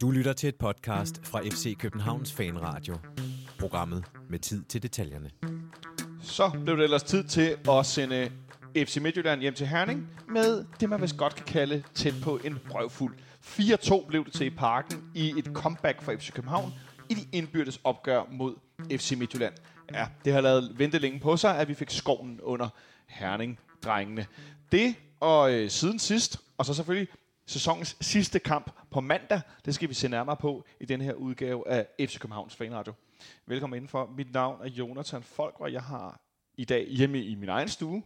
[0.00, 2.96] Du lytter til et podcast fra FC Københavns Fanradio.
[3.58, 5.30] Programmet med tid til detaljerne.
[6.22, 8.32] Så blev det ellers tid til at sende
[8.76, 12.58] FC Midtjylland hjem til Herning med det, man vist godt kan kalde tæt på en
[12.70, 13.14] røvfuld.
[13.44, 16.72] 4-2 blev det til i parken i et comeback for FC København
[17.08, 18.54] i de indbyrdes opgør mod
[18.90, 19.54] FC Midtjylland.
[19.94, 22.68] Ja, det har lavet vente længe på sig, at vi fik skoven under
[23.06, 24.26] Herning-drengene.
[24.72, 27.08] Det og øh, siden sidst, og så selvfølgelig
[27.46, 31.68] sæsonens sidste kamp på mandag, det skal vi se nærmere på i den her udgave
[31.68, 32.92] af FC Københavns Fanradio.
[33.46, 34.10] Velkommen indenfor.
[34.16, 36.20] Mit navn er Jonathan Folk, og jeg har
[36.56, 38.02] i dag hjemme i min egen stue.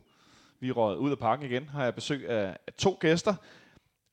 [0.61, 1.69] Vi er røget ud af parken igen.
[1.69, 3.35] Har jeg besøg af, af to gæster.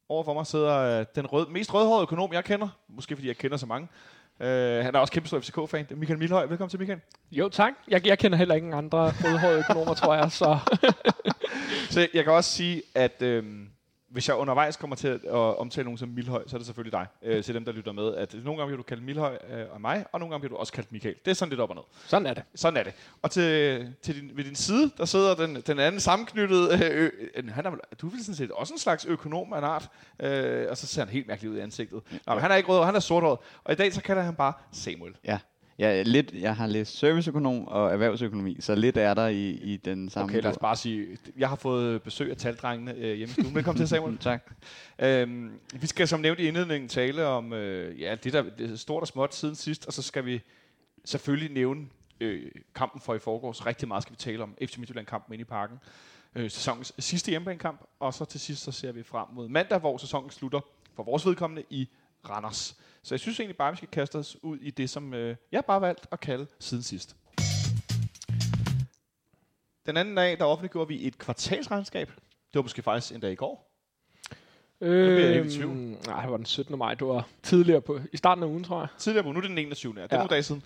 [0.10, 2.68] Overfor mig sidder øh, den rød, mest rødhårede økonom, jeg kender.
[2.88, 3.88] Måske fordi jeg kender så mange.
[4.40, 5.86] Uh, han er også kæmpe stor FCK-fan.
[5.86, 6.46] Det er Michael Milhøj.
[6.46, 7.00] Velkommen til, Michael.
[7.32, 7.74] Jo, tak.
[7.88, 10.32] Jeg, jeg kender heller ingen andre rødhårede økonomer, tror jeg.
[10.32, 10.58] Så.
[11.94, 13.70] så jeg kan også sige, at øhm,
[14.10, 17.08] hvis jeg undervejs kommer til at, omtale nogen som Milhøj, så er det selvfølgelig dig,
[17.22, 18.16] øh, til dem, der lytter med.
[18.16, 20.60] At nogle gange bliver du kaldt Milhøj øh, og mig, og nogle gange bliver du
[20.60, 21.16] også kaldt Michael.
[21.26, 21.84] Det er sådan lidt op og ned.
[22.08, 22.44] Sådan er det.
[22.56, 22.94] Sådan er det.
[23.22, 27.50] Og til, til din, ved din side, der sidder den, den anden sammenknyttede, øh, øh,
[27.52, 27.72] han er,
[28.02, 31.02] du vel sådan set også en slags økonom af en art, øh, og så ser
[31.02, 32.02] han helt mærkeligt ud i ansigtet.
[32.28, 34.36] Nå, men han er ikke rød, han er sorthåret, og i dag så kalder han
[34.36, 35.16] bare Samuel.
[35.24, 35.40] Ja.
[35.80, 40.10] Ja, lidt, jeg har læst serviceøkonom og erhvervsøkonomi, så lidt er der i, i den
[40.10, 43.42] samme Okay, lad os bare sige, jeg har fået besøg af taldrengene øh, hjemme i
[43.42, 43.56] stuen.
[43.56, 44.18] Velkommen til, Samuel.
[44.30, 44.52] tak.
[45.00, 48.76] Øhm, vi skal som nævnt i indledningen tale om øh, ja, det, der det er
[48.76, 50.42] stort og småt siden sidst, og så skal vi
[51.06, 51.88] selvfølgelig nævne
[52.22, 53.66] øh, kampen for i forgårs.
[53.66, 55.78] Rigtig meget skal vi tale om FC Midtjylland-kampen inde i parken.
[56.36, 59.98] Øh, sæsonens sidste hjemmebanekamp, og så til sidst så ser vi frem mod mandag, hvor
[59.98, 60.60] sæsonen slutter
[60.96, 61.90] for vores vedkommende i
[62.30, 62.78] Randers.
[63.04, 65.36] Så jeg synes egentlig bare, at vi skal kaste os ud i det, som øh,
[65.52, 67.16] jeg bare valgt at kalde siden sidst.
[69.86, 72.08] Den anden dag, der offentliggjorde vi et kvartalsregnskab.
[72.08, 73.66] Det var måske faktisk en dag i går.
[74.82, 75.46] Øh.
[76.06, 76.78] Nej, det var den 17.
[76.78, 76.94] maj.
[76.94, 78.88] Det var tidligere på, i starten af ugen, tror jeg.
[78.98, 79.94] Tidligere på, nu er det den 21.
[79.98, 80.04] Ja.
[80.04, 80.20] Det er Ja.
[80.20, 80.64] nogle dage siden.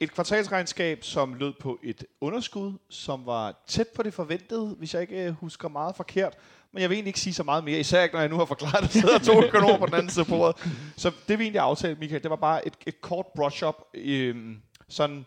[0.00, 5.02] Et kvartalsregnskab, som lød på et underskud, som var tæt på det forventede, hvis jeg
[5.02, 6.34] ikke øh, husker meget forkert.
[6.74, 8.44] Men jeg vil egentlig ikke sige så meget mere, især ikke, når jeg nu har
[8.44, 10.72] forklaret, at der sidder to økonomer på den anden side af bordet.
[10.96, 13.74] Så det vi egentlig aftalte, Michael, det var bare et, et kort brush-up.
[13.94, 14.56] Øhm,
[14.88, 15.26] sådan,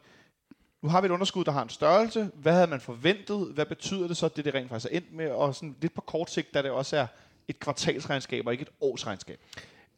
[0.82, 2.32] nu har vi et underskud, der har en størrelse.
[2.34, 3.52] Hvad havde man forventet?
[3.54, 5.30] Hvad betyder det så, det det rent faktisk er endt med?
[5.30, 7.08] Og sådan lidt på kort sigt, da det også er
[7.48, 9.40] et kvartalsregnskab og ikke et årsregnskab.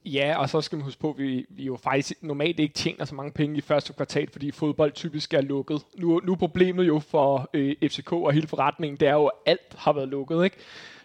[0.06, 3.06] Ja, og så skal man huske på, at vi, vi jo faktisk normalt ikke tjener
[3.06, 5.82] så mange penge i første kvartal, fordi fodbold typisk er lukket.
[5.98, 9.34] Nu, nu er problemet jo for øh, FCK og hele forretningen, det er jo, at
[9.46, 10.58] alt har været lukket, ikke?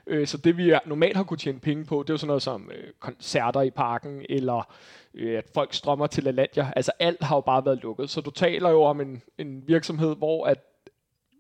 [0.07, 2.43] Øh, så det vi normalt har kunne tjene penge på, det er jo sådan noget
[2.43, 4.75] som øh, koncerter i parken, eller
[5.15, 6.73] øh, at folk strømmer til LaLandia.
[6.77, 8.11] Altså alt har jo bare været lukket.
[8.11, 10.59] Så du taler jo om en, en virksomhed, hvor at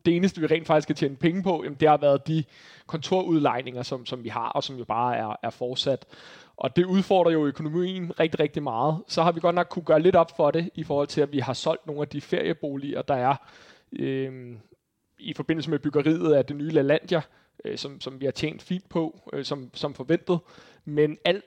[0.07, 2.45] det eneste, vi rent faktisk kan tjene penge på, jamen, det har været de
[2.87, 6.07] kontorudlejninger, som, som vi har, og som jo bare er, er fortsat.
[6.57, 9.03] Og det udfordrer jo økonomien rigtig, rigtig meget.
[9.09, 11.33] Så har vi godt nok kunne gøre lidt op for det, i forhold til, at
[11.33, 13.37] vi har solgt nogle af de ferieboliger, der er
[13.93, 14.57] øh,
[15.19, 17.23] i forbindelse med byggeriet af det nye LaLandia,
[17.65, 20.39] øh, som, som vi har tjent fint på, øh, som, som forventet.
[20.85, 21.43] Men al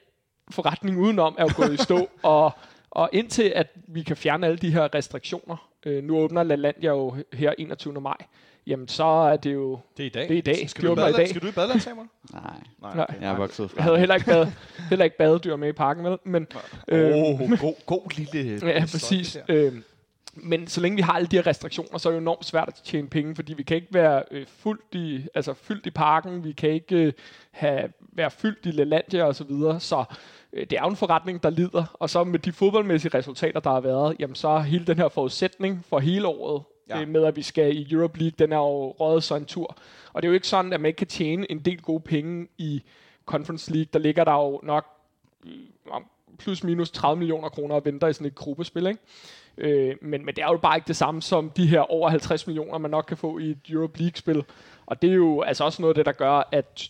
[0.51, 2.51] forretning udenom er jo gået i stå, og,
[2.91, 7.15] og indtil at vi kan fjerne alle de her restriktioner, øh, nu åbner LaLandia jo
[7.33, 8.01] her 21.
[8.01, 8.17] maj,
[8.67, 10.23] jamen så er det jo Det er i dag.
[10.29, 10.69] Det er i dag.
[10.69, 11.17] Skal, De du, i åbner i badeland?
[11.17, 11.29] dag.
[11.29, 12.07] skal du i badeland, Samuel?
[12.33, 12.41] Nej,
[12.81, 13.15] Nej.
[13.21, 13.75] jeg er vokset fra.
[13.77, 14.47] Jeg havde heller ikke, bad,
[14.89, 16.17] heller ikke badedyr med i parken, vel?
[16.23, 16.47] Men,
[16.91, 18.59] Åh, øh, oh, god, god lille...
[18.73, 19.37] ja, præcis.
[19.49, 19.73] Øh,
[20.43, 22.67] men så længe vi har alle de her restriktioner, så er det jo enormt svært
[22.67, 26.43] at tjene penge, fordi vi kan ikke være øh, fuldt i, altså fyldt i parken,
[26.43, 27.13] vi kan ikke øh,
[27.51, 30.03] have, være fyldt i LaLandia og så videre, så
[30.53, 33.69] øh, det er jo en forretning, der lider, og så med de fodboldmæssige resultater, der
[33.69, 37.01] har været, jamen så er hele den her forudsætning for hele året, Ja.
[37.01, 39.77] øh, med at vi skal i Europe League, den er jo røget så en tur.
[40.13, 42.47] Og det er jo ikke sådan, at man ikke kan tjene en del gode penge
[42.57, 42.83] i
[43.25, 44.85] Conference League, der ligger der jo nok
[45.45, 45.51] øh,
[46.39, 48.99] plus minus 30 millioner kroner og venter i sådan et gruppespil, ikke?
[49.57, 52.47] Øh, men, men det er jo bare ikke det samme som de her over 50
[52.47, 54.43] millioner, man nok kan få i et Europe League-spil.
[54.85, 56.89] Og det er jo altså også noget af det, der gør, at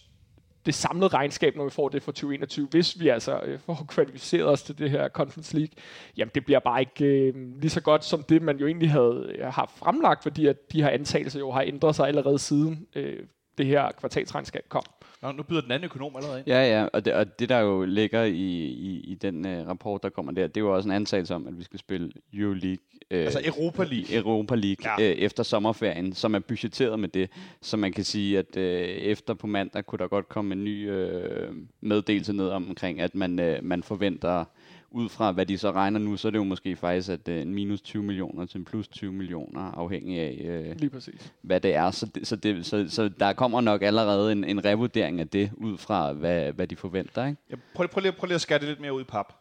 [0.66, 4.48] det samlede regnskab, når vi får det for 2021, hvis vi altså øh, får kvalificeret
[4.48, 5.74] os til det her Conference League,
[6.18, 9.36] jamen det bliver bare ikke øh, lige så godt som det, man jo egentlig havde
[9.36, 13.20] øh, har fremlagt, fordi at de her antagelser jo har ændret sig allerede siden øh,
[13.58, 14.84] det her kvartalsregnskab kom.
[15.27, 16.47] Nå, nu byder den anden økonom allerede ind.
[16.47, 18.31] Ja, ja, og det, og det der jo ligger i,
[18.65, 21.47] i, i den uh, rapport, der kommer der, det er jo også en antagelse om,
[21.47, 22.77] at vi skal spille Euroleague.
[23.12, 24.15] Øh, Altså Europa League.
[24.18, 25.09] Europa League ja.
[25.09, 27.29] øh, efter sommerferien, som er budgetteret med det.
[27.62, 30.91] Så man kan sige, at øh, efter på mandag kunne der godt komme en ny
[30.91, 31.50] øh,
[31.81, 34.45] meddelelse ned omkring, at man, øh, man forventer,
[34.92, 37.42] ud fra hvad de så regner nu, så er det jo måske faktisk at øh,
[37.42, 41.34] en minus 20 millioner til en plus 20 millioner, afhængig af øh, Lige præcis.
[41.42, 41.92] hvad det er.
[41.92, 45.51] Så, det, så, det, så, så der kommer nok allerede en, en revurdering af det,
[45.57, 47.25] ud fra hvad, hvad de forventer.
[47.25, 47.42] Ikke?
[47.50, 49.34] Ja, prøv, prøv, lige, prøv lige at skære det lidt mere ud i pap.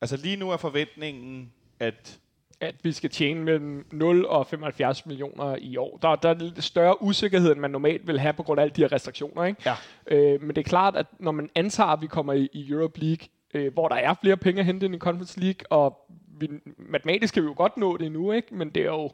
[0.00, 2.18] Altså lige nu er forventningen, at
[2.60, 5.98] at vi skal tjene mellem 0 og 75 millioner i år.
[6.02, 8.74] Der, der er lidt større usikkerhed, end man normalt vil have på grund af alle
[8.76, 9.44] de her restriktioner.
[9.44, 9.62] Ikke?
[9.66, 9.74] Ja.
[10.06, 13.00] Øh, men det er klart, at når man antager, at vi kommer i, i Europe
[13.00, 16.06] League, øh, hvor der er flere penge at hente end i Conference League, og
[16.38, 16.48] vi,
[16.78, 18.54] matematisk kan vi jo godt nå det nu, ikke?
[18.54, 19.10] men det er jo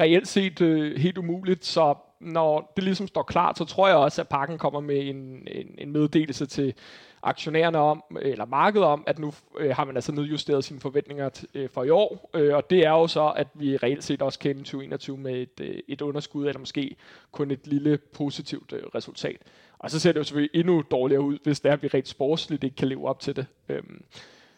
[0.00, 4.20] reelt set øh, helt umuligt, så når det ligesom står klart, så tror jeg også,
[4.20, 6.74] at pakken kommer med en, en, en meddelelse til
[7.22, 11.44] aktionærerne om, eller markedet om, at nu øh, har man altså nedjusteret sine forventninger t-
[11.54, 14.38] øh, for i år, øh, og det er jo så, at vi reelt set også
[14.38, 16.96] kan ende 2021 med et, øh, et underskud, eller måske
[17.32, 19.36] kun et lille positivt øh, resultat.
[19.82, 22.08] Og så ser det jo selvfølgelig endnu dårligere ud, hvis det er, at vi rent
[22.08, 23.46] sportsligt ikke kan leve op til det.
[23.68, 24.04] Øhm,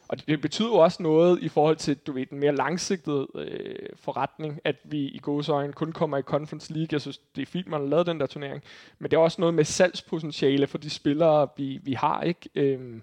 [0.09, 3.27] og det, det betyder jo også noget i forhold til, du ved, den mere langsigtede
[3.35, 6.89] øh, forretning, at vi i gåsøjne kun kommer i Conference League.
[6.93, 8.63] Jeg synes, det er fint, man har lavet den der turnering.
[8.99, 12.49] Men det er også noget med salgspotentiale for de spillere, vi, vi har, ikke?
[12.55, 13.03] Øhm,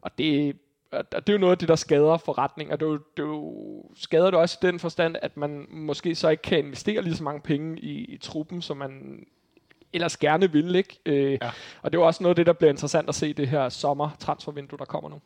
[0.00, 0.56] og det,
[0.90, 2.76] og det er jo noget af det, der skader forretninger.
[2.76, 6.14] Det, er jo, det er jo, skader det også i den forstand, at man måske
[6.14, 9.24] så ikke kan investere lige så mange penge i, i truppen, som man
[9.94, 10.74] ellers gerne vil.
[10.74, 10.98] Ikke?
[11.06, 11.50] Øh, Ja.
[11.82, 13.68] Og det er jo også noget af det, der bliver interessant at se det her
[13.68, 15.20] sommer-transfervindue, der kommer nu.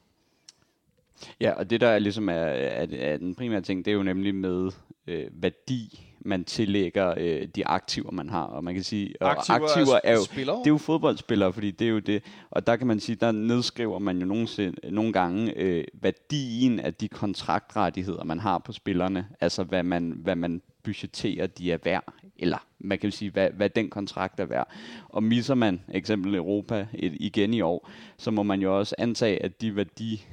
[1.40, 4.02] Ja, og det der er ligesom er, er, er den primære ting, det er jo
[4.02, 4.70] nemlig med
[5.06, 8.42] øh, værdi, man tillægger øh, de aktiver, man har.
[8.42, 10.56] Og man kan sige, og Aktiver aktiver er er jo, spillere?
[10.58, 12.22] det er jo fodboldspillere, fordi det er jo det.
[12.50, 16.94] Og der kan man sige, der nedskriver man jo nogensinde, nogle gange øh, værdien af
[16.94, 19.26] de kontraktrettigheder, man har på spillerne.
[19.40, 22.14] Altså hvad man, hvad man budgetterer, de er værd.
[22.36, 24.70] Eller man kan jo sige, hvad, hvad den kontrakt er værd.
[25.08, 29.42] Og misser man eksempel Europa et, igen i år, så må man jo også antage,
[29.42, 30.26] at de værdi,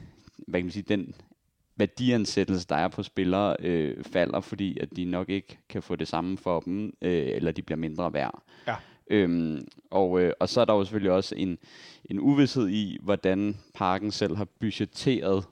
[0.48, 1.16] hvad kan man sige, den
[1.76, 6.08] værdiansættelse, der er på spillere, øh, falder, fordi at de nok ikke kan få det
[6.08, 8.44] samme for dem, øh, eller de bliver mindre værd.
[8.68, 8.76] Ja.
[9.08, 11.58] Øhm, og, øh, og så er der jo selvfølgelig også en,
[12.06, 15.44] en uvidshed i, hvordan parken selv har budgetteret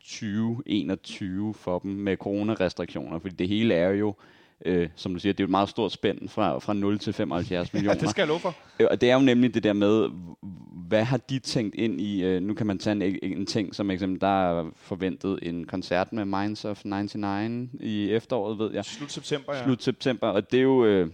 [0.00, 4.41] 2021 for dem med coronarestriktioner, fordi det hele er jo, øh,
[4.96, 7.72] som du siger, det er jo et meget stort spænd fra, fra 0 til 75
[7.72, 7.94] millioner.
[7.94, 8.54] Ja, det skal jeg love for.
[8.80, 10.08] Øh, Og det er jo nemlig det der med,
[10.88, 13.90] hvad har de tænkt ind i, øh, nu kan man tage en, en ting som
[13.90, 19.12] eksempel, der er forventet en koncert med Minds of 99 i efteråret, ved jeg, Slut
[19.12, 19.64] september, ja.
[19.64, 21.06] slut september, og det er jo, øh,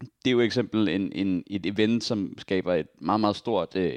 [0.00, 3.92] det er jo eksempel en, en, et event, som skaber et meget, meget stort, øh,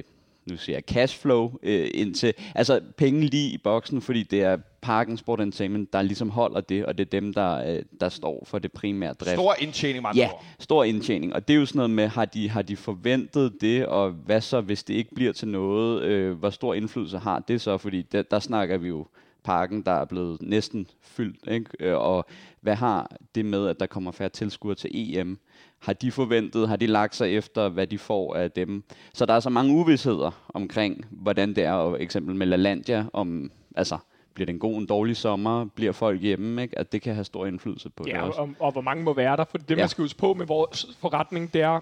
[0.49, 5.17] nu siger jeg cashflow, øh, indtil, altså penge lige i boksen, fordi det er Parken
[5.17, 8.59] Sport Entertainment, der ligesom holder det, og det er dem, der, øh, der står for
[8.59, 9.33] det primære drift.
[9.33, 10.29] Stor indtjening, andre Ja,
[10.59, 11.33] stor indtjening.
[11.33, 14.41] Og det er jo sådan noget med, har de, har de forventet det, og hvad
[14.41, 16.03] så, hvis det ikke bliver til noget?
[16.03, 17.77] Øh, hvor stor indflydelse har det så?
[17.77, 19.07] Fordi der, der snakker vi jo
[19.43, 21.47] parken, der er blevet næsten fyldt.
[21.51, 21.69] Ikke?
[21.79, 22.25] Øh, og
[22.61, 25.39] hvad har det med, at der kommer færre tilskuere til EM?
[25.79, 28.83] Har de forventet, har de lagt sig efter, hvad de får af dem?
[29.13, 33.51] Så der er så mange uvidsheder omkring, hvordan det er, og eksempel med LaLandia, om,
[33.75, 33.97] altså,
[34.33, 35.65] bliver det en god, en dårlig sommer?
[35.65, 36.61] Bliver folk hjemme?
[36.61, 36.79] Ikke?
[36.79, 38.39] At det kan have stor indflydelse på det Ja, også.
[38.39, 39.43] og, og hvor mange må være der.
[39.51, 39.87] For det, man Ja.
[39.87, 41.79] skal huske på med vores forretning, det er,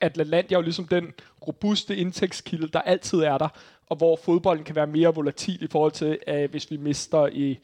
[0.00, 1.12] at LaLandia er jo ligesom den
[1.46, 3.48] robuste indtægtskilde, der altid er der,
[3.88, 7.58] og hvor fodbolden kan være mere volatil i forhold til, at hvis vi mister i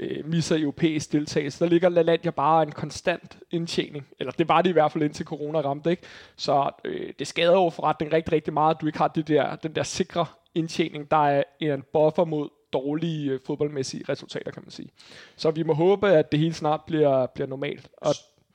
[0.00, 1.64] øh, misser europæisk deltagelse.
[1.64, 4.06] Der ligger LaLandia bare en konstant indtjening.
[4.18, 5.90] Eller det var det i hvert fald indtil corona ramte.
[5.90, 6.02] Ikke?
[6.36, 9.56] Så øh, det skader jo forretningen rigtig, rigtig meget, at du ikke har det der,
[9.56, 14.70] den der sikre indtjening, der er en buffer mod dårlige øh, fodboldmæssige resultater, kan man
[14.70, 14.88] sige.
[15.36, 17.88] Så vi må håbe, at det hele snart bliver, bliver normalt.
[17.96, 18.14] Og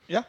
[0.09, 0.23] Ja.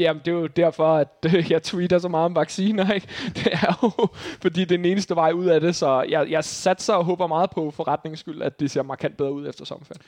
[0.00, 3.06] Jamen, det er jo derfor, at øh, jeg tweeter så meget om vacciner, ikke?
[3.36, 4.08] Det er jo,
[4.42, 7.26] fordi det er den eneste vej ud af det, så jeg, jeg satser og håber
[7.26, 10.02] meget på forretningens skyld, at det ser markant bedre ud efter sommerferien.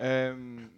[0.00, 0.70] Øhm,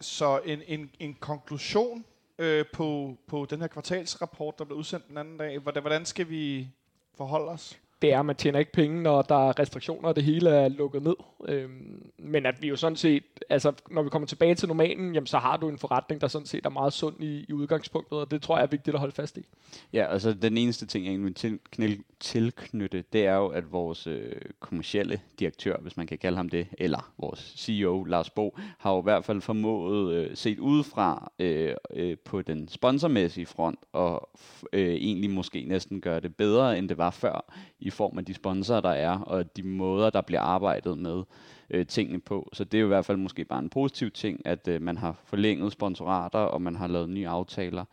[0.00, 2.04] så en, en, en konklusion
[2.38, 5.58] øh, på, på den her kvartalsrapport, der blev udsendt den anden dag.
[5.58, 6.68] Hvordan, hvordan skal vi
[7.16, 7.78] forholde os?
[8.02, 10.68] Det er, at man tjener ikke penge, når der er restriktioner, og det hele er
[10.68, 11.14] lukket ned.
[11.48, 15.26] Øhm, men at vi jo sådan set, altså når vi kommer tilbage til normalen, jamen,
[15.26, 18.30] så har du en forretning, der sådan set er meget sund i, i udgangspunktet, og
[18.30, 19.46] det tror jeg er vigtigt at holde fast i.
[19.92, 24.06] Ja, altså den eneste ting, jeg egentlig vil til, tilknytte, det er jo, at vores
[24.06, 28.92] øh, kommercielle direktør, hvis man kan kalde ham det, eller vores CEO, Lars Bo, har
[28.92, 34.30] jo i hvert fald formået, øh, set udefra øh, øh, på den sponsormæssige front, og
[34.72, 38.34] øh, egentlig måske næsten gøre det bedre, end det var før, i form af de
[38.34, 41.22] sponsorer, der er, og de måder, der bliver arbejdet med
[41.70, 42.48] øh, tingene på.
[42.52, 44.98] Så det er jo i hvert fald måske bare en positiv ting, at øh, man
[44.98, 47.84] har forlænget sponsorater, og man har lavet nye aftaler.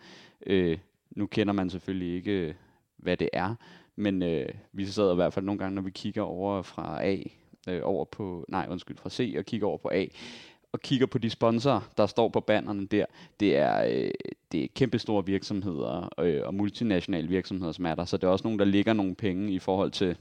[0.46, 0.78] Øh,
[1.12, 2.54] nu kender man selvfølgelig ikke, øh,
[2.98, 3.56] hvad det er,
[3.96, 7.18] men øh, vi sidder i hvert fald nogle gange, når vi kigger over fra A,
[7.68, 10.06] øh, over på, nej undskyld, fra C og kigger over på A,
[10.72, 13.06] og kigger på de sponsorer, der står på bannerne der,
[13.40, 14.12] det er, øh,
[14.52, 18.44] det er kæmpestore virksomheder øh, og multinationale virksomheder, som er der, så det er også
[18.44, 20.18] nogen, der ligger nogle penge i forhold til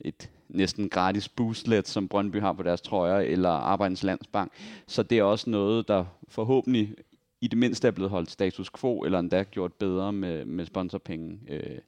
[0.00, 4.52] et næsten gratis boostlet, som Brøndby har på deres trøjer, eller Arbejdens Landsbank.
[4.86, 6.94] Så det er også noget, der forhåbentlig
[7.40, 11.38] i det mindste er blevet holdt status quo, eller endda gjort bedre med, med sponsorpenge
[11.48, 11.78] øh,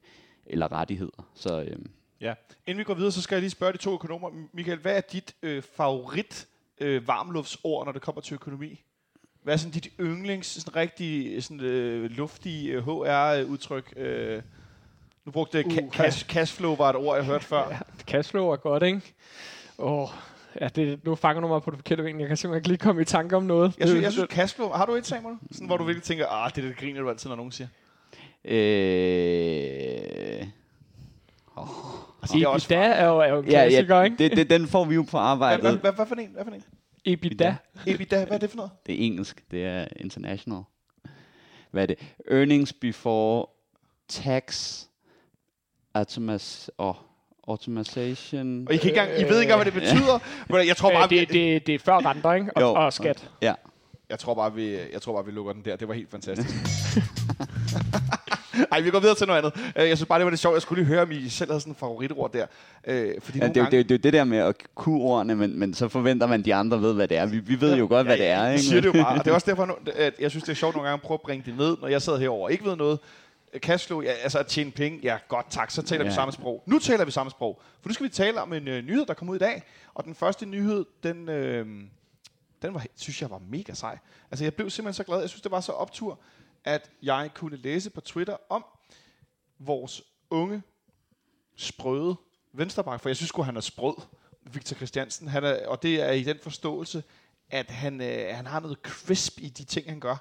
[0.46, 1.28] eller rettigheder.
[1.34, 1.76] Så øh,
[2.20, 2.34] Ja.
[2.66, 4.30] Inden vi går videre, så skal jeg lige spørge de to økonomer.
[4.52, 6.48] Michael, hvad er dit øh, favorit
[6.82, 8.80] øh, varmluftsord, når det kommer til økonomi?
[9.42, 13.92] Hvad er sådan dit yndlings, sådan rigtig sådan, øh, luftige øh, HR-udtryk?
[13.96, 14.42] Øh,
[15.24, 15.90] nu brugte jeg ca- Uha.
[15.90, 17.68] cash, cashflow, var et ord, jeg hørte før.
[17.70, 19.14] Ja, cashflow er godt, ikke?
[19.78, 20.08] Åh,
[20.60, 22.20] ja, det, nu fanger du mig på det forkerte ben.
[22.20, 23.74] Jeg kan simpelthen ikke lige komme i tanke om noget.
[23.78, 25.36] Jeg synes, jeg synes cashflow, har du et, Samuel?
[25.52, 27.68] Sådan, hvor du virkelig tænker, ah, det er det griner du altid, når nogen siger.
[28.44, 30.46] øh,
[32.22, 34.16] Altså, det er også EBITDA er jo, er jo en ja, klassiker, ja, ikke?
[34.18, 35.60] det, det, den får vi jo på arbejdet.
[35.60, 36.30] hvad, hvad, hvad, for en?
[36.34, 36.62] Hvad for en?
[37.04, 37.54] EBITDA.
[37.86, 38.70] EBITDA, hvad er det for noget?
[38.86, 40.62] Det er engelsk, det er international.
[41.70, 41.98] Hvad er det?
[42.30, 43.46] Earnings before
[44.08, 44.78] tax,
[45.94, 46.94] automas, oh,
[47.48, 48.66] automation.
[48.68, 50.18] Og I, kan ikke engang, I ved ikke engang, hvad det betyder.
[50.58, 52.56] Men jeg tror bare, det, det, det er før renter, ikke?
[52.56, 52.74] Og, Jo.
[52.74, 53.30] og skat.
[53.42, 53.54] Ja,
[54.10, 55.76] Jeg tror bare, vi, jeg tror bare, vi lukker den der.
[55.76, 56.54] Det var helt fantastisk.
[58.72, 59.72] Ej, vi går videre til noget andet.
[59.76, 60.54] Øh, Jeg synes bare, det var det sjovt.
[60.54, 62.46] Jeg skulle lige høre, om I selv havde sådan en favoritord der.
[62.86, 65.00] Øh, fordi ja nogle det, er gange, det, det jo det der med at kunne
[65.00, 67.26] ordene, men, men så forventer man, at de andre ved, hvad det er.
[67.26, 68.48] Vi, vi ved jo godt, hvad det er.
[68.50, 68.62] Ikke?
[68.62, 69.06] siger det jo bare.
[69.18, 71.16] Og det er også derfor, at jeg synes, det er sjovt nogle gange at prøve
[71.16, 72.98] at bringe det ned, når jeg sidder herover og ikke ved noget.
[73.58, 76.08] Cashflow, ja, altså at tjene penge, ja godt tak, så taler ja.
[76.08, 76.14] vi Ja.
[76.14, 76.62] samme sprog.
[76.66, 79.14] Nu taler vi samme sprog, for nu skal vi tale om en øh, nyhed, der
[79.14, 79.62] kom ud i dag.
[79.94, 81.66] Og den første nyhed, den, øh,
[82.62, 83.98] den var, synes jeg var mega sej.
[84.30, 86.18] Altså jeg blev simpelthen så glad, jeg synes det var så optur,
[86.64, 88.64] at jeg kunne læse på Twitter om
[89.58, 90.62] vores unge,
[91.56, 92.16] sprøde
[92.52, 93.94] venstreback, for jeg synes sgu, han er sprød,
[94.42, 97.02] Victor Christiansen, han er, og det er i den forståelse,
[97.50, 100.16] at han, øh, han har noget crisp i de ting, han gør.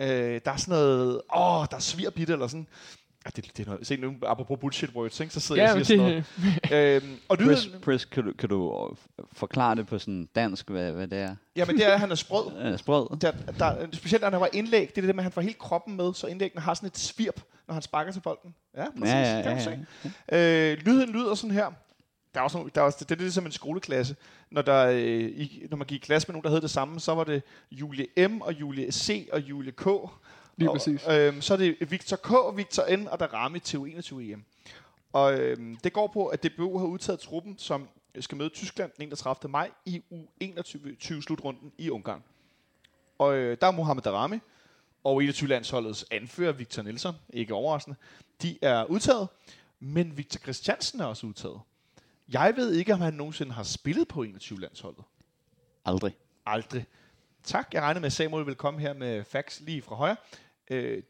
[0.00, 2.68] Øh, der er sådan noget, åh, der er svirbit eller sådan.
[3.26, 5.74] Ja, det, det er noget, se nu, apropos bullshit words, ikke, så sidder Ja, jeg
[5.74, 7.02] men og siger sådan det, noget.
[7.02, 10.70] Øhm, og Chris, lyden, Chris kan, du, kan du øh, forklare det på sådan dansk,
[10.70, 11.36] hvad, hvad det er?
[11.56, 12.52] jamen det er, at han er sprød.
[12.72, 13.18] Øh, sprød?
[13.20, 15.40] Der, der, specielt når han var indlæg, det er det der med, at han får
[15.40, 18.54] hele kroppen med, så indlæggene har sådan et svirp, når han sparker til bolden.
[18.76, 19.14] Ja, præcis.
[19.14, 19.70] Ja, ja, det kan ja, du
[20.34, 20.70] ja.
[20.70, 20.72] se.
[20.72, 21.72] Øh, lyden lyder sådan her.
[22.34, 24.16] Der er også nogle, der er også, det er lidt som en skoleklasse.
[24.50, 27.00] Når, der, øh, i, når man gik i klasse med nogen, der hed det samme,
[27.00, 28.40] så var det Julie M.
[28.40, 29.28] og Julie C.
[29.32, 29.86] og Julie K.
[30.56, 31.06] Lige og, præcis.
[31.08, 33.08] Øh, så er det Victor K., Victor N.
[33.08, 34.44] og Darami til U21 EM.
[35.12, 37.88] Og øh, det går på, at DBU har udtaget truppen, som
[38.20, 39.50] skal møde Tyskland den 31.
[39.50, 42.22] maj i U21-slutrunden i Ungarn.
[43.18, 44.38] Og øh, der er Mohamed Darami
[45.04, 47.96] og 21-landsholdets anfører, Victor Nielsen, ikke overraskende,
[48.42, 49.28] de er udtaget,
[49.80, 51.60] men Victor Christiansen er også udtaget.
[52.28, 55.04] Jeg ved ikke, om han nogensinde har spillet på 21-landsholdet.
[55.84, 56.16] Aldrig.
[56.46, 56.86] Aldrig.
[57.44, 57.68] Tak.
[57.74, 60.16] Jeg regner med, at Samuel vil komme her med facts lige fra højre.
[60.70, 61.02] Øh,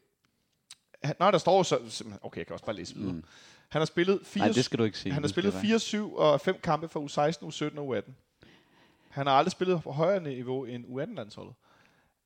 [1.05, 2.05] han, nej, der står så...
[2.23, 3.13] Okay, jeg kan også bare læse videre.
[3.13, 3.25] Mm.
[3.69, 5.13] Han har spillet fire, Nej, det skal du ikke sige.
[5.13, 5.63] han har spillet være.
[5.63, 8.13] 4, 7 og 5 kampe for U16, U17 og U18.
[9.09, 11.55] Han har aldrig spillet på højere niveau end U18-landsholdet.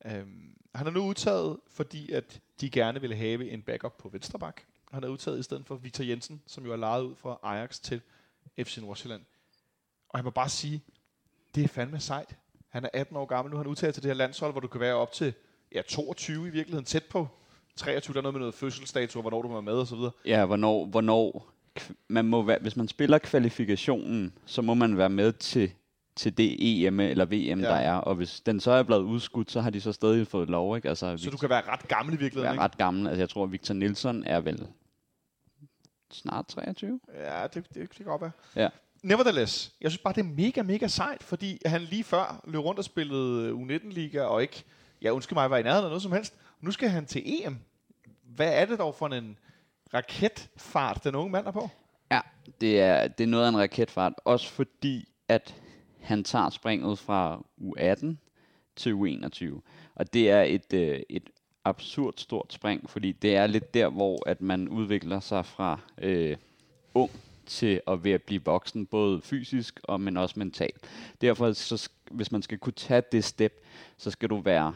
[0.05, 4.39] Øhm, han er nu udtaget, fordi at de gerne ville have en backup på venstre
[4.39, 4.61] bak.
[4.91, 7.79] Han er udtaget i stedet for Victor Jensen, som jo er lejet ud fra Ajax
[7.79, 8.01] til
[8.63, 9.21] FC Nordsjælland.
[10.09, 10.83] Og jeg må bare sige,
[11.55, 12.35] det er fandme sejt.
[12.69, 14.67] Han er 18 år gammel, nu er han udtaget til det her landshold, hvor du
[14.67, 15.33] kan være op til
[15.75, 17.27] ja, 22 i virkeligheden, tæt på
[17.75, 20.11] 23, der er noget med noget fødselsdato, hvornår du var med og så videre.
[20.25, 21.51] Ja, hvornår, hvornår
[22.07, 25.71] man må være, hvis man spiller kvalifikationen, så må man være med til,
[26.15, 26.55] til det
[26.87, 27.67] EM eller VM, Ja.
[27.67, 27.95] der er.
[27.95, 30.75] Og hvis den så er blevet udskudt, så har de så stadig fået lov.
[30.75, 30.89] Ikke?
[30.89, 33.07] Altså, Så du kan være ret gammel i virkeligheden, være ret gammel.
[33.07, 34.67] Altså, jeg tror, at Victor Nielsen er vel
[36.11, 36.99] snart 23.
[37.15, 38.31] Ja, det, det, det kan godt være.
[38.55, 38.69] Ja.
[39.03, 42.79] Nevertheless, jeg synes bare, det er mega, mega sejt, fordi han lige før løb rundt
[42.79, 44.63] og spillede øh, U19-liga, og ikke,
[45.01, 46.33] ja undskyld mig, var i nærheden af noget som helst.
[46.61, 47.57] Nu skal han til EM.
[48.23, 49.37] Hvad er det dog for en
[49.93, 51.69] raketfart, den unge mand er på?
[52.11, 52.21] Ja,
[52.61, 54.13] det er, det er noget af en raketfart.
[54.25, 55.55] Også fordi, at
[56.01, 58.05] han tager springet fra U18
[58.75, 59.61] til U21.
[59.95, 61.29] Og det er et, øh, et
[61.65, 66.37] absurd stort spring, fordi det er lidt der, hvor at man udvikler sig fra øh,
[66.93, 67.11] ung
[67.49, 70.89] til at ved at blive voksen, både fysisk og men også mentalt.
[71.21, 73.65] Derfor, så, hvis man skal kunne tage det step,
[73.97, 74.73] så skal du være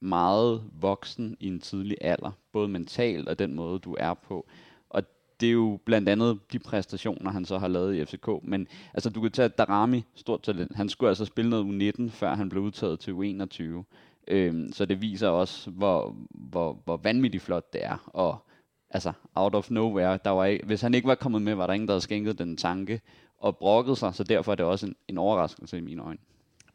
[0.00, 4.46] meget voksen i en tidlig alder, både mentalt og den måde, du er på.
[4.90, 5.02] Og
[5.40, 8.28] det er jo blandt andet de præstationer, han så har lavet i FCK.
[8.42, 10.76] Men altså, du kan tage Darami, stort talent.
[10.76, 13.84] Han skulle altså spille noget U19, før han blev udtaget til U21.
[14.28, 17.96] Øhm, så det viser også, hvor, hvor, hvor vanvittigt flot det er.
[18.06, 18.47] Og
[18.90, 21.74] altså, out of nowhere, der var ikke, hvis han ikke var kommet med, var der
[21.74, 23.00] ingen, der havde skænket den tanke
[23.38, 26.18] og brokket sig, så derfor er det også en, en overraskelse i mine øjne.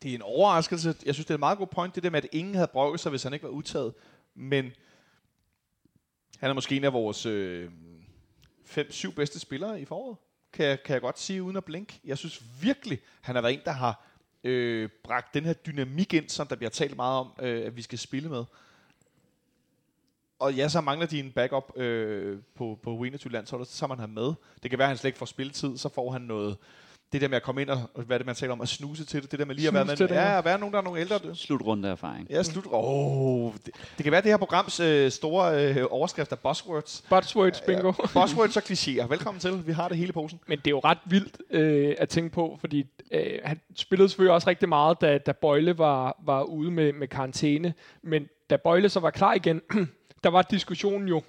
[0.03, 0.95] Det er en overraskelse.
[1.05, 2.99] Jeg synes, det er en meget god point, det der med, at ingen havde brokket
[2.99, 3.93] sig, hvis han ikke var udtaget.
[4.35, 4.71] Men
[6.39, 7.69] han er måske en af vores øh,
[8.65, 10.17] 5-7 bedste spillere i foråret.
[10.53, 11.99] kan kan jeg godt sige uden at blinke.
[12.05, 14.05] Jeg synes virkelig, han har været en, der har
[14.43, 17.81] øh, bragt den her dynamik ind, som der bliver talt meget om, øh, at vi
[17.81, 18.43] skal spille med.
[20.39, 24.09] Og ja, så mangler de en backup øh, på, på U21-landsholdet, så tager man ham
[24.09, 24.33] med.
[24.63, 26.57] Det kan være, at han slet ikke får spilletid, så får han noget,
[27.13, 29.21] det der med at komme ind og, hvad det, man taler om, at snuse til
[29.21, 30.31] det, det der med lige at være med, ja.
[30.31, 31.35] ja, at være nogen, der er nogle ældre.
[31.35, 32.27] Slutrunde erfaring.
[32.29, 32.65] Ja, slut.
[32.71, 37.03] Oh, det, det, kan være det her programs øh, store øh, overskrift af buzzwords.
[37.09, 37.87] Buzzwords bingo.
[37.87, 39.07] Ja, buzzwords og klichéer.
[39.07, 39.67] Velkommen til.
[39.67, 40.39] Vi har det hele posen.
[40.47, 44.33] Men det er jo ret vildt øh, at tænke på, fordi øh, han spillede selvfølgelig
[44.33, 47.73] også rigtig meget, da, da Bøjle var, var ude med, med karantæne.
[48.01, 49.61] Men da Bøjle så var klar igen,
[50.23, 51.21] der var diskussionen jo,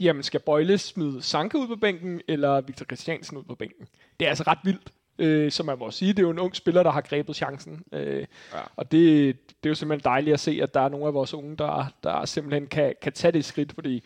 [0.00, 3.86] jamen skal Bøjle smide Sanke ud på bænken, eller Victor Christiansen ud på bænken?
[4.20, 4.92] Det er altså ret vildt.
[5.18, 7.84] Øh, som man må sige, det er jo en ung spiller, der har grebet chancen.
[7.92, 8.58] Øh, Ja.
[8.76, 11.34] Og det, det er jo simpelthen dejligt at se, at der er nogle af vores
[11.34, 14.04] unge, der, der simpelthen kan, kan tage det skridt, fordi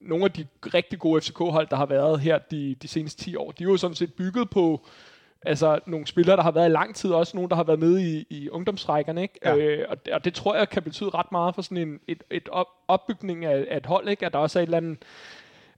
[0.00, 3.50] nogle af de rigtig gode FCK-hold, der har været her de, de seneste 10 år,
[3.50, 4.86] de er jo sådan set bygget på
[5.46, 7.98] altså, nogle spillere, der har været i lang tid, også nogle, der har været med
[7.98, 9.22] i, i ungdomsrækkerne.
[9.22, 9.38] Ikke?
[9.44, 9.56] Ja.
[9.56, 12.22] Øh, og, det- og det tror jeg kan betyde ret meget for sådan en et,
[12.30, 14.26] et op, opbygning af, af et hold, ikke?
[14.26, 14.98] at der også er et eller andet,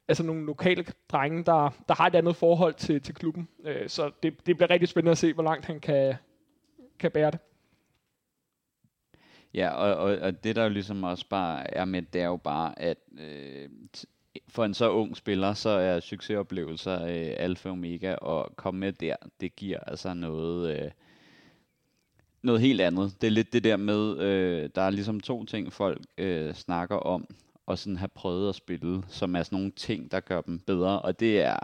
[0.08, 3.48] altså nogle lokale drenge, der, der har et andet forhold til, til klubben.
[3.64, 6.14] Øh, så det, det bliver rigtig spændende at se, hvor langt han kan,
[6.98, 7.38] kan bære det.
[9.54, 12.36] Ja, og, og, og det der jo ligesom også bare er med, det er jo
[12.36, 13.68] bare, at øh,
[14.48, 18.92] for en så ung spiller, så er succesoplevelser øh, alfa og omega, og komme med
[18.92, 20.90] der, det giver altså noget, øh,
[22.42, 23.14] noget helt andet.
[23.20, 26.96] Det er lidt det der med, øh, der er ligesom to ting, folk øh, snakker
[26.96, 27.26] om,
[27.66, 31.02] og sådan have prøvet at spille, som er sådan nogle ting, der gør dem bedre,
[31.02, 31.56] og det er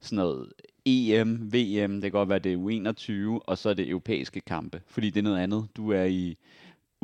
[0.00, 0.52] sådan noget
[0.84, 4.82] EM, VM, det kan godt være, det er U21, og så er det europæiske kampe,
[4.86, 5.68] fordi det er noget andet.
[5.76, 6.36] Du er i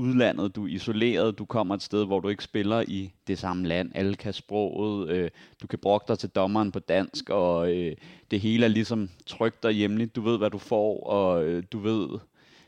[0.00, 3.66] udlandet, du er isoleret, du kommer et sted, hvor du ikke spiller i det samme
[3.68, 5.30] land, alle kan sproget, øh,
[5.62, 7.96] du kan brokke dig til dommeren på dansk, og øh,
[8.30, 11.78] det hele er ligesom trygt og hjemligt, du ved, hvad du får, og øh, du
[11.78, 12.08] ved,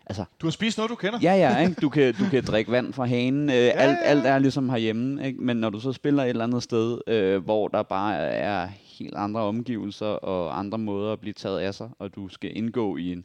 [0.06, 1.18] altså, Du har spist noget, du kender.
[1.22, 1.74] ja ja, ikke?
[1.82, 4.10] Du, kan, du kan drikke vand fra hanen, øh, ja, alt, ja, ja.
[4.10, 5.42] alt er ligesom herhjemme, ikke?
[5.42, 8.68] men når du så spiller et eller andet sted, øh, hvor der bare er
[8.98, 12.96] helt andre omgivelser, og andre måder at blive taget af sig, og du skal indgå
[12.96, 13.24] i en,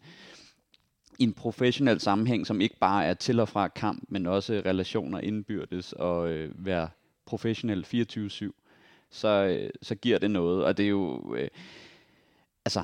[1.20, 5.20] i en professionel sammenhæng, som ikke bare er til og fra kamp, men også relationer
[5.20, 6.90] indbyrdes og øh, være
[7.26, 10.66] professionel 24-7, så, øh, så giver det noget.
[10.66, 11.48] Og det er jo, øh,
[12.66, 12.84] altså,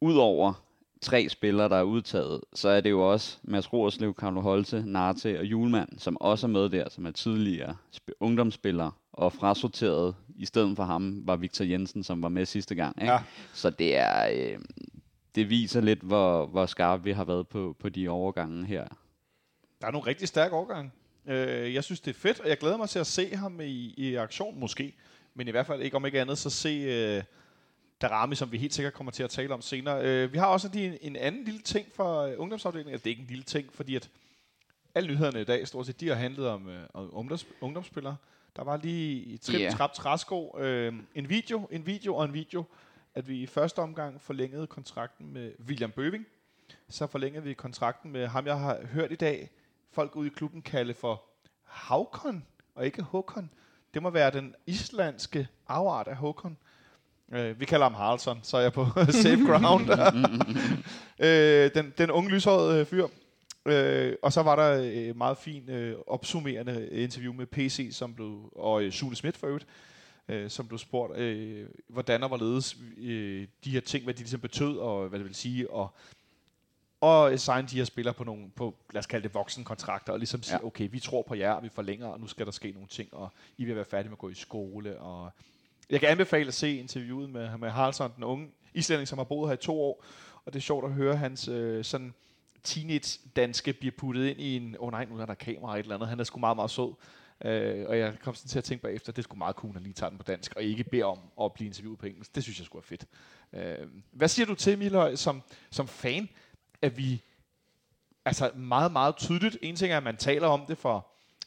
[0.00, 0.64] udover
[1.04, 5.38] tre spillere, der er udtaget, så er det jo også Mads Roerslev, Carlo Holte, Narte
[5.38, 10.46] og Julemand, som også er med der, som er tidligere sp- ungdomsspillere, og frasorteret i
[10.46, 13.02] stedet for ham var Victor Jensen, som var med sidste gang.
[13.02, 13.12] Ikke?
[13.12, 13.18] Ja.
[13.52, 14.58] Så det er, øh,
[15.34, 18.84] det viser lidt, hvor, hvor skarpe vi har været på, på de overgange her.
[19.80, 20.90] Der er nogle rigtig stærke overgange.
[21.26, 23.94] Øh, jeg synes, det er fedt, og jeg glæder mig til at se ham i,
[23.96, 24.94] i aktion måske.
[25.34, 27.22] Men i hvert fald ikke om ikke andet, så se øh,
[28.00, 30.04] Darami, som vi helt sikkert kommer til at tale om senere.
[30.04, 32.98] Øh, vi har også lige en, en anden lille ting for øh, ungdomsafdelingen.
[32.98, 34.10] Det er ikke en lille ting, fordi at
[34.94, 38.16] alle nyhederne i dag, stort set, de har handlet om, øh, om ungdoms, ungdomsspillere.
[38.56, 39.72] Der var lige i Trip, yeah.
[39.72, 42.64] Trap, Træsko øh, en video, en video og en video,
[43.14, 46.26] at vi i første omgang forlængede kontrakten med William Bøving.
[46.88, 49.50] Så forlængede vi kontrakten med ham, jeg har hørt i dag,
[49.92, 51.22] folk ude i klubben kalde for
[51.62, 53.50] Havkon, og ikke Håkon.
[53.94, 56.56] Det må være den islandske afart af Håkon.
[57.32, 58.86] Øh, vi kalder ham Haraldsson, så er jeg på
[59.22, 59.90] safe ground.
[61.26, 63.06] øh, den, den unge lyshårede øh, fyr.
[63.66, 68.14] Øh, og så var der øh, et meget fin øh, opsummerende interview med PC, som
[68.14, 69.66] blev, og øh, Sune Schmidt for øvrigt,
[70.28, 74.40] øh, som blev spurgt, øh, hvordan og hvorledes øh, de her ting, hvad de ligesom
[74.40, 75.88] betød, og hvad det vil sige, og
[77.00, 80.42] og signe de her spillere på nogle, på, lad os kalde det voksenkontrakter, og ligesom
[80.42, 80.66] sige, Ja.
[80.66, 83.14] okay, vi tror på jer, og vi forlænger, og nu skal der ske nogle ting,
[83.14, 85.30] og I vil være færdige med at gå i skole, og
[85.90, 89.48] jeg kan anbefale at se interviewet med, med Haraldsson, den unge islænding, som har boet
[89.48, 90.04] her i to år,
[90.44, 92.14] og det er sjovt at høre hans øh, sådan
[92.62, 95.82] teenage-danske bliver puttet ind i en, åh oh nej, nu er der kamera og et
[95.82, 96.94] eller andet, han er sgu meget, meget sød.
[97.44, 99.82] Øh, og jeg kom sådan til at tænke bagefter, det skulle meget cool, at han
[99.82, 102.34] lige tager den på dansk, og ikke beder om at blive interviewet på engelsk.
[102.34, 103.06] Det synes jeg skulle være fedt.
[103.52, 106.28] Øh, hvad siger du til, Milhøj, som, som fan,
[106.82, 107.22] at vi
[108.24, 111.00] altså meget, meget tydeligt, en ting er, at man taler om det fra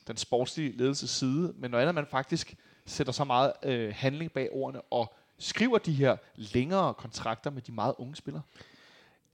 [0.08, 4.50] den sportslige ledelses side, men noget andet, man faktisk sætter så meget øh, handling bag
[4.52, 8.44] ordene og skriver de her længere kontrakter med de meget unge spillere.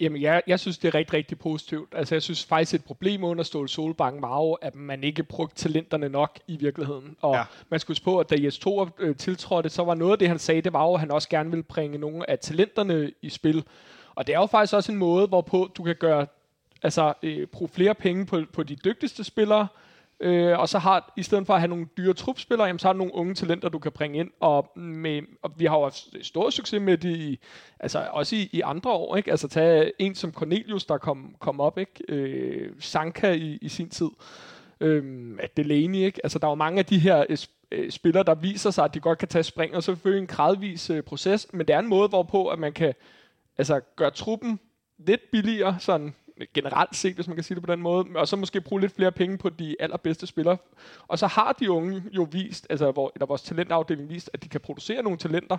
[0.04, 1.90] Jamen, jeg, jeg synes, det er rigtig, rigtig positivt.
[1.96, 5.56] Altså, jeg synes faktisk, et problem under Ståle Solbank var jo, at man ikke brugte
[5.56, 7.16] talenterne nok i virkeligheden.
[7.22, 7.44] Og Ja.
[7.70, 10.28] man skulle huske på, at da Jes Torup øh, tiltrådte, så var noget af det,
[10.28, 13.30] han sagde, det var jo, at han også gerne ville bringe nogle af talenterne i
[13.30, 13.64] spil.
[14.16, 16.26] Og det er jo faktisk også en måde, hvorpå du kan gøre,
[16.84, 19.68] altså, øh, bruge flere penge på, på de dygtigste spillere,
[20.24, 22.94] Øh, og så har, i stedet for at have nogle dyre trupspillere, jamen, så har
[22.94, 24.32] du nogle unge talenter, du kan bringe ind.
[24.40, 27.38] Og, med, og vi har jo haft stor succes med de,
[27.80, 29.16] altså også i, i andre år.
[29.16, 29.32] Ikke?
[29.32, 32.04] Altså tage en som Cornelius, der kom, kom op, ikke?
[32.10, 34.10] Øh, Sanka i, i sin tid.
[34.80, 36.20] Øh, Delaney, ikke?
[36.24, 37.38] Altså der er jo mange af de her øh,
[37.72, 40.28] øh, spillere, der viser sig, at de godt kan tage spring, og så selvfølgelig en
[40.28, 42.94] gradvis øh, proces, men det er en måde, hvorpå at man kan
[43.58, 44.60] altså, gøre truppen
[44.98, 46.16] lidt billigere, sådan
[46.54, 48.96] generelt set, hvis man kan sige det på den måde, og så måske bruge lidt
[48.96, 50.58] flere penge på de allerbedste spillere.
[51.08, 54.50] Og så har de unge jo vist, altså hvor, eller vores talentafdeling vist, at de
[54.50, 55.58] kan producere nogle talenter,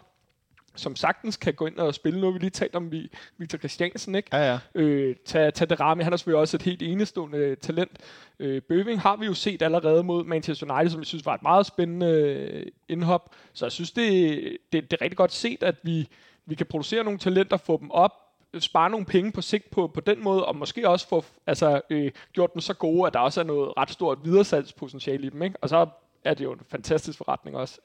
[0.76, 2.20] som sagtens kan gå ind og spille.
[2.20, 4.36] Nu vi lige talt om vi, Victor Christiansen, ikke?
[4.36, 4.58] Ja, ja.
[4.74, 6.04] Øh, tag, tag det ramme.
[6.04, 7.98] Han er selvfølgelig også et helt enestående talent.
[8.38, 11.42] Øh, Bøving har vi jo set allerede mod Manchester United, som jeg synes var et
[11.42, 13.34] meget spændende øh, indhop.
[13.52, 16.08] Så jeg synes, det, det, det er rigtig godt set, at vi,
[16.46, 18.12] vi kan producere nogle talenter, få dem op,
[18.60, 22.10] spare nogle penge på sigt på, på den måde, og måske også få altså, øh,
[22.32, 25.42] gjort dem så gode, at der også er noget ret stort videresalgspotentiale i dem.
[25.42, 25.56] Ikke?
[25.62, 25.86] Og så
[26.24, 27.78] er det jo en fantastisk forretning også.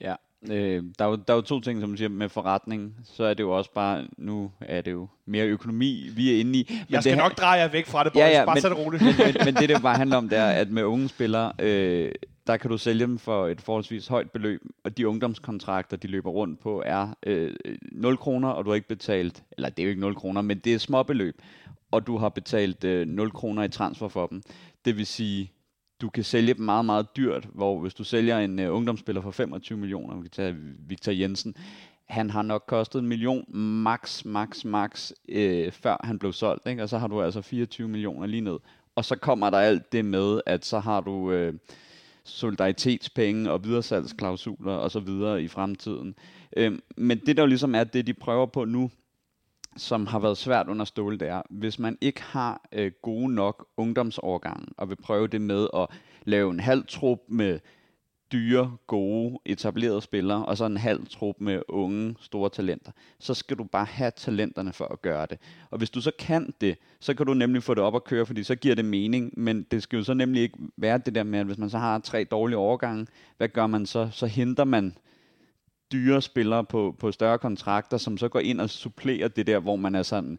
[0.00, 0.14] Ja,
[0.50, 2.94] øh, der, er jo, der er jo to ting, som du siger med forretning.
[3.04, 6.58] Så er det jo også bare, nu er det jo mere økonomi, vi er inde
[6.58, 6.66] i.
[6.70, 8.20] Men Jeg skal det, nok dreje jer væk fra det, boys.
[8.20, 9.02] Ja, ja, Bare men- så det roligt.
[9.02, 12.12] men, men, men det, det bare handler om, det er, at med unge spillere, øh,
[12.48, 16.30] der kan du sælge dem for et forholdsvis højt beløb, og de ungdomskontrakter, de løber
[16.30, 17.54] rundt på, er øh,
[17.92, 20.58] 0 kroner, og du har ikke betalt, eller det er jo ikke 0 kroner, men
[20.58, 21.42] det er små beløb,
[21.90, 24.42] og du har betalt øh, 0 kroner i transfer for dem.
[24.84, 25.52] Det vil sige,
[26.00, 29.30] du kan sælge dem meget, meget dyrt, hvor hvis du sælger en øh, ungdomsspiller for
[29.30, 30.56] 25 millioner, vi kan tage
[30.88, 31.54] Victor Jensen,
[32.08, 36.82] han har nok kostet en million max, max, max, øh, før han blev solgt, ikke?
[36.82, 38.58] og så har du altså 24 millioner lige ned.
[38.96, 41.54] Og så kommer der alt det med, at så har du øh,
[42.28, 46.14] solidaritetspenge og videresalgsklausuler og så videre i fremtiden.
[46.56, 48.90] Øh, men det der jo ligesom er det, de prøver på nu,
[49.76, 53.68] som har været svært under Ståle, det er, hvis man ikke har øh, gode nok
[53.76, 55.86] ungdomsårgange, og vil prøve det med at
[56.24, 57.60] lave en halv trup med
[58.32, 63.58] dyre, gode, etablerede spillere, og så en halv trup med unge, store talenter, så skal
[63.58, 65.38] du bare have talenterne for at gøre det.
[65.70, 68.26] Og hvis du så kan det, så kan du nemlig få det op at køre,
[68.26, 71.22] fordi så giver det mening, men det skal jo så nemlig ikke være det der
[71.22, 74.08] med, at hvis man så har tre dårlige overgange, hvad gør man så?
[74.12, 74.96] Så henter man
[75.92, 79.76] dyre spillere på, på større kontrakter, som så går ind og supplerer det der, hvor
[79.76, 80.38] man er sådan,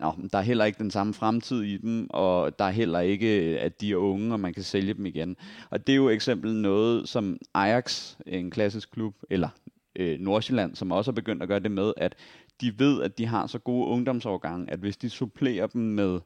[0.00, 3.26] Nå, der er heller ikke den samme fremtid i dem, og der er heller ikke,
[3.60, 5.36] at de er unge, og man kan sælge dem igen.
[5.70, 9.48] Og det er jo eksempel noget, som Ajax, en klassisk klub, eller
[9.96, 12.14] øh, Nordsjælland, som også har begyndt at gøre det med, at
[12.60, 16.20] de ved, at de har så gode ungdomsårgange, at hvis de supplerer dem med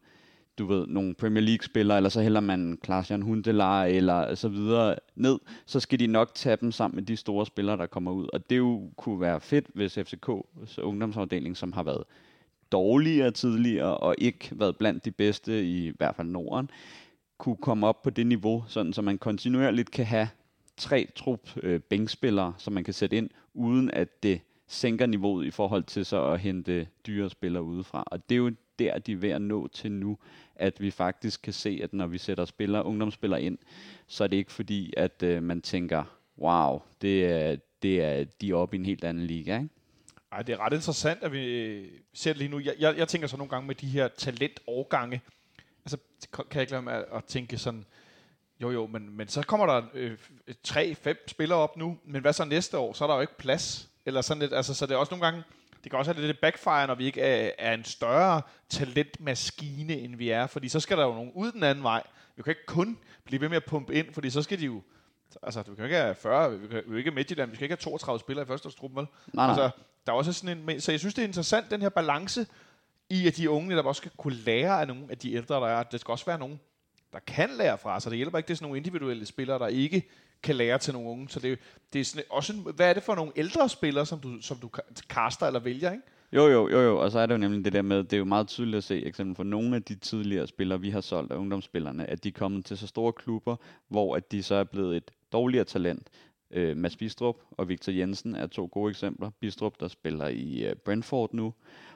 [0.58, 5.38] du ved, nogle Premier League-spillere, eller så hælder man Klaas-Jan Hundelar, eller så videre ned,
[5.66, 8.28] så skal de nok tage dem sammen med de store spillere, der kommer ud.
[8.32, 12.04] Og det jo kunne være fedt, hvis FCK's ungdomsafdeling, som har været
[12.72, 16.70] dårligere tidligere, og ikke været blandt de bedste i, i hvert fald Norden,
[17.38, 20.28] kunne komme op på det niveau, sådan så man kontinuerligt kan have
[20.76, 25.50] tre trup øh, bænkspillere, som man kan sætte ind, uden at det sænker niveauet i
[25.50, 28.04] forhold til så at hente dyre spillere udefra.
[28.06, 30.18] Og det er jo der, de er ved at nå til nu,
[30.56, 33.58] at vi faktisk kan se, at når vi sætter spillere, ungdomsspillere ind,
[34.06, 36.04] så er det ikke fordi, at øh, man tænker,
[36.38, 39.68] wow, det er, det er de er oppe i en helt anden liga, ikke?
[40.32, 42.58] Ej, det er ret interessant, at vi øh, ser det lige nu.
[42.58, 45.22] Jeg, jeg, jeg tænker så nogle gange med de her talentårgange,
[45.84, 45.96] altså
[46.32, 47.84] kan jeg ikke lade med at, at tænke sådan,
[48.62, 50.18] jo jo, men, men så kommer der øh,
[50.62, 52.92] tre, fem spillere op nu, men hvad så næste år?
[52.92, 53.88] Så er der jo ikke plads.
[54.06, 55.42] Eller sådan lidt, altså, så det er også nogle gange,
[55.84, 60.16] det kan også have lidt backfire, når vi ikke er, er en større talentmaskine, end
[60.16, 62.02] vi er, fordi så skal der jo nogen ud den anden vej.
[62.36, 64.82] Vi kan ikke kun blive ved med at pumpe ind, fordi så skal de jo,
[65.42, 67.64] altså du kan jo ikke have 40, vi kan jo ikke have Midtjylland, vi skal
[67.64, 69.06] ikke have 32 spillere i førsteårstruppen, vel?
[69.34, 69.48] Nej, nej.
[69.48, 69.70] Altså,
[70.06, 72.46] der er også sådan en, så jeg synes, det er interessant, den her balance
[73.10, 75.66] i, at de unge netop også skal kunne lære af nogle af de ældre, der
[75.66, 75.82] er.
[75.82, 76.60] Det skal også være nogen,
[77.12, 78.10] der kan lære fra sig.
[78.10, 80.08] Det hjælper ikke, det er sådan nogle individuelle spillere, der ikke
[80.42, 81.28] kan lære til nogle unge.
[81.28, 81.56] Så det, er-
[81.92, 84.56] det er sådan også en, hvad er det for nogle ældre spillere, som du, som
[84.56, 84.70] du
[85.08, 86.02] kaster eller vælger, ikke?
[86.32, 88.18] Jo, jo, jo, jo, og så er det jo nemlig det der med, det er
[88.18, 91.32] jo meget tydeligt at se, eksempel for nogle af de tidligere spillere, vi har solgt
[91.32, 93.56] af ungdomsspillerne, at de er kommet til så store klubber,
[93.88, 96.08] hvor at de så er blevet et dårligere talent.
[96.50, 99.30] Øh, Mads Bistrup og Victor Jensen er to gode eksempler.
[99.40, 101.54] Bistrup, der spiller i øh, Brentford nu,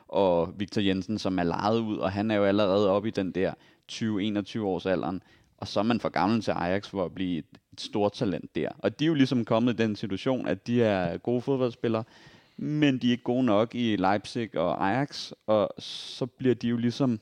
[0.09, 3.33] og Victor Jensen, som er lejet ud, og han er jo allerede oppe i den
[3.33, 3.55] der
[3.93, 5.23] 20-21 års alderen,
[5.57, 8.55] og så er man for gammel til Ajax for at blive et, et stort talent
[8.55, 8.69] der.
[8.79, 12.05] Og de er jo ligesom kommet i den situation, at de er gode fodboldspillere,
[12.57, 16.77] men de er ikke gode nok i Leipzig og Ajax, og så bliver de jo
[16.77, 17.21] ligesom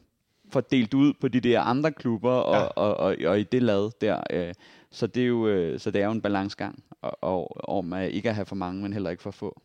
[0.53, 2.61] fordelt ud på de der andre klubber og, Ja.
[2.61, 2.67] ja.
[2.67, 4.21] og, og, og i det lad der.
[4.31, 4.55] Øh,
[4.91, 8.11] så det er jo øh, så det er jo en balancegang og, og, om at
[8.13, 9.61] ikke at have for mange, men heller ikke for få.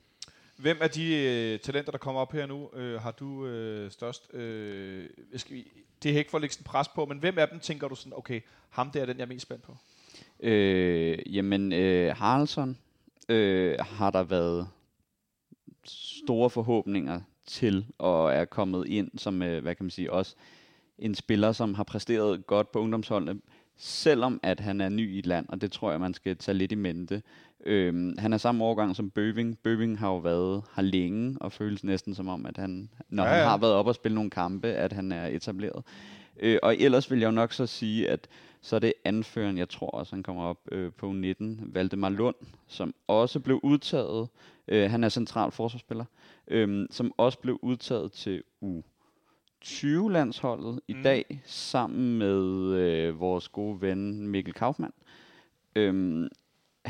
[0.57, 4.33] Hvem af de øh, talenter, der kommer op her nu, øh, har du øh, størst...
[4.33, 5.67] Øh, skal, vi-
[6.03, 7.95] det er ikke for at lægge sådan pres på, men hvem af dem tænker du
[7.95, 9.77] sådan, okay, ham der er den, jeg er mest spændt på?
[10.39, 12.77] Øh, jamen, øh, Haraldsson
[13.29, 14.67] øh, har der været
[15.85, 20.35] store forhåbninger til, og er kommet ind som, øh, hvad kan man sige, også
[20.99, 23.41] en spiller, som har præsteret godt på ungdomsholdene,
[23.77, 26.57] selvom at han er ny i et land, og det tror jeg, man skal tage
[26.57, 27.21] lidt i mente.
[27.65, 29.57] Øhm, han er samme årgang som Bøving.
[29.59, 33.29] Bøving har jo været her længe, og føles næsten som om, at han, når ja,
[33.29, 33.35] ja.
[33.35, 35.83] han har været op og spille nogle kampe, at han er etableret.
[36.39, 38.27] Øh, og ellers vil jeg jo nok så sige, at
[38.61, 42.35] så er det anføreren, jeg tror også, han kommer op øh, på 19, Valdemar Lund,
[42.67, 44.27] som også blev udtaget.
[44.67, 46.05] Øh, han er central forsvarsspiller,
[46.47, 48.81] øh, som også blev udtaget til u
[49.65, 51.03] 20-landsholdet i mm.
[51.03, 54.93] dag, sammen med øh, vores gode ven Mikkel Kaufmann.
[55.75, 56.27] Øhm,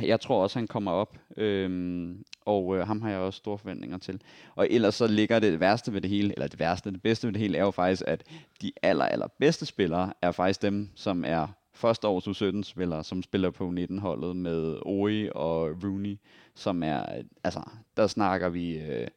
[0.01, 3.97] jeg tror også, han kommer op, øhm, og øh, ham har jeg også store forventninger
[3.97, 4.21] til.
[4.55, 7.33] Og ellers så ligger det værste ved det hele, eller det værste, det bedste ved
[7.33, 8.23] det hele, er jo faktisk, at
[8.61, 13.49] de aller, aller bedste spillere er faktisk dem, som er første års U17-spillere, som spiller
[13.49, 16.17] på 19-holdet med Oi og Rooney,
[16.55, 17.05] som er,
[17.43, 17.61] altså,
[17.97, 18.77] der snakker vi...
[18.77, 19.07] Øh,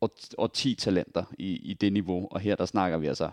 [0.00, 3.30] og, og 10 talenter i, i det niveau, og her der snakker vi altså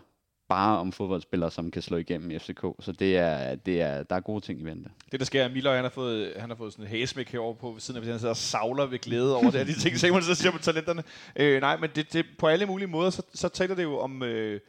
[0.48, 2.62] bare om fodboldspillere, som kan slå igennem i FCK.
[2.80, 4.90] Så det er, det er, der er gode ting i vente.
[5.12, 7.56] Det, der sker, er, Miller, han har fået, han har fået sådan en hæsmæk herovre
[7.56, 9.64] på ved siden af, han sidder og savler ved glæde over det her.
[9.64, 11.04] De ting, Simon så siger på talenterne.
[11.36, 14.24] Øh, nej, men det, det, på alle mulige måder, så, så taler det jo om,
[14.24, 14.60] øh,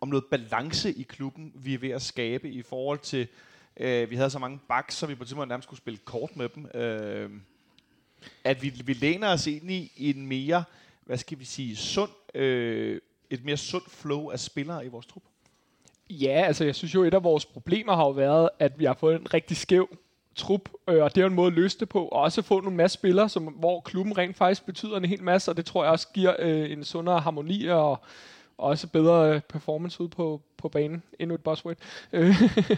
[0.00, 3.26] om noget balance i klubben, vi er ved at skabe i forhold til,
[3.76, 6.36] øh, vi havde så mange backs, så vi på et tidspunkt nærmest skulle spille kort
[6.36, 6.66] med dem.
[6.74, 7.30] Øh,
[8.44, 10.64] at vi, vi læner os ind i en mere,
[11.08, 15.22] hvad skal vi sige, sund øh, et mere sundt flow af spillere i vores trup?
[16.10, 18.94] Ja, altså jeg synes jo, et af vores problemer har jo været, at vi har
[18.94, 19.96] fået en rigtig skæv
[20.36, 22.60] trup, øh, og det er jo en måde at løse det på, og også få
[22.60, 25.84] nogle masse spillere, som, hvor klubben rent faktisk betyder en hel masse, og det tror
[25.84, 27.98] jeg også giver øh, en sundere harmoni og
[28.58, 31.02] også bedre øh, performance ud på, på banen.
[31.18, 31.76] Endnu et buzzword.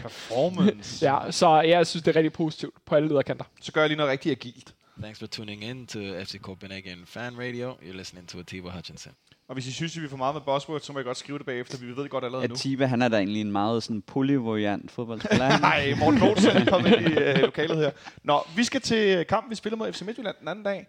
[0.01, 1.05] performance?
[1.05, 3.45] ja, så ja, jeg synes, det er rigtig positivt på alle lederkanter.
[3.61, 4.73] Så gør jeg lige noget rigtig agilt.
[5.01, 7.77] Thanks for tuning in to FC Copenhagen Fan Radio.
[7.81, 9.13] You're listening to Atiba Hutchinson.
[9.47, 11.37] Og hvis I synes, at vi får meget med buzzwords, så må I godt skrive
[11.37, 11.77] det bagefter.
[11.77, 12.55] Vi ved godt allerede Atiba, nu.
[12.55, 15.59] Atiba, han er da egentlig en meget sådan polyvariant fodboldspiller.
[15.59, 17.91] Nej, Morten Lodsen er kommet ind i uh, lokalet her.
[18.23, 20.87] Nå, vi skal til kampen, vi spiller mod FC Midtjylland den anden dag.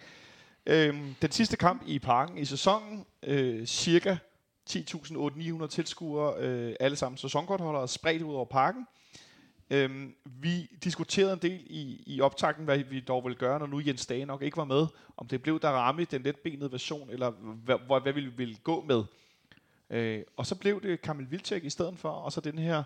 [0.67, 3.05] Øhm, den sidste kamp i parken i sæsonen.
[3.23, 4.17] Øh, cirka
[4.71, 8.87] 10.800 tilskuere, øh, alle sammen sæsonkortholdere, spredt ud over parken.
[9.73, 13.81] Øhm, vi diskuterede en del i, i optakten, hvad vi dog ville gøre, når nu
[13.87, 14.87] Jens Dage nok ikke var med.
[15.17, 18.85] Om det blev der ramme den letbenede version, eller hvad, hvad, hvad vi ville gå
[18.89, 19.05] med.
[19.91, 22.83] Øh, og så blev det Kamil Vilcek i stedet for, og så den her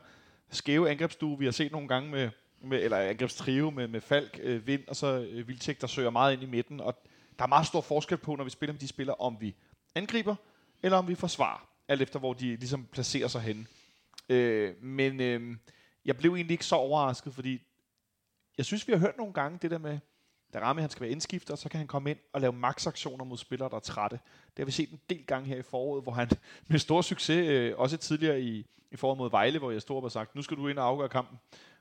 [0.50, 4.66] skæve angrebsstue, vi har set nogle gange med, med eller angrebstrio med, med Falk, øh,
[4.66, 6.80] Vind, og så øh, Vilcek, der søger meget ind i midten.
[6.80, 7.02] Og
[7.38, 9.54] der er meget stor forskel på, når vi spiller med de spillere, om vi
[9.94, 10.34] angriber,
[10.82, 13.66] eller om vi forsvarer, alt efter hvor de ligesom placerer sig henne.
[14.28, 15.20] Øh, men...
[15.20, 15.56] Øh,
[16.06, 17.62] jeg blev egentlig ikke så overrasket, fordi
[18.58, 19.98] jeg synes, vi har hørt nogle gange det der med,
[20.54, 23.38] da Rami han skal være indskifter, så kan han komme ind og lave maksaktioner mod
[23.38, 24.18] spillere, der er trætte.
[24.46, 26.30] Det har vi set en del gange her i foråret, hvor han
[26.68, 30.04] med stor succes, øh, også tidligere i, i foråret mod Vejle, hvor jeg stod op
[30.04, 31.38] og sagt, nu skal du ind og afgøre kampen.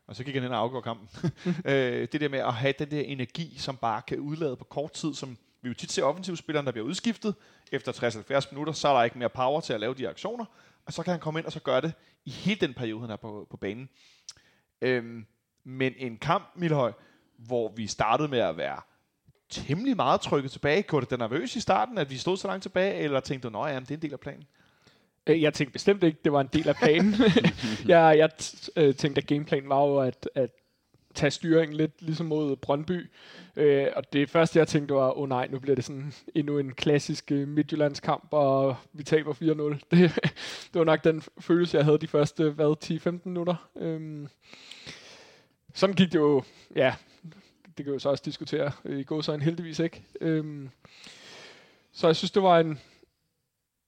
[0.07, 1.09] Og så gik han ind og afgør kampen.
[1.71, 4.91] øh, det der med at have den der energi, som bare kan udlade på kort
[4.91, 7.35] tid, som vi jo tit ser offensivspilleren, der bliver udskiftet.
[7.71, 7.91] Efter
[8.41, 10.45] 60-70 minutter, så er der ikke mere power til at lave de aktioner.
[10.85, 11.93] Og så kan han komme ind og så gøre det
[12.25, 13.89] i hele den periode, han er på, på banen.
[14.81, 15.25] Øhm,
[15.63, 16.91] men en kamp, Milhøj,
[17.37, 18.81] hvor vi startede med at være
[19.49, 20.81] temmelig meget trykket tilbage.
[20.81, 23.59] Gjorde det dig nervøs i starten, at vi stod så langt tilbage, eller tænkte du,
[23.59, 24.43] at det er en del af planen?
[25.27, 27.13] Øh, jeg tænkte bestemt ikke, det var en del af planen.
[27.87, 28.29] jeg jeg
[28.75, 30.49] øh, tænkte, at gameplanen var jo at, at
[31.15, 33.09] tage styringen lidt ligesom mod Brøndby.
[33.55, 36.57] Øh, og det første, jeg tænkte, var, åh oh, nej, nu bliver det sådan endnu
[36.57, 37.47] en klassisk øh,
[38.31, 39.37] og vi taber 4-0.
[39.91, 40.15] Det,
[40.73, 43.69] det var nok den følelse, jeg havde de første, hvad, 10-15 minutter.
[43.75, 44.27] Øh,
[45.73, 46.43] sådan gik det jo,
[46.75, 46.95] ja,
[47.77, 48.71] det kan jo så også diskutere.
[48.85, 50.03] Øh, I går så en heldigvis ikke.
[50.21, 50.69] Øh,
[51.91, 52.79] så jeg synes, det var en,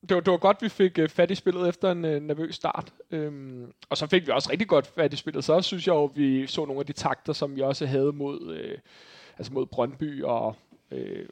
[0.02, 2.56] det var, det var godt, vi fik øh, fat i spillet efter en øh, nervøs
[2.56, 2.94] start.
[3.12, 5.44] Øhm, og så fik vi også rigtig godt fat i spillet.
[5.44, 8.56] Så synes jeg jo, vi så nogle af de takter, som vi også havde mod,
[8.56, 8.78] øh,
[9.38, 10.56] altså mod Brøndby og
[10.92, 11.26] øh,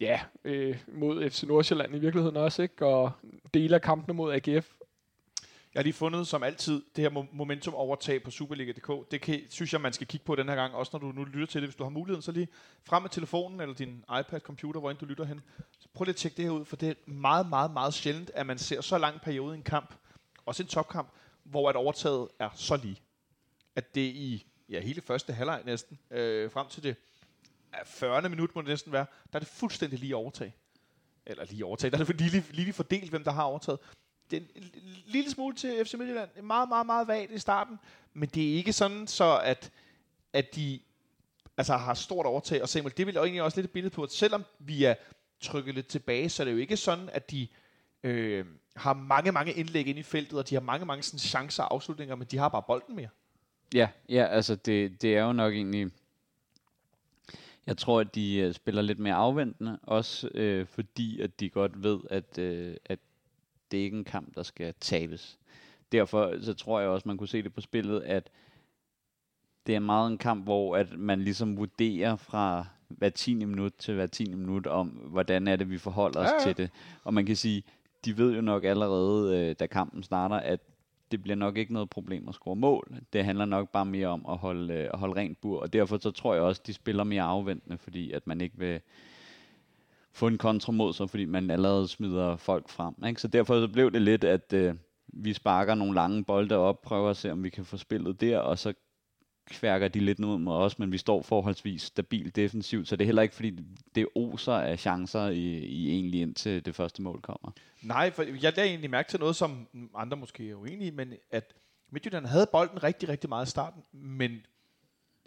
[0.00, 2.86] ja, øh, mod FC Nordsjælland i virkeligheden også, ikke?
[2.86, 3.10] og
[3.54, 4.68] dele af kampene mod AGF.
[5.74, 9.10] Jeg har lige fundet, som altid, det her momentum overtag på Superliga.dk.
[9.10, 11.24] Det kan, synes jeg, man skal kigge på den her gang, også når du nu
[11.24, 11.68] lytter til det.
[11.68, 12.48] Hvis du har muligheden, så lige
[12.84, 15.40] frem med telefonen eller din iPad, computer, hvor end du lytter hen.
[15.78, 18.30] Så prøv lige at tjekke det her ud, for det er meget, meget, meget sjældent,
[18.34, 19.94] at man ser så lang periode i en kamp,
[20.46, 21.08] også en topkamp,
[21.44, 23.00] hvor at overtaget er så lige.
[23.76, 26.96] At det i ja, hele første halvleg næsten, øh, frem til det
[27.86, 28.28] 40.
[28.28, 30.54] minut må det næsten være, der er det fuldstændig lige overtag.
[31.26, 33.78] Eller lige overtag, der er det lige, lige, lige fordelt, hvem der har overtaget
[34.30, 34.70] det er en
[35.06, 36.30] lille smule til FC Midtjylland.
[36.42, 37.78] Meget, meget, meget vagt i starten.
[38.14, 39.70] Men det er ikke sådan, så at,
[40.32, 40.80] at de
[41.56, 42.62] altså, har stort overtag.
[42.62, 44.94] Og Samuel, det vil jo egentlig også lidt et billede på, at selvom vi er
[45.40, 47.48] trykket lidt tilbage, så er det jo ikke sådan, at de
[48.02, 51.62] øh, har mange, mange indlæg ind i feltet, og de har mange, mange sådan, chancer
[51.62, 53.08] og afslutninger, men de har bare bolden mere.
[53.74, 55.90] Ja, ja altså det, det er jo nok egentlig...
[57.66, 61.82] Jeg tror, at de øh, spiller lidt mere afventende, også øh, fordi, at de godt
[61.82, 62.98] ved, at, øh, at
[63.72, 65.38] det er ikke en kamp, der skal tabes.
[65.92, 68.30] Derfor så tror jeg også, man kunne se det på spillet, at
[69.66, 73.34] det er meget en kamp, hvor at man ligesom vurderer fra hver 10.
[73.34, 74.34] minut til hver 10.
[74.34, 76.54] minut om, hvordan er det, vi forholder os Ja, ja.
[76.54, 76.70] til det.
[77.04, 77.62] Og man kan sige,
[78.04, 80.60] de ved jo nok allerede, øh, da kampen starter, at
[81.10, 82.96] det bliver nok ikke noget problem at score mål.
[83.12, 85.98] Det handler nok bare mere om at holde, øh, at holde rent bur, og derfor
[85.98, 88.80] så tror jeg også, de spiller mere afventende, fordi at man ikke vil
[90.12, 92.94] få en kontra mod sig, fordi man allerede smider folk frem.
[93.06, 93.20] Ikke?
[93.20, 94.74] Så derfor så blev det lidt, at øh,
[95.06, 98.38] vi sparker nogle lange bolde op, prøver at se, om vi kan få spillet der,
[98.38, 98.72] og så
[99.50, 103.06] kværker de lidt ned mod os, men vi står forholdsvis stabilt defensivt, så det er
[103.06, 103.58] heller ikke, fordi
[103.94, 107.52] det oser af chancer i, i egentlig indtil det første mål kommer.
[107.82, 111.14] Nej, for jeg lagde egentlig mærke til noget, som andre måske er uenige i, men
[111.30, 111.54] at
[111.90, 114.46] Midtjylland havde bolden rigtig, rigtig meget i starten, men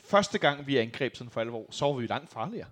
[0.04, 2.68] første gang vi angreb sådan for alvor, så var vi langt farligere.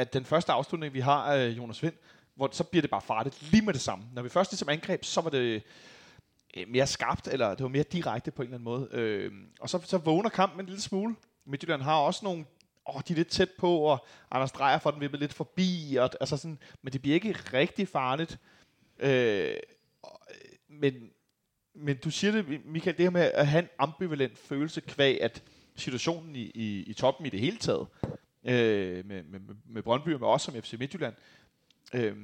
[0.00, 1.94] At den første afslutning, vi har af Jonas Vind,
[2.34, 4.04] hvor så bliver det bare farligt lige med det samme.
[4.14, 5.62] Når vi først ligesom angreb, så var det
[6.56, 8.88] øh, mere skarpt, eller det var mere direkte på en eller anden måde.
[8.92, 11.16] Øh, og så, så vågner kampen en lille smule.
[11.46, 12.44] Midtjylland har også nogle
[12.86, 16.10] åh, de er lidt tæt på, og Anders Dreyer får den vippet lidt forbi, og,
[16.20, 18.38] altså sådan, men det bliver ikke rigtig farligt.
[18.98, 19.54] Øh,
[20.02, 20.94] og, øh, men,
[21.74, 25.42] men du siger det, Michael, det her med at have en ambivalent følelse kvæg, at
[25.76, 27.86] situationen i, i, i toppen i det hele taget,
[28.44, 31.14] øh, med, med, med- Brøndby og med os som FC Midtjylland.
[31.94, 32.16] Øh,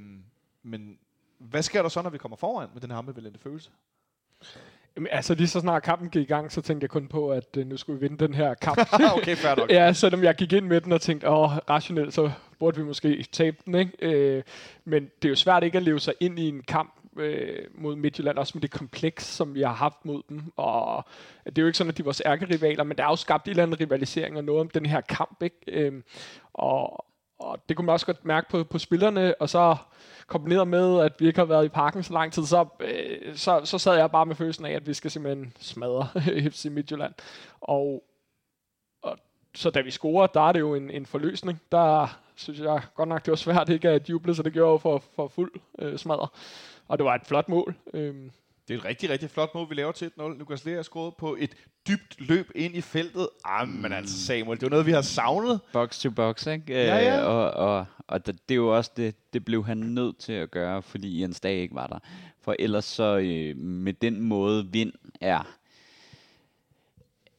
[0.63, 0.99] men
[1.39, 3.71] hvad sker der så, når vi kommer foran med den her ambivalente følelse?
[4.97, 7.57] Jamen, altså lige så snart kampen gik i gang, så tænkte jeg kun på, at
[7.57, 8.79] øh, nu skulle vi vinde den her kamp.
[9.17, 9.71] okay, fair nok.
[9.71, 13.23] ja, selvom jeg gik ind med den og tænkte, åh, rationelt, så burde vi måske
[13.33, 13.93] tabe den, ikke?
[14.01, 14.43] Øh,
[14.85, 17.97] men det er jo svært ikke at leve sig ind i en kamp øh, mod
[17.97, 20.53] Midtjylland, også med det kompleks, som vi har haft mod dem.
[20.57, 21.05] Og
[21.47, 23.45] det er jo ikke sådan, at de er vores ærkerivaler, men der er jo skabt
[23.47, 25.57] en eller anden rivalisering og noget om den her kamp, ikke?
[25.69, 26.03] Øh,
[26.55, 27.05] og,
[27.39, 29.77] og det kunne man også godt mærke på, på spillerne, og så
[30.27, 33.61] kombineret med, at vi ikke har været i parken så lang tid, så, øh, så,
[33.65, 36.09] så sad jeg bare med følelsen af, at vi skal simpelthen smadre
[36.51, 37.15] FC Midtjylland.
[37.61, 38.05] Og,
[39.03, 39.19] og
[39.55, 41.61] så da vi scorer, der er det jo en, en forløsning.
[41.73, 44.73] Der synes jeg godt nok, det var svært ikke at juble, så det gjorde jeg
[44.73, 46.29] jo for, for fuld øh, smadre.
[46.89, 47.75] Og det var et flot mål.
[47.95, 48.31] Øhm,
[48.69, 50.23] Det er et rigtig, rigtig flot mål, vi laver til 1-0.
[50.39, 51.55] Lukas Lea scoret på et
[51.89, 53.29] dybt løb ind i feltet.
[53.45, 55.61] Ah, men altså Samuel, det var noget, vi har savnet.
[55.73, 56.65] Box to box, ikke?
[56.73, 57.21] Ja, ja.
[57.21, 60.33] Øh, og og, og det, det er jo også det, det blev han nødt til
[60.33, 61.99] at gøre, fordi Jens Dag ikke var der.
[62.41, 65.57] For ellers så øh, med den måde vind er,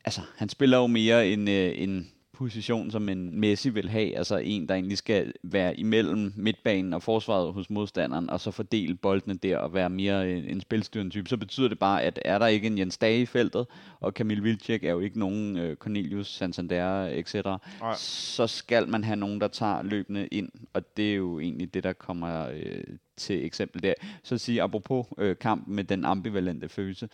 [0.05, 4.37] altså han spiller jo mere en, øh, en position, som en Messi vil have, altså
[4.37, 9.37] en, der egentlig skal være imellem midtbanen og forsvaret hos modstanderen, og så fordele boldene
[9.37, 12.47] der og være mere en, en spilstyrende type, så betyder det bare, at er der
[12.47, 13.67] ikke en Jens Dage i feltet,
[13.99, 17.95] og Kamil Vilcek er jo ikke nogen øh, Cornelius, Santander, etc., Nej.
[17.97, 21.83] så skal man have nogen, der tager løbende ind, og det er jo egentlig det,
[21.83, 22.83] der kommer øh,
[23.17, 23.93] til eksempel der.
[24.23, 27.09] Så at sige, apropos øh, kampen med den ambivalente følelse,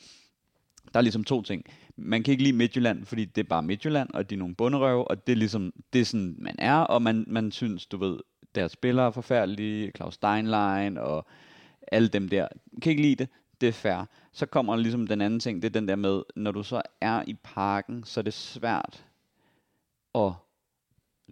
[0.94, 1.66] der er ligesom to ting.
[1.96, 5.08] Man kan ikke lide Midtjylland, fordi det er bare Midtjylland, og de er nogle bunderøve,
[5.08, 8.20] og det er ligesom, det er sådan, man er, og man, man synes, du ved,
[8.56, 11.28] deres spillere er forfærdelige, Claus Steinlein og
[11.92, 12.48] alle dem der.
[12.82, 13.30] Kan ikke lide det,
[13.62, 14.06] det er fair.
[14.32, 17.24] Så kommer ligesom den anden ting, det er den der med, når du så er
[17.28, 19.06] i parken, så er det svært
[20.16, 20.32] at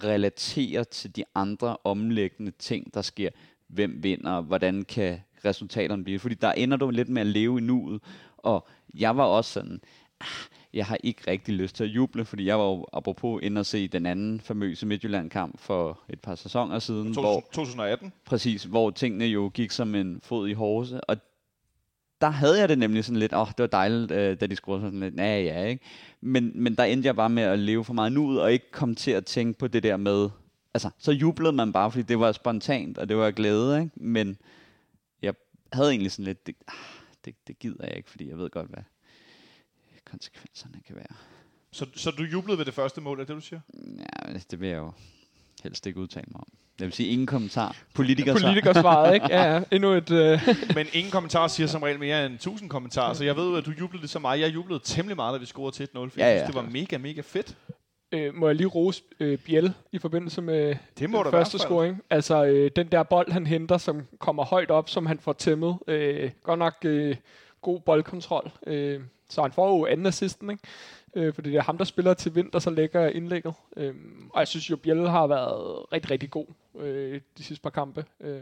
[0.03, 3.29] relatere til de andre omlæggende ting, der sker.
[3.67, 6.19] Hvem vinder, hvordan kan resultaterne blive?
[6.19, 8.01] Fordi der ender du lidt med at leve i nuet,
[8.37, 9.81] og jeg var også sådan,
[10.21, 10.27] "Ah,
[10.73, 13.65] jeg har ikke rigtig lyst til at juble, fordi jeg var jo apropos inde og
[13.65, 18.13] se den anden famøse Midtjylland-kamp for et par sæsoner siden, hvor, 2018.
[18.25, 21.17] præcis, hvor tingene jo gik som en fod i horse, og
[22.21, 24.55] der havde jeg det nemlig sådan lidt, åh, oh, det var dejligt, øh, da de
[24.55, 25.85] skruede sådan lidt, ja, ja, ikke?
[26.21, 28.95] Men, men der endte jeg bare med at leve for meget nuet, og ikke komme
[28.95, 30.29] til at tænke på det der med,
[30.73, 33.91] altså, så jublede man bare, fordi det var spontant, og det var glæde, ikke?
[33.95, 34.37] Men
[35.21, 35.33] jeg
[35.73, 38.69] havde egentlig sådan lidt, det, ah, det, det gider jeg ikke, fordi jeg ved godt,
[38.69, 38.83] hvad
[40.05, 41.15] konsekvenserne kan være.
[41.71, 43.59] Så, så du jublede ved det første mål, er det, du siger?
[44.27, 44.91] Ja, det vil jeg jo
[45.63, 46.47] helst ikke udtale mig om.
[46.79, 47.77] Det vil sige ingen kommentar.
[47.93, 49.27] Politiker Politikersvaret, ikke?
[49.29, 49.63] Ja, ja.
[49.71, 50.11] Endnu et...
[50.11, 53.65] Øh, Men ingen kommentar siger som regel mere end 1000 kommentarer, så jeg ved at
[53.65, 54.39] du jublede lige så meget.
[54.39, 56.37] Jeg jublede temmelig meget, da vi scorede til 1-0, for Ja, jeg ja.
[56.37, 57.57] synes, det var mega, mega fedt.
[58.11, 61.59] Øh, må jeg lige rose øh, Biel i forbindelse med Det må den der første
[61.59, 62.01] scoring.
[62.09, 65.77] Altså øh, den der bold, han henter, som kommer højt op, som han får tæmmet.
[65.87, 67.15] Øh, godt nok øh,
[67.61, 68.51] god boldkontrol.
[68.67, 70.63] Øh, så han får jo anden assisten, ikke?
[71.15, 73.53] Øh, fordi det er ham, der spiller til vind, og så lægger indlægget.
[73.77, 73.95] Øh,
[74.33, 76.45] og jeg synes jo, Biel har været rigtig, rigtig god
[76.79, 78.05] øh, de sidste par kampe.
[78.21, 78.41] Øh,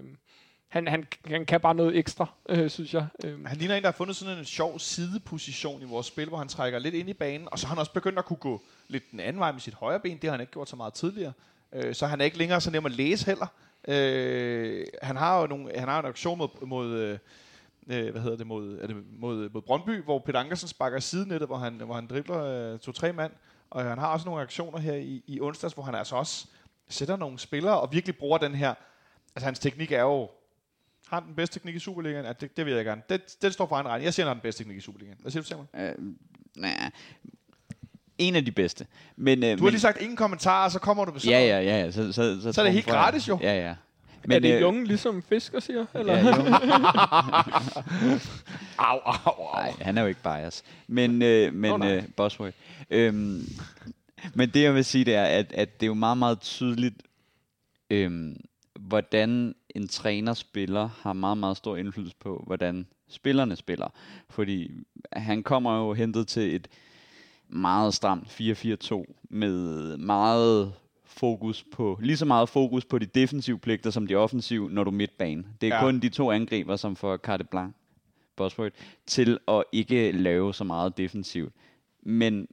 [0.70, 3.08] han, han, han kan bare noget ekstra, øh, synes jeg.
[3.24, 6.38] Øh, Han ligner en, der har fundet sådan en sjov sideposition i vores spil, hvor
[6.38, 8.62] han trækker lidt ind i banen, og så har han også begyndt at kunne gå
[8.88, 10.18] lidt den anden vej med sit højre ben.
[10.18, 11.34] Det har han ikke gjort så meget tidligere.
[11.74, 13.48] Øh, så han er ikke længere så nem at læse heller.
[13.88, 17.20] Øh, han har jo nogle, han har en aktion mod, mod øh,
[17.88, 21.50] øh hvad hedder det, mod, er det mod, mod Brøndby, hvor Peter Ankersen sparker sidenettet,
[21.50, 23.32] hvor han, hvor han dribler øh, to-tre mand.
[23.70, 26.48] Og han har også nogle aktioner her i, i onsdags, hvor han altså også
[26.90, 28.74] sætter nogle spillere og virkelig bruger den her...
[29.36, 30.30] Altså hans teknik er jo...
[31.10, 32.26] Har han den bedste teknik i Superligaen?
[32.26, 33.02] Ja, det, det ved jeg gerne.
[33.10, 34.06] Det, det står for egen regning.
[34.06, 35.18] Jeg siger, han har den bedste teknik i Superligaen.
[35.22, 35.68] Hvad siger du, Samuel?
[35.76, 35.94] Øh,
[36.58, 36.92] nej,
[38.18, 38.88] en af de bedste.
[39.16, 41.60] Men, øh, Du har men, lige sagt ingen kommentarer, så kommer du med sådan Ja,
[41.62, 41.92] ja, ja.
[41.92, 43.40] Så, så, så, Så er det helt gratis, jo.
[43.42, 43.76] Ja, ja.
[44.24, 45.86] Men, er det øh, junge, ligesom fisker siger?
[45.96, 46.18] Eller?
[46.18, 46.24] Ja.
[48.78, 49.54] Au, au, au.
[49.54, 50.64] Nej, han er jo ikke bias.
[50.88, 52.58] Men, øh, men øh, Bosworth.
[52.90, 53.50] Øhm,
[54.34, 56.96] men det jeg vil sige, det er, at, at det er jo meget, meget tydeligt,
[57.90, 58.38] øhm,
[58.88, 63.88] hvordan en træner spiller, har meget, meget stor indflydelse på, hvordan spillerne spiller.
[64.30, 64.72] Fordi
[65.14, 66.68] han kommer jo hentet til et
[67.50, 70.74] meget stramt 4-4-2 med meget
[71.06, 74.90] fokus på, lige så meget fokus på de defensive pligter som de offensive, når du
[74.90, 75.44] er midtbane.
[75.62, 75.82] Det er Ja.
[75.82, 77.74] kun de to angriber, som får carte blanc,
[78.36, 78.76] Bosworth,
[79.06, 81.54] til at ikke lave så meget defensivt.
[82.04, 82.48] Men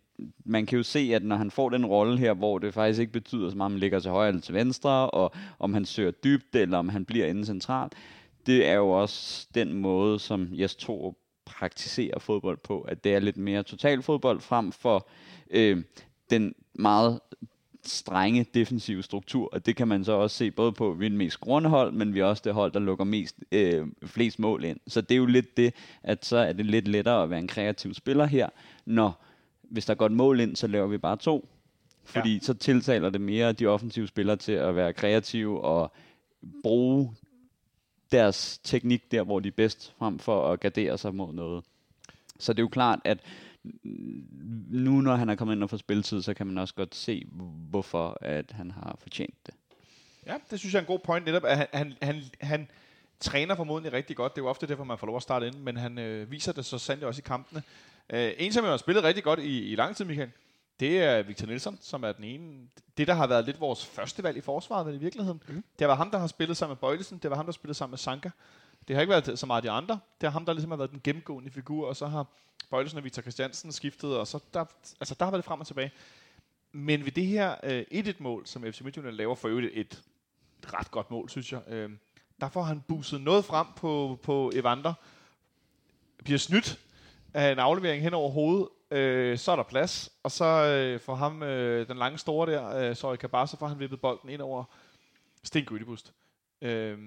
[0.44, 3.12] man kan jo se, at når han får den rolle her, hvor det faktisk ikke
[3.12, 6.10] betyder så meget, om han ligger til højre eller til venstre, og om han søger
[6.10, 7.92] dybt, eller om han bliver inde centralt,
[8.46, 11.14] det er jo også den måde, som Jes Torup
[11.44, 15.08] praktiserer fodbold på, at det er lidt mere total fodbold frem for
[15.50, 15.82] øh,
[16.30, 17.20] den meget
[17.84, 21.08] strenge defensive struktur, og det kan man så også se både på, at vi er
[21.08, 24.64] den mest grundhold, men vi er også det hold, der lukker mest, øh, flest mål
[24.64, 24.80] ind.
[24.86, 27.48] Så det er jo lidt det, at så er det lidt lettere at være en
[27.48, 28.48] kreativ spiller her,
[28.86, 29.25] når
[29.70, 31.48] hvis der går et mål ind, så laver vi bare to.
[32.04, 32.40] Fordi ja.
[32.40, 35.92] så tiltaler det mere de offensive spillere til at være kreative og
[36.62, 37.16] bruge
[38.12, 41.64] deres teknik der, hvor de er bedst, frem for at gardere sig mod noget.
[42.38, 43.18] Så det er jo klart, at
[44.70, 47.26] nu når han er kommet ind og får spilletid, så kan man også godt se,
[47.70, 49.54] hvorfor at han har fortjent det.
[50.26, 52.68] Ja, det synes jeg er en god point netop, at han, han, han, han
[53.20, 54.34] træner formodentlig rigtig godt.
[54.34, 56.52] Det er jo ofte derfor, man får lov at starte ind, men han øh, viser
[56.52, 57.62] det så sandt også i kampene.
[58.10, 60.30] Øh, en, som jo har spillet rigtig godt i, i lang tid, Michael,
[60.80, 62.68] det er Victor Nielsen, som er den ene.
[62.96, 65.42] Det, der har været lidt vores første valg i forsvaret, vel i virkeligheden.
[65.48, 65.64] Mm.
[65.78, 67.18] Det var ham, der har spillet sammen med Bøjlesen.
[67.18, 68.30] Det var ham, der har spillet sammen med Sanka.
[68.88, 69.98] Det har ikke været så meget de andre.
[70.20, 72.26] Det er ham, der ligesom har været den gennemgående figur, og så har
[72.70, 74.64] Bøjlesen og Victor Christiansen skiftet, og så der,
[75.00, 75.92] altså, der har været det frem og tilbage.
[76.72, 80.02] Men ved det her øh, 1-1-mål, som FC Midtjylland laver for øvrigt et,
[80.62, 81.90] et ret godt mål, synes jeg, øh,
[82.40, 84.94] der får han buset noget frem på, på Evander.
[86.24, 86.80] Bliver snydt
[87.34, 88.68] af en aflevering hen over hovedet.
[88.90, 92.68] Øh, så er der plads, og så øh, får ham, øh, den lange store der,
[92.68, 94.64] øh, Sorry Kabar, så får han vippet bolden ind over
[95.44, 96.12] Sten Gødebust.
[96.62, 96.98] Øh,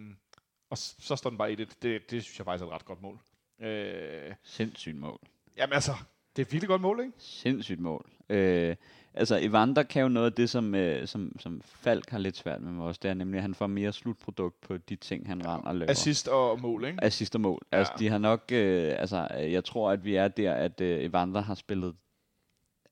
[0.69, 1.77] og så står den bare i det.
[1.82, 2.11] det.
[2.11, 3.19] Det synes jeg faktisk er et ret godt mål.
[3.61, 5.19] Øh, Sindssygt mål.
[5.57, 5.91] jamen altså,
[6.36, 7.13] det er et virkelig godt mål, ikke?
[7.17, 8.09] Sindssygt mål.
[8.30, 8.75] Øh,
[9.14, 12.62] altså, Evander kan jo noget af det, som, øh, som, som Falk har lidt svært
[12.62, 12.99] med også.
[13.03, 15.91] Det er nemlig, at han får mere slutprodukt på de ting, han render og laver.
[15.91, 17.03] Assist og mål, ikke?
[17.03, 17.62] assist og mål.
[17.72, 17.78] Ja.
[17.78, 21.41] Altså, de har nok, øh, altså, jeg tror, at vi er der, at øh, Evander
[21.41, 21.95] har spillet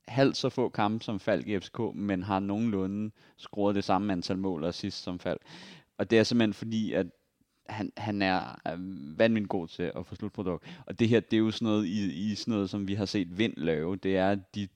[0.07, 4.37] halvt så få kampe som Falk i FCK, men har nogenlunde scoret det samme antal
[4.37, 5.41] mål og assist som Falk.
[5.97, 7.07] Og det er simpelthen fordi, at
[7.69, 8.75] han, han er er
[9.17, 10.67] vanvittigt god til at få slutprodukt.
[10.85, 13.05] Og det her, det er jo sådan noget, i, i sådan noget, som vi har
[13.05, 13.95] set Vind lave.
[13.95, 14.67] Det er de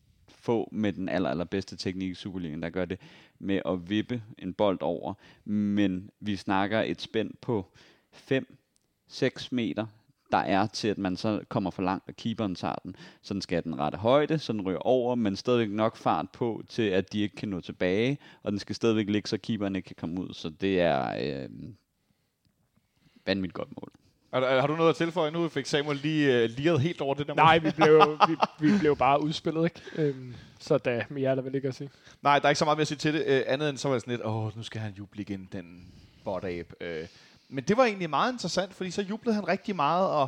[0.42, 3.00] få med den aller, allerbedste teknik i Superligaen, der gør det
[3.40, 5.14] med at vippe en bold over.
[5.46, 7.66] Men vi snakker et spænd på
[8.14, 9.86] 5-6 meter,
[10.32, 12.96] der er til, at man så kommer for langt, og keeperen tager den.
[13.22, 16.30] Så den skal have den rette højde, så den ryger over, men stadigvæk nok fart
[16.30, 19.76] på, til at de ikke kan nå tilbage, og den skal stadigvæk ligge, så keeperen
[19.76, 20.34] ikke kan komme ud.
[20.34, 21.50] Så det er øh,
[23.26, 23.92] vanvittigt godt mål.
[24.34, 25.32] Har, har du noget at tilføje?
[25.32, 27.34] Nu fik Samuel lige uh, liret helt over det der.
[27.34, 28.36] Nej, vi blev, vi,
[28.72, 29.82] vi blev bare udspillet, ikke?
[29.96, 31.90] Øhm, så da mere er der vel ikke at sige.
[32.22, 33.88] Nej, der er ikke så meget mere at sige til det, øh, andet end så
[33.88, 35.86] var det sådan lidt, åh, nu skal han juble igen, den
[36.24, 36.44] bot
[36.82, 37.08] øh.
[37.50, 40.28] Men det var egentlig meget interessant, fordi så jublede han rigtig meget, og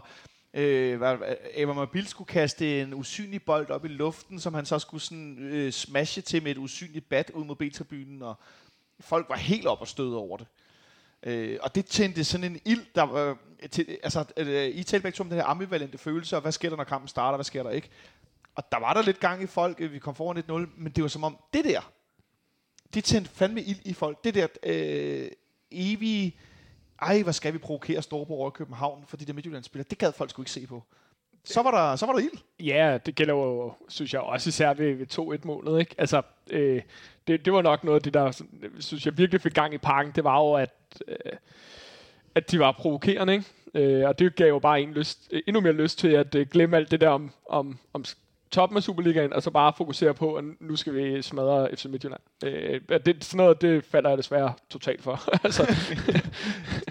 [0.53, 1.17] øh, hvad-
[1.53, 5.37] Eva Mobil skulle kaste en usynlig bold op i luften, som han så skulle sådan,
[5.39, 8.35] øh, smashe til med et usynligt bat ud mod B-tribunen, og
[8.99, 10.47] folk var helt op og støde over det.
[11.23, 13.35] Øh, og det tændte sådan en ild, der øh,
[13.69, 16.77] til, altså, øh, I talte begge om den her ambivalente følelse, og hvad sker der,
[16.77, 17.89] når kampen starter, hvad sker der ikke?
[18.55, 21.01] Og der var der lidt gang i folk, øh, vi kom foran 1-0, men det
[21.01, 21.91] var som om, det der,
[22.93, 24.23] det tændte fandme ild i folk.
[24.23, 25.31] Det der øh,
[25.71, 26.37] evige,
[27.01, 30.29] ej, hvad skal vi provokere Storborg og København for de der Midtjyllandsspillere, det gad folk
[30.29, 30.83] sgu ikke se på.
[31.45, 32.39] Så var der, så var der ild.
[32.59, 35.79] Ja, det gælder jo, synes jeg, også især ved, ved 2-1-målet.
[35.79, 35.95] Ikke?
[35.97, 36.81] Altså, øh,
[37.27, 38.43] det, det var nok noget af det, der
[38.79, 40.11] synes jeg virkelig fik gang i parken.
[40.15, 40.73] Det var jo, at,
[41.07, 41.33] øh,
[42.35, 43.33] at de var provokerende.
[43.33, 43.45] Ikke?
[43.73, 46.77] Øh, og det gav jo bare en lyst, endnu mere lyst til at øh, glemme
[46.77, 48.05] alt det der om, om, om
[48.53, 52.21] toppen af Superligaen, og så bare fokusere på, at nu skal vi smadre FC Midtjylland.
[52.43, 55.23] Øh, det, sådan noget, det falder jeg desværre totalt for.
[55.45, 55.63] altså.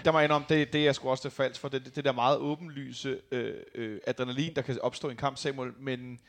[0.05, 1.67] der må jeg indrømme, det, det er sgu også det falsk for.
[1.67, 5.71] Det, det der meget åbenlyse øh, øh, adrenalin, der kan opstå i en kamp, Samuel,
[5.79, 6.19] men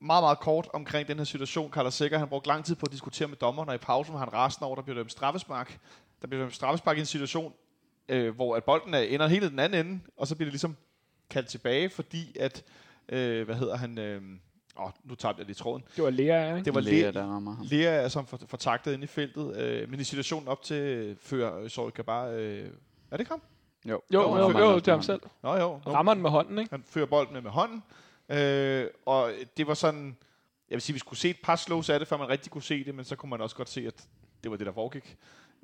[0.00, 1.72] meget, meget kort omkring den her situation.
[1.72, 4.20] Carlos Sikker, han brugte lang tid på at diskutere med dommerne, og i pausen var
[4.20, 5.78] han rasende over, der blev dømt straffespark.
[6.22, 7.52] Der blev dømt straffespark i en situation,
[8.08, 10.52] øh, hvor at bolden er, ender helt i den anden ende, og så bliver det
[10.52, 10.76] ligesom
[11.30, 12.64] kaldt tilbage, fordi at
[13.12, 14.22] øh, hvad hedder han, øh,
[14.80, 15.84] åh, nu tabte jeg lige tråden.
[15.96, 16.64] Det var Lea, ikke?
[16.64, 17.66] Det var Lea, Lea, der rammer ham.
[17.70, 21.68] Lea som for, fortagtet ind i feltet, øh, men i situationen op til øh, før
[21.68, 22.66] Sorry kan bare, øh,
[23.10, 23.42] er det ikke ham?
[23.88, 25.20] Jo, Jo, Jo, jo, han jo, det er ham selv.
[25.42, 25.92] Nå jo, no.
[25.92, 26.70] Rammer den med hånden, ikke?
[26.70, 27.82] han fører bolden med med hånden,
[28.28, 30.16] øh, og det var sådan,
[30.70, 32.62] jeg vil sige, vi skulle se et par slows af det, før man rigtig kunne
[32.62, 34.04] se det, men så kunne man også godt se, at
[34.42, 35.16] det var det, der foregik.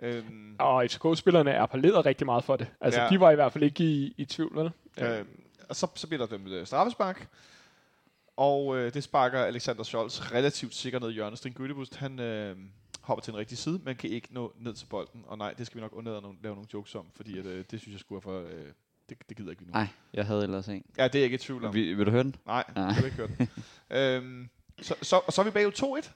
[0.03, 2.66] Øhm, Og FCK-spillerne er appelleret rigtig meget for det.
[2.80, 3.09] Altså, Ja.
[3.09, 4.70] de var i hvert fald ikke i, i tvivl, vel?
[5.01, 5.24] Øh,
[5.69, 7.29] og så, så bliver der dømt øh, straffespark.
[8.37, 11.39] Og øh, det sparker Alexander Scholz relativt sikkert ned i hjørnet.
[11.39, 12.57] Sten Gyttebust, han øh,
[13.01, 15.25] hopper til en rigtig side, men kan ikke nå ned til bolden.
[15.27, 17.47] Og nej, det skal vi nok undlade at no- lave nogle jokes om, fordi at,
[17.47, 18.41] øh, det synes jeg skulle for...
[18.41, 18.64] Øh,
[19.09, 19.73] det, det gider ikke vi nu.
[19.73, 20.85] Nej, jeg havde ellers en.
[20.99, 21.75] Ja, det er jeg ikke i tvivl om.
[21.75, 22.37] Vi, vil du høre den?
[22.47, 22.87] Nej, Nej.
[22.87, 23.49] det har vi ikke hørt.
[24.23, 24.49] øhm,
[24.83, 26.11] så, så, og så er vi bagud 2-1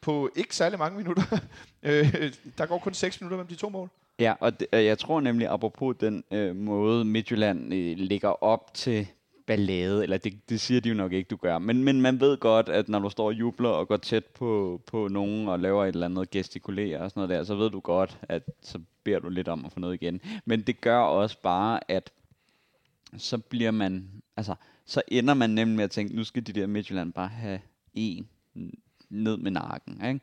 [0.00, 1.22] på ikke særlig mange minutter.
[1.82, 3.90] øh, der går kun 6 minutter mellem de to mål.
[4.20, 9.06] Ja, og det, jeg tror nemlig, apropos den øh, måde, Midtjylland øh, ligger op til
[9.46, 12.36] ballade, eller det, det siger de jo nok ikke, du gør, men, men man ved
[12.36, 15.84] godt, at når du står og jubler og går tæt på, på nogen og laver
[15.84, 19.18] et eller andet gestikulerer og sådan noget der, så ved du godt, at så beder
[19.18, 20.20] du lidt om at få noget igen.
[20.44, 22.12] Men det gør også bare, at
[23.16, 24.54] så bliver man, altså,
[24.86, 27.60] så ender man nemlig med at tænke, nu skal de der Midtjylland bare have
[27.94, 28.28] en
[29.10, 30.20] ned med nakken, ikke?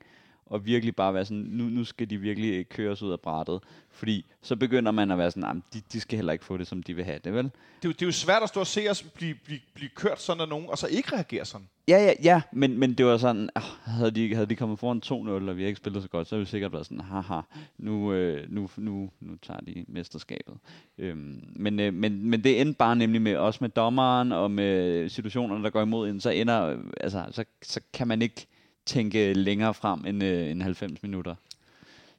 [0.50, 3.60] Og virkelig bare være sådan, nu, nu skal de virkelig øh, køres ud af brættet.
[3.92, 6.68] Fordi så begynder man at være sådan, "Jamen, de, de skal heller ikke få det,
[6.68, 7.44] som de vil have det, vel?
[7.44, 9.90] Det er, jo, det er jo svært at stå og se os blive, blive, blive
[9.96, 11.68] kørt sådan af nogen, og så ikke reagere sådan.
[11.90, 15.02] Ja, ja, ja, men, men det var sådan, ah, havde, de, havde de kommet foran
[15.06, 17.42] 2-0, og vi ikke spillet så godt, så ville det sikkert været sådan, haha,
[17.78, 20.54] nu, øh, nu, nu, nu tager de mesterskabet.
[20.98, 25.10] Øhm, men, øh, men, men det endte bare nemlig med, også med dommeren og med
[25.10, 28.48] situationerne, der går imod en, så ender, øh, altså, så, så kan man ikke
[28.88, 31.36] tænke længere frem end, øh, end 90 minutter.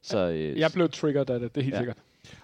[0.03, 1.79] Så, øh, Jeg blev triggered af det, det er helt Ja.
[1.81, 1.97] sikkert.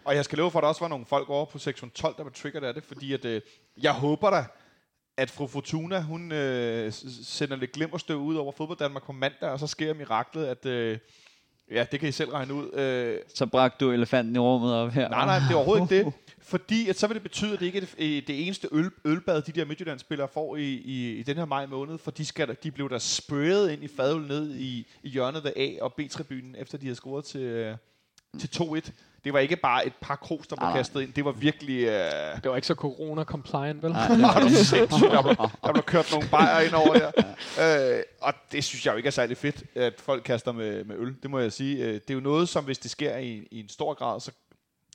[0.05, 2.15] Og jeg skal love for, at der også var nogle folk over på sektion 12,
[2.17, 3.41] der var triggeret af det, fordi at, øh,
[3.83, 4.45] jeg håber da,
[5.17, 9.59] at fru Fortuna, hun øh, sender lidt glimmerstøv ud over fodbold Danmark på mandag, og
[9.59, 10.99] så sker miraklet, at øh,
[11.71, 12.73] ja, det kan I selv regne ud.
[12.73, 15.09] Øh, så bragte du elefanten i rummet op her.
[15.09, 16.13] nej, nej, det er overhovedet ikke det.
[16.39, 18.91] Fordi at så vil det betyde, at det ikke er det, øh, det eneste øl,
[19.05, 22.57] ølbad, de der Midtjylland-spillere får i, i, i den her maj måned, for de, skal,
[22.63, 26.55] de blev der sprayet ind i fadøl ned i, i hjørnet ved A- og B-tribunen,
[26.59, 27.77] efter de havde scoret til, øh,
[28.41, 28.91] til 2-1.
[29.25, 31.13] Det var ikke bare et par kros, der blev kastet ind.
[31.13, 31.81] Det var virkelig...
[31.85, 33.93] Øh, Det var ikke så corona-compliant, vel?
[33.93, 35.07] Nej, er du sindssyg?
[35.11, 37.11] Der blev, der blev kørt nogle bajer ind over der.
[37.97, 40.97] Øh, og det synes jeg jo ikke er særlig fedt, at folk kaster med, med
[40.99, 41.15] øl.
[41.23, 41.85] Det må jeg sige.
[41.85, 44.31] Øh, det er jo noget, som hvis det sker i, i en stor grad, så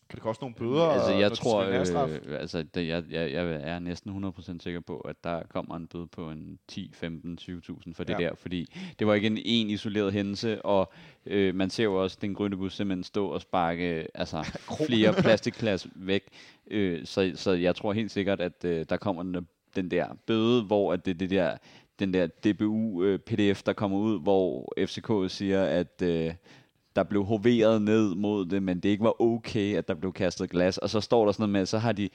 [0.09, 0.83] kan det koste nogle bøder.
[0.83, 5.23] Altså, jeg tror, øh, altså, det, jeg, jeg, jeg er næsten 100% sikker på, at
[5.23, 8.23] der kommer en bøde på en 10, 15, 20.000 for det Ja.
[8.23, 10.91] der, fordi det var ikke en, en isoleret hændelse, og
[11.25, 16.23] øh, man ser jo også den grønnebus simpelthen stå og sparke altså, flere plastikglas væk,
[16.67, 20.63] øh, så, så jeg tror helt sikkert, at øh, der kommer den, den der bøde,
[20.63, 21.57] hvor at det, det der
[21.99, 26.33] den der DBU-PDF, der kommer ud, hvor FCK siger, at øh,
[26.95, 30.49] der blev hoveret ned mod det, men det ikke var okay, at der blev kastet
[30.49, 30.77] glas.
[30.77, 32.09] Og så står der sådan noget med, så har de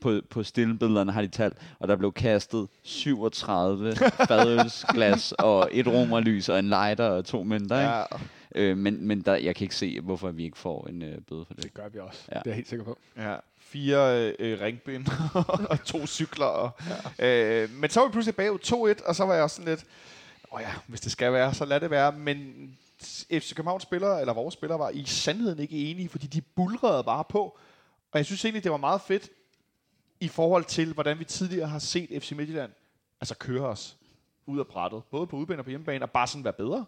[0.00, 3.96] på, på stillebillederne har de talt, og der blev kastet 37
[4.28, 7.80] fadølsglas og et romerlys og en lighter og to mønter.
[7.80, 7.90] Ikke?
[7.90, 8.02] Ja,
[8.54, 11.44] Øh, men men der, jeg kan ikke se, hvorfor vi ikke får en øh, bøde
[11.44, 11.62] for det.
[11.64, 12.20] Det gør vi også.
[12.28, 12.34] Ja.
[12.34, 12.38] Ja.
[12.38, 12.98] Det er jeg helt sikker på.
[13.16, 13.36] ja.
[13.58, 15.06] Fire øh, ringbind
[15.70, 16.46] og to cykler.
[16.46, 16.70] Og,
[17.18, 17.62] ja.
[17.62, 19.84] øh, men så var vi pludselig bagud 2-1, og så var jeg også sådan lidt,
[20.52, 22.12] åh ja, hvis det skal være, så lad det være.
[22.12, 22.54] Men
[23.30, 27.24] FC Københavns spillere, eller vores spillere, var i sandheden ikke enige, fordi de bulrede bare
[27.24, 27.58] på.
[28.12, 29.30] Og jeg synes egentlig, det var meget fedt
[30.20, 32.72] i forhold til, hvordan vi tidligere har set FC Midtjylland
[33.20, 33.96] altså køre os
[34.46, 35.02] ud af brættet.
[35.10, 36.84] Både på udbane og på hjemmebane, og bare sådan være bedre.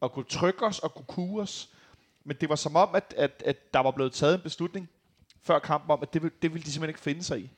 [0.00, 1.68] Og kunne trykke os og kunne kue os.
[2.24, 4.88] Men det var som om, at, at, at der var blevet taget en beslutning
[5.42, 7.50] før kampen om, at det, vil- det ville de simpelthen ikke finde sig i.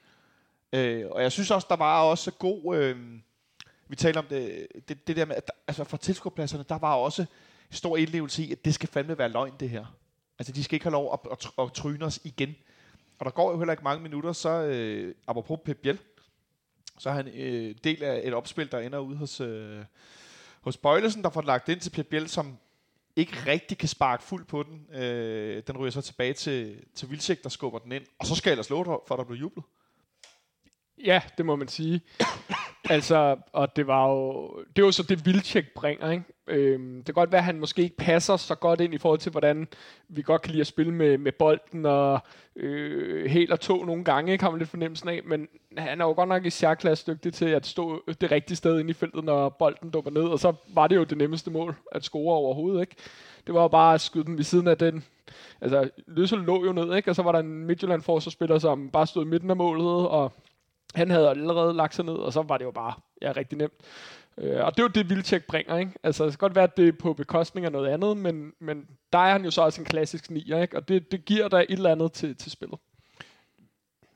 [0.72, 2.76] Øh, og jeg synes også, der var også god...
[2.76, 2.96] Øh,
[3.90, 6.94] vi taler om det, det, det der med, at der, altså fra tilskuerpladserne, der var
[6.94, 7.26] også
[7.70, 9.84] stor indlevelse i, at det skal fandme være løgn, det her.
[10.38, 12.54] Altså, de skal ikke have lov at, at, at, tryne os igen.
[13.18, 15.98] Og der går jo heller ikke mange minutter, så øh, apropos Pep Biel,
[16.98, 19.84] så er han øh, del af et opspil, der ender ude hos, øh,
[20.60, 22.58] hos Bøjlesen, der får lagt ind til Pep Biel, som
[23.16, 24.96] ikke rigtig kan sparke fuld på den.
[24.96, 28.04] Øh, den ryger så tilbage til, til Vilcek, der skubber den ind.
[28.18, 29.64] Og så skal jeg ellers love dig for, at der bliver jublet.
[31.04, 32.00] Ja, det må man sige
[32.88, 36.24] altså, og det var jo, det var så det Vilcek bringer, ikke?
[36.48, 39.18] Øhm, det kan godt være, at han måske ikke passer så godt ind i forhold
[39.18, 39.68] til, hvordan
[40.08, 42.20] vi godt kan lide at spille med, med bolden og
[42.56, 44.44] øh, helt og to nogle gange, ikke?
[44.44, 47.44] har man lidt fornemmelsen af, men han er jo godt nok i særklasse dygtig til
[47.46, 50.86] at stå det rigtige sted inde i feltet, når bolden dukker ned, og så var
[50.86, 52.96] det jo det nemmeste mål at score overhovedet, ikke?
[53.46, 55.04] Det var jo bare at skyde den ved siden af den,
[55.60, 57.10] altså Løssel lå jo ned, ikke?
[57.10, 60.32] Og så var der en Midtjylland forsvarsspiller, som bare stod i midten af målet, og
[60.94, 63.74] han havde allerede lagt sig ned, og så var det jo bare ja, rigtig nemt.
[64.38, 65.92] Øh, og det er jo det, Vilcek bringer, ikke?
[66.02, 68.88] Altså, det kan godt være, at det er på bekostning af noget andet, men, men
[69.12, 70.76] der er han jo så også en klassisk nier, ikke?
[70.76, 72.78] Og det, det giver der et eller andet til, til spillet.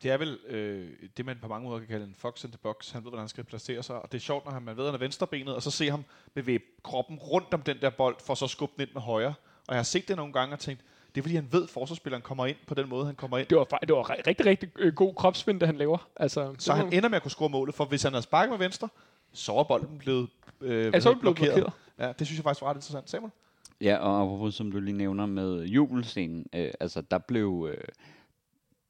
[0.03, 2.59] Det er vel øh, det, man på mange måder kan kalde en fox in the
[2.59, 2.91] box.
[2.91, 4.91] Han ved, hvordan han skal placere sig, og det er sjovt, når man ved, at
[4.91, 6.05] han er venstrebenet, og så ser ham
[6.35, 9.35] bevæge kroppen rundt om den der bold, for så at skubbe den ind med højre.
[9.69, 10.83] Og jeg har set det nogle gange og tænkt,
[11.15, 13.47] det er fordi, han ved, at forsvarsspilleren kommer ind på den måde, han kommer ind.
[13.47, 16.09] Det var, det var ri- rigtig, rigtig øh, god kropsvind, det han laver.
[16.17, 18.59] Altså, Så han ender med at kunne score målet, for hvis han havde sparket med
[18.59, 18.89] venstre,
[19.33, 20.29] så var bolden blevet,
[20.61, 21.73] øh, Ja, så det blevet blokeret.
[21.99, 23.11] Ja, det synes jeg faktisk var ret interessant.
[23.11, 23.33] Samuel?
[23.81, 27.85] Ja, og apropos, som du lige nævner med jubelscenen, øh, altså der blev, øh,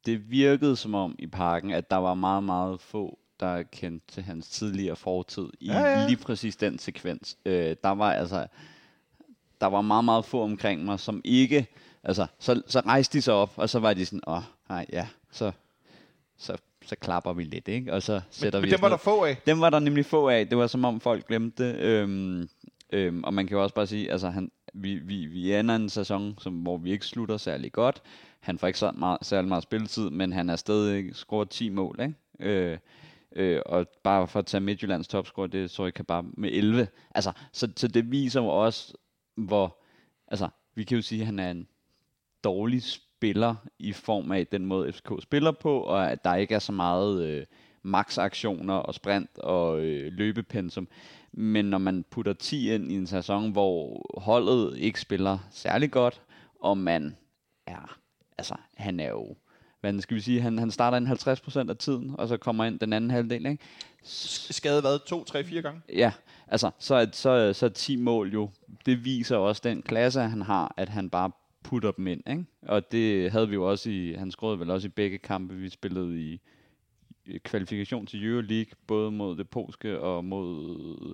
[0.05, 4.23] det virkede som om i parken, at der var meget, meget få, der kendte til
[4.23, 5.79] hans tidligere fortid i ja.
[5.79, 6.07] ja.
[6.07, 7.37] lige præcis den sekvens.
[7.45, 8.47] Øh, der var altså,
[9.61, 11.67] der var meget, meget få omkring mig, som ikke,
[12.03, 14.85] altså, så, så rejste de sig op, og så var de sådan, åh, oh, nej,
[14.93, 15.51] ja, så,
[16.37, 17.93] så, så klapper vi lidt, ikke?
[17.93, 19.37] Og så sætter Men vi dem os var der få af.
[19.45, 20.47] Dem var der nemlig få af.
[20.47, 21.75] Det var som om folk glemte det.
[21.79, 22.49] Øhm,
[22.93, 25.89] øhm, og man kan jo også bare sige, altså han, vi, vi, vi ender en
[25.89, 28.01] sæson, som, hvor vi ikke slutter særlig godt.
[28.39, 31.99] Han får ikke så meget, særlig meget spilletid, men han er stadig scoret 10 mål,
[32.01, 32.13] ikke?
[32.39, 32.77] Øh,
[33.35, 36.87] øh, og bare for at tage Midtjyllands topscore, det så jeg kan bare med 11.
[37.15, 38.93] Altså, så, så det viser jo også,
[39.35, 39.77] hvor,
[40.27, 41.67] altså, vi kan jo sige, at han er en
[42.43, 46.59] dårlig spiller i form af den måde, FCK spiller på, og at der ikke er
[46.59, 47.45] så meget øh,
[47.83, 50.87] max-aktioner og sprint og øh, løbepensum.
[51.31, 56.21] Men når man putter 10 ind i en sæson, hvor holdet ikke spiller særlig godt,
[56.59, 57.17] og man
[57.67, 57.97] er,
[58.37, 59.35] altså han er jo,
[59.81, 62.79] hvad skal vi sige, han, han starter en 50% af tiden, og så kommer ind
[62.79, 63.63] den anden halvdel, ikke?
[64.03, 64.99] Skade hvad?
[65.05, 65.81] To, tre, fire gange?
[65.93, 66.11] Ja,
[66.47, 68.49] altså, så er, så, så er 10 mål jo,
[68.85, 71.31] det viser også den klasse, han har, at han bare
[71.63, 72.45] putter dem ind, ikke?
[72.61, 75.69] Og det havde vi jo også i, han scorede vel også i begge kampe, vi
[75.69, 76.39] spillede i,
[77.25, 81.13] i kvalifikation til Euroleague, både mod det polske og mod,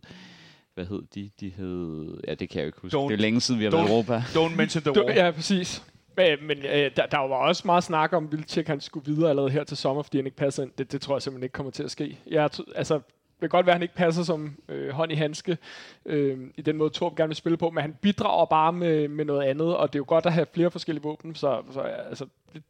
[0.73, 1.29] hvad hed de?
[1.39, 3.63] De hed, ja det kan jeg jo ikke huske, Don't- det er længe siden vi
[3.65, 4.17] har været i Europa.
[4.19, 5.11] Don't mention the war.
[5.25, 5.83] ja, præcis.
[6.17, 9.29] Men, men øh, der, der var også meget snak om, at Vilcek han skulle videre
[9.29, 10.71] allerede her til sommer, fordi han ikke passer ind.
[10.77, 12.19] Det, det tror jeg simpelthen ikke kommer til at ske.
[12.27, 12.99] Jeg, altså,
[13.41, 15.57] det kan godt være, at han ikke passer som øh, hånd i handske
[16.05, 19.25] øh, i den måde, Torb gerne vil spille på, men han bidrager bare med, med
[19.25, 22.25] noget andet, og det er jo godt at have flere forskellige våben, så, så altså,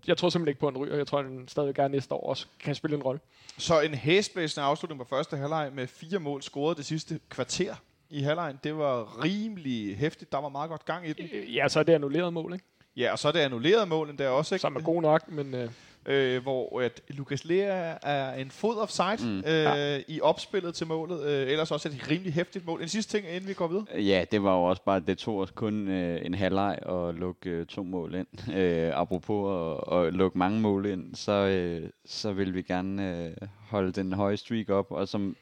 [0.08, 0.96] jeg tror simpelthen ikke på, at han ryger.
[0.96, 3.20] Jeg tror, han stadig gerne næste år også kan spille en rolle.
[3.58, 7.76] Så en hæsblæsende afslutning på første halvleg med fire mål scoret det sidste kvarter
[8.10, 8.60] i halvlejen.
[8.64, 10.32] Det var rimelig hæftigt.
[10.32, 11.30] Der var meget godt gang i den.
[11.34, 12.66] Øh, Ja, så er det annulleret mål, ikke?
[12.98, 14.62] Ja, og så er det annulleret mål endda også, ikke?
[14.62, 15.70] som er god nok, men øh,
[16.06, 19.38] øh, hvor at Lukas Lea er en fod offside Mm.
[19.38, 20.00] øh, ja.
[20.08, 21.24] i opspillet til målet.
[21.24, 22.82] Øh, ellers også et rimelig hæftigt mål.
[22.82, 23.86] En sidste ting, inden vi går videre.
[23.96, 27.50] Ja, det var jo også bare, det tog os kun øh, en halvleg at lukke
[27.50, 28.28] øh, to mål ind.
[28.60, 29.52] Øh, apropos
[29.92, 34.14] at, at lukke mange mål ind, så, øh, så vil vi gerne øh, holde den
[34.14, 34.92] høje streak op.
[34.92, 35.36] Og som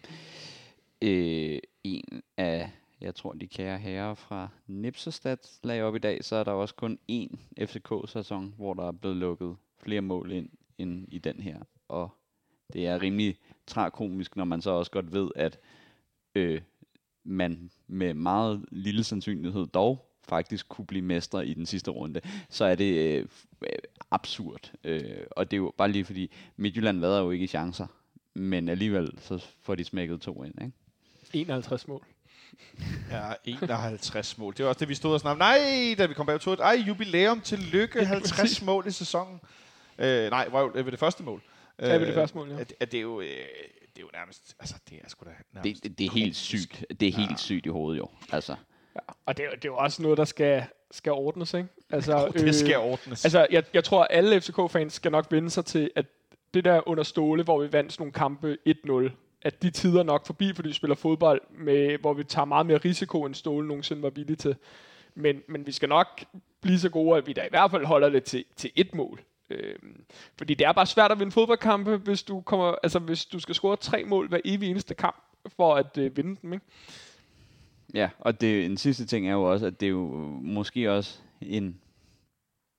[1.01, 6.35] øh, en af, jeg tror, de kære herrer fra Nipserstad lagde op i dag, så
[6.35, 11.05] er der også kun én FCK-sæson, hvor der er blevet lukket flere mål ind end
[11.11, 11.57] i den her.
[11.87, 12.09] Og
[12.73, 15.59] det er rimelig trakomisk, når man så også godt ved, at
[16.35, 16.61] øh,
[17.23, 22.65] man med meget lille sandsynlighed dog faktisk kunne blive mestre i den sidste runde, så
[22.65, 23.25] er det øh,
[23.61, 23.69] øh,
[24.11, 24.71] absurd.
[24.83, 27.87] Øh, og det er jo bare lige fordi, Midtjylland vader jo ikke i chancer,
[28.33, 30.61] men alligevel så får de smækket to ind.
[30.61, 30.73] Ikke?
[31.33, 32.05] 51 mål.
[33.11, 34.53] Ja, 51 mål.
[34.57, 35.39] Det var også det, vi stod og snakkede.
[35.39, 38.05] Nej, da vi kom bag 2 Ej, jubilæum til lykke.
[38.05, 38.61] 50 præcis.
[38.61, 39.39] mål i sæsonen.
[39.99, 41.41] Øh, nej, røv, det var det første mål.
[41.81, 42.59] Ja, ved det første mål, ja.
[42.59, 43.33] At, at det, er jo, øh, det
[43.97, 44.55] er jo nærmest...
[44.59, 45.83] Altså, det er sgu da nærmest...
[45.83, 46.85] Det, det, det er helt sygt.
[46.99, 47.35] Det er helt Ja.
[47.35, 48.07] sygt i hovedet jo.
[48.31, 48.55] Altså,
[48.95, 48.99] Ja.
[49.25, 51.67] Og det, er jo- det er jo også noget, der skal, skal ordnes, ikke?
[51.89, 53.25] Altså, Oh, det skal ordnes.
[53.25, 56.05] Altså, jeg, jeg tror, at alle FCK-fans skal nok vende sig til, at
[56.53, 58.57] det der under Ståle, hvor vi vandt sådan nogle kampe
[59.09, 62.45] 1-0, at de tider er nok forbi, fordi vi spiller fodbold, med, hvor vi tager
[62.45, 64.55] meget mere risiko, end Ståle nogensinde var villig til.
[65.15, 66.23] Men, men vi skal nok
[66.61, 69.21] blive så gode, at vi da i hvert fald holder det til, til et mål.
[69.49, 69.75] Øh,
[70.37, 73.55] fordi det er bare svært at vinde fodboldkampe, hvis du, kommer, altså, hvis du skal
[73.55, 76.53] score tre mål hver evig eneste kamp, for at øh, vinde dem.
[76.53, 76.65] Ikke?
[77.93, 80.07] Ja, og det, en sidste ting er jo også, at det er jo
[80.41, 81.81] måske også en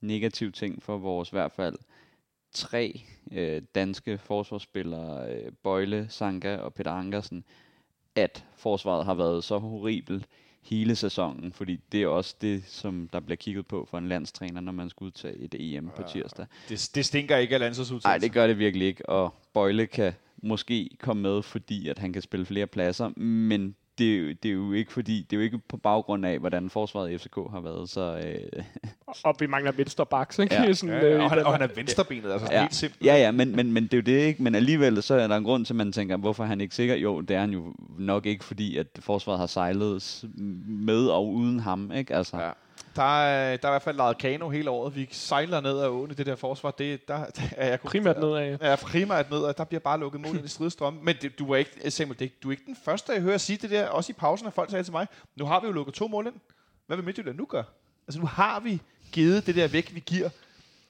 [0.01, 1.77] negativ ting for vores i hvert fald
[2.53, 7.45] tre øh, danske forsvarsspillere, øh, Bøjle, Sanka og Peter Ankersen,
[8.14, 10.29] at forsvaret har været så horribelt
[10.63, 14.61] hele sæsonen, fordi det er også det, som der bliver kigget på for en landstræner,
[14.61, 16.47] når man skal udtage et EM på tirsdag.
[16.69, 18.09] Det, det stinker ikke af landsholdsudtalelse.
[18.09, 22.13] Nej, det gør det virkelig ikke, og Bøjle kan måske komme med, fordi at han
[22.13, 25.41] kan spille flere pladser, men det, er jo- det er jo ikke fordi, det er
[25.41, 28.63] jo ikke på baggrund af, hvordan forsvaret i FCK har været, så øh,
[29.25, 30.55] Og vi mangler venstre baks, ikke?
[30.55, 30.73] Ja.
[30.73, 33.05] Sådan, Ja, ja, øh, og, han, og han er venstrebenet, altså ja, helt simpelt.
[33.05, 35.37] ja, ja, men, men, men det er jo det ikke, men alligevel så er der
[35.37, 36.95] en grund til, at man tænker, hvorfor er han ikke sikker?
[36.95, 40.25] Jo, det er han jo nok ikke, fordi at forsvaret har sejlet
[40.67, 42.15] med og uden ham, ikke?
[42.15, 42.51] Altså, Ja.
[42.99, 44.97] Der er, der er i hvert fald lavet kano hele året.
[44.97, 46.71] Vi sejler ned ad åen i det der forsvar.
[46.71, 48.59] Det, der, der er jeg Primært nedad.
[48.61, 51.01] Ja, primært ned, og der bliver bare lukket ind i stridstrømme.
[51.03, 53.57] Men det, du er ikke, Samuel, det, du er ikke den første, jeg hører sige
[53.57, 55.95] det der, også i pausen, at folk sagde til mig, nu har vi jo lukket
[55.95, 56.35] to mål ind.
[56.87, 57.65] Hvad vil Midtjylland nu gøre?
[58.09, 58.81] Altså, nu har vi
[59.13, 60.29] givet det der væk, vi giver.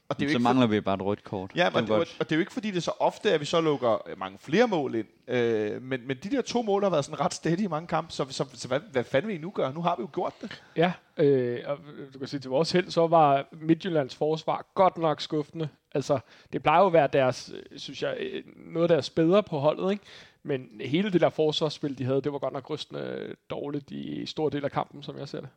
[0.09, 1.51] Og det er jo så ikke mangler vi bare et rødt kort.
[1.55, 3.31] Ja, Det men, jo og, og det er jo ikke fordi, det er så ofte,
[3.31, 5.07] at vi så lukker mange flere mål ind.
[5.27, 8.11] Øh, men, men de der to mål har været sådan ret steady i mange kampe,
[8.11, 9.73] så, så, så hvad, hvad fanden vil I nu gøre?
[9.73, 10.63] Nu har vi jo gjort det.
[10.75, 11.77] Ja, øh, og
[12.13, 15.69] du kan sige til vores held, så var Midtjyllands forsvar godt nok skuffende.
[15.91, 16.19] Altså,
[16.53, 19.91] det plejer jo at være deres, synes jeg, øh, noget af deres bedre på holdet,
[19.91, 20.03] ikke?
[20.43, 24.49] Men hele det der forsvarsspil, de havde, det var godt nok rystende dårligt i stor
[24.49, 25.49] del af kampen, som jeg ser det.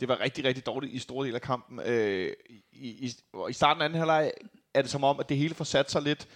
[0.00, 1.80] Det var rigtig, rigtig dårligt i store del af kampen.
[1.80, 2.32] Øh,
[2.72, 3.12] i, i,
[3.48, 4.32] I starten af anden halvleg
[4.74, 6.28] er det som om, at det hele får sat sig lidt.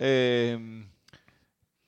[0.00, 0.82] Øh,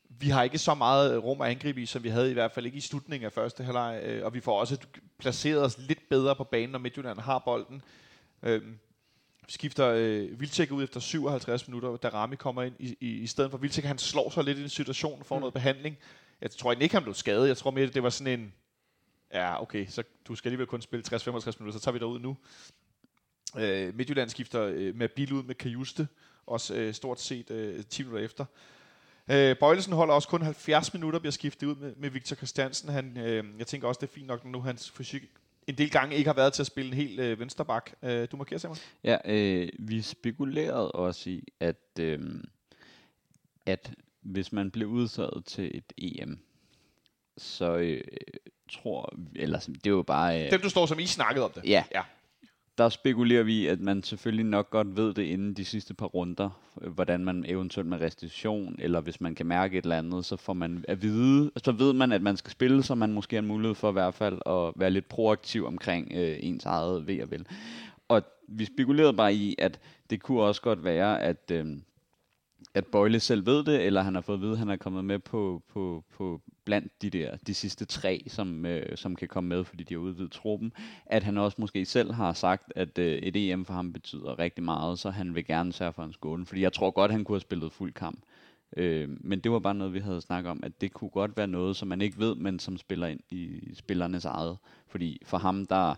[0.08, 2.66] vi har ikke så meget rum at angribe i, som vi havde i hvert fald
[2.66, 4.00] ikke i slutningen af første halvleg.
[4.04, 4.78] Øh, og vi får også
[5.18, 7.82] placeret os lidt bedre på banen, når Midtjylland har bolden.
[8.42, 8.62] Øh,
[9.46, 13.26] vi skifter øh, Vilcek ud efter 57 minutter, da Rami kommer ind i, i, i
[13.26, 13.84] stedet for Vilcek.
[13.84, 15.40] Han slår sig lidt i en situation, får mm.
[15.40, 15.96] noget behandling.
[16.40, 17.48] Jeg tror egentlig ikke, han blev skadet.
[17.48, 18.52] Jeg tror mere, det var sådan en...
[19.34, 22.18] Ja, okay, så du skal alligevel kun spille 60-65 minutter, så tager vi dig ud
[22.18, 22.36] nu.
[23.58, 26.08] Øh, Midtjylland skifter øh, med bil ud med Kajuste,
[26.46, 28.44] også øh, stort set øh, 10 minutter efter.
[29.30, 32.88] Øh, Bøjlesen holder også kun 70 minutter, bliver skiftet ud med, med Victor Christiansen.
[32.88, 35.22] Han, øh, jeg tænker også, det er fint nok, når nu hans fysik
[35.66, 37.90] en del gange ikke har været til at spille en helt øh, vensterbak.
[38.02, 38.76] Øh, du markerer, Simon?
[39.04, 42.20] Ja, øh, vi spekulerede også i, at, øh,
[43.66, 46.38] at hvis man blev udtaget til et EM,
[47.40, 48.00] så øh,
[48.72, 50.44] tror eller det er jo bare...
[50.44, 51.64] Øh, Dem, du står som I snakkede om det.
[51.64, 51.84] Ja.
[51.94, 52.02] ja.
[52.78, 56.50] der spekulerer vi, at man selvfølgelig nok godt ved det inden de sidste par runder,
[56.82, 60.36] øh, hvordan man eventuelt med restitution, eller hvis man kan mærke et eller andet, så
[60.36, 63.42] får man at vide, så ved man, at man skal spille, så man måske har
[63.42, 67.22] en mulighed for i hvert fald at være lidt proaktiv omkring øh, ens eget ved
[67.22, 67.46] og vel.
[68.08, 69.80] Og vi spekulerede bare i, at
[70.10, 71.66] det kunne også godt være, at, øh,
[72.74, 75.04] at Bøjle selv ved det, eller han har fået at vide, at han er kommet
[75.04, 79.48] med på, på, på blandt de der de sidste tre, som, øh, som kan komme
[79.48, 80.72] med, fordi de har udvidet truppen,
[81.06, 84.64] at han også måske selv har sagt, at øh, et EM for ham betyder rigtig
[84.64, 87.36] meget, så han vil gerne sørge for en skåne, fordi jeg tror godt, han kunne
[87.36, 88.22] have spillet fuld kamp.
[88.76, 91.46] Øh, men det var bare noget, vi havde snakket om, at det kunne godt være
[91.46, 94.56] noget, som man ikke ved, men som spiller ind i spillernes eget.
[94.88, 95.94] Fordi for ham, der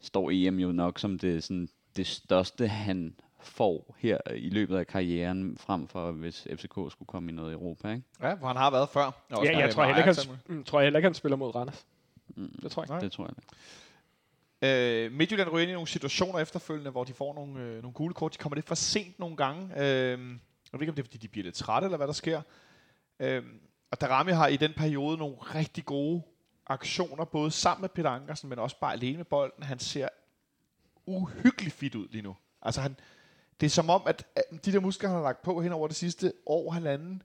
[0.00, 4.86] står EM jo nok som det, sådan, det største, han får her i løbet af
[4.86, 8.02] karrieren, frem for hvis FCK skulle komme i noget i Europa, ikke?
[8.22, 9.04] Ja, hvor han har været før.
[9.04, 11.36] Og også Ja, jeg tror heller, ikke, han, mm, tror jeg heller ikke, han spiller
[11.36, 11.86] mod Randers.
[12.36, 12.58] Mm.
[12.62, 12.92] Det tror jeg ikke.
[12.92, 13.00] Nej.
[13.00, 13.52] Det tror jeg ikke.
[14.62, 18.14] Øh, Midtjylland ryger ind i nogle situationer efterfølgende, hvor de får nogle, øh, nogle gule
[18.14, 18.32] kort.
[18.32, 19.62] De kommer lidt for sent nogle gange.
[19.76, 20.18] Øh, jeg
[20.72, 22.42] ved ikke, om det er, fordi de bliver lidt trætte, eller hvad der sker.
[23.20, 23.42] Øh,
[23.90, 26.22] og Darami har i den periode nogle rigtig gode
[26.66, 29.62] aktioner, både sammen med Peter Ankersen, men også bare alene med bolden.
[29.62, 30.08] Han ser
[31.06, 32.36] uhyggeligt fit ud lige nu.
[32.62, 32.96] Altså han,
[33.60, 34.26] det er som om, at
[34.64, 37.22] de der muskler, han har lagt på hen over det sidste år, halvanden,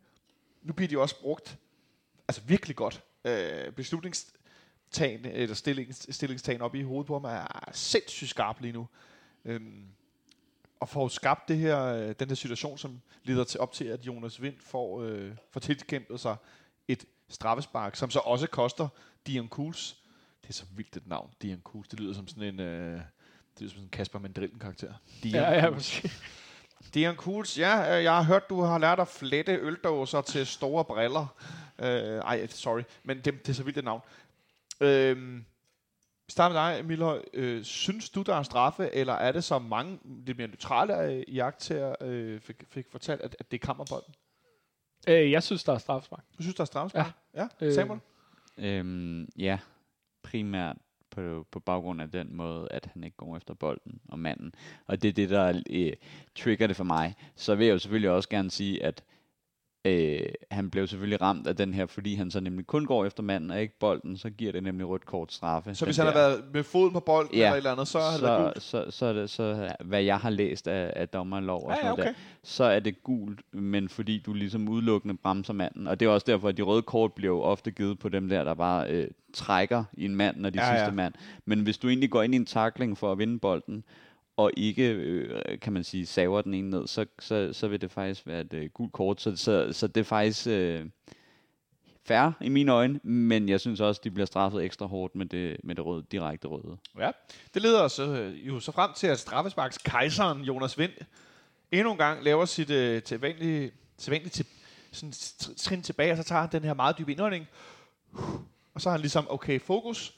[0.63, 1.57] nu bliver de også brugt
[2.27, 3.03] altså virkelig godt.
[3.25, 8.87] Øh, beslutningstagen, eller stillings, stillingstagen op i hovedet på ham er sindssygt skarp lige nu.
[9.45, 9.85] Øhm,
[10.79, 14.07] og får skabt det her, øh, den her situation, som leder til op til, at
[14.07, 16.35] Jonas Vind får, øh, får tilkæmpet sig
[16.87, 18.87] et straffespark, som så også koster
[19.27, 19.97] Dion Kools.
[20.41, 21.87] Det er så vildt et navn, Dion Kools.
[21.87, 23.01] Det lyder som sådan en, øh,
[23.55, 24.93] det lyder som sådan en Kasper Mandrillen karakter.
[25.23, 26.23] Dion Ja, ja, præcis.
[26.93, 30.85] Dion Kools, ja, øh, jeg har hørt, du har lært at flette øldåser til store
[30.85, 31.35] briller.
[31.79, 34.01] Øh, ej, sorry, men det, det er så vildt et navn.
[34.81, 35.37] Øh,
[36.27, 37.21] vi starter med dig, Milhøj.
[37.33, 41.35] Øh, synes du, der er straffe, eller er det så mange lidt mere neutrale øh,
[41.35, 44.13] jagttager øh, fik, fik fortalt, at, at det er kammerbolden?
[45.07, 46.23] Øh, jeg synes, der er straffespark.
[46.37, 47.13] Du synes, der er straffespark?
[47.33, 47.47] Ja.
[47.61, 47.67] ja.
[47.67, 47.99] Øh, Samuel?
[48.57, 49.59] Øhm, ja,
[50.23, 50.77] primært
[51.15, 54.53] på, på baggrund af den måde, at han ikke går efter bolden og manden.
[54.87, 55.93] Og det er det, der øh,
[56.35, 57.15] trigger det for mig.
[57.35, 59.03] Så vil jeg jo selvfølgelig også gerne sige, at
[59.85, 60.19] Øh,
[60.51, 63.51] han blev selvfølgelig ramt af den her, fordi han så nemlig kun går efter manden
[63.51, 65.75] og ikke bolden, så giver det nemlig rødt kort straffe.
[65.75, 67.39] Så hvis han har der- været med foden på bolden Ja.
[67.39, 68.63] eller et eller andet, så har det så, gult?
[68.63, 71.85] så, så, er det, så hvad jeg har læst af, af dommerlov og Ja, sådan
[71.87, 72.03] ja, okay.
[72.03, 72.13] der,
[72.43, 75.87] så er det gult, men fordi du ligesom udelukkende bremser manden.
[75.87, 78.43] Og det er også derfor, at de røde kort bliver ofte givet på dem der,
[78.43, 80.91] der bare øh, trækker i en mand, når de ja, sidste ja.
[80.91, 81.13] mand.
[81.45, 83.83] Men hvis du egentlig går ind i en takling for at vinde bolden,
[84.37, 87.91] og ikke, øh, kan man sige, saver den ene ned, så, så, så vil det
[87.91, 89.21] faktisk være et øh, gult kort.
[89.21, 90.85] Så, så, så det er faktisk øh,
[92.03, 95.57] fair i mine øjne, men jeg synes også, de bliver straffet ekstra hårdt med det,
[95.63, 96.77] med det røde, direkte røde.
[96.99, 97.11] Ja,
[97.53, 100.91] det leder os øh, jo så frem til, at straffesparks kejseren Jonas Vind
[101.71, 104.45] endnu en gang laver sit øh, tilvanlige, tilvanlige til,
[104.91, 105.13] sådan,
[105.57, 107.47] trin tilbage, og så tager han den her meget dybe indånding.
[108.73, 110.13] Og så har han ligesom, okay, fokus.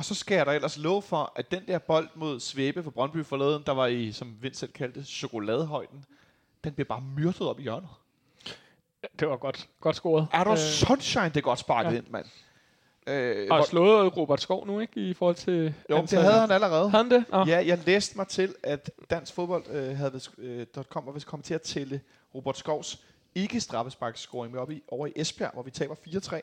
[0.00, 2.90] Og så skal jeg da ellers love for, at den der bold mod Svæbe for
[2.90, 6.04] Brøndby forleden, der var i, som Vind selv kaldte, chokoladehøjden,
[6.64, 7.88] den bliver bare myrdet op i hjørnet.
[9.20, 10.26] Det var godt, godt scoret.
[10.32, 11.96] Er du Øh, sunshine, det er godt sparket ja.
[11.96, 12.26] ind, mand.
[13.06, 15.00] Øh, Og hvor- slået Robert Skov nu, ikke?
[15.10, 15.52] I forhold til...
[15.64, 16.26] jo, det antallet.
[16.26, 16.90] havde han allerede.
[16.90, 17.24] Havde han det?
[17.30, 17.44] Nå.
[17.46, 21.44] Ja, jeg læste mig til, at Dansk Fodbold øh, havde øh, .com var vist kommet
[21.46, 22.00] til at tælle
[22.34, 23.00] Robert Skovs
[23.34, 26.40] ikke straffesparkscoring med op i, over i Esbjerg, hvor vi taber 4-3,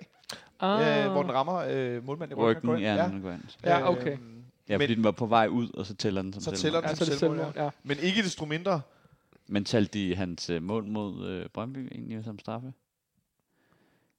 [0.60, 1.06] Ah.
[1.06, 2.70] øh, hvor den rammer øh, målmanden i ryggen.
[2.70, 3.42] Ryggen, ja, den går ind.
[3.64, 4.12] Ja, okay.
[4.14, 4.34] Øhm,
[4.70, 6.82] Ja, fordi Men- den var på vej ud, og så tæller den som Så tæller
[6.82, 7.70] den Ja, så er det selvmål, selvmål, ja.
[7.84, 8.82] Men ikke desto mindre.
[9.48, 12.74] Men talte de hans øh, mål mod øh, Brøndby egentlig som straffe?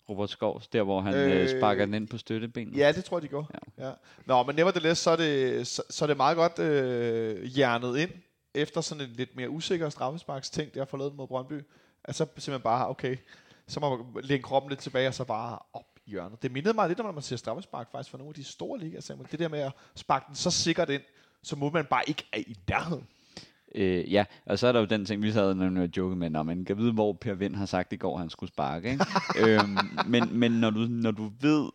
[0.09, 2.77] Robert Skovs, der hvor han øh, Øh, sparker den ind på støttebenet.
[2.77, 3.51] Ja, det tror jeg, de går.
[3.79, 3.87] Ja.
[3.89, 3.93] Ja.
[4.27, 8.11] Nå, men nevertheless, så er det, så, så er det meget godt øh, hjernet ind,
[8.55, 11.61] efter sådan en lidt mere usikker straffesparks ting, der har forladet mod Brøndby.
[12.09, 13.17] At så simpelthen bare, okay,
[13.67, 16.43] så må man lægge kroppen lidt tilbage, og så bare op i hjørnet.
[16.43, 18.79] Det mindede mig lidt om, når man ser straffespark faktisk fra nogle af de store
[18.79, 19.01] ligaer.
[19.01, 19.29] Samuel.
[19.31, 21.03] Det der med at sparke den så sikkert ind,
[21.43, 23.07] så må man bare ikke er i nærheden.
[23.75, 26.43] Øh, ja, og så er der jo den ting, vi sad og joke med, når
[26.43, 28.91] man kan vide, hvor Per Vind har sagt i går, at han skulle sparke.
[28.91, 29.05] Ikke?
[29.47, 31.71] øhm, men men når, du, når du ved,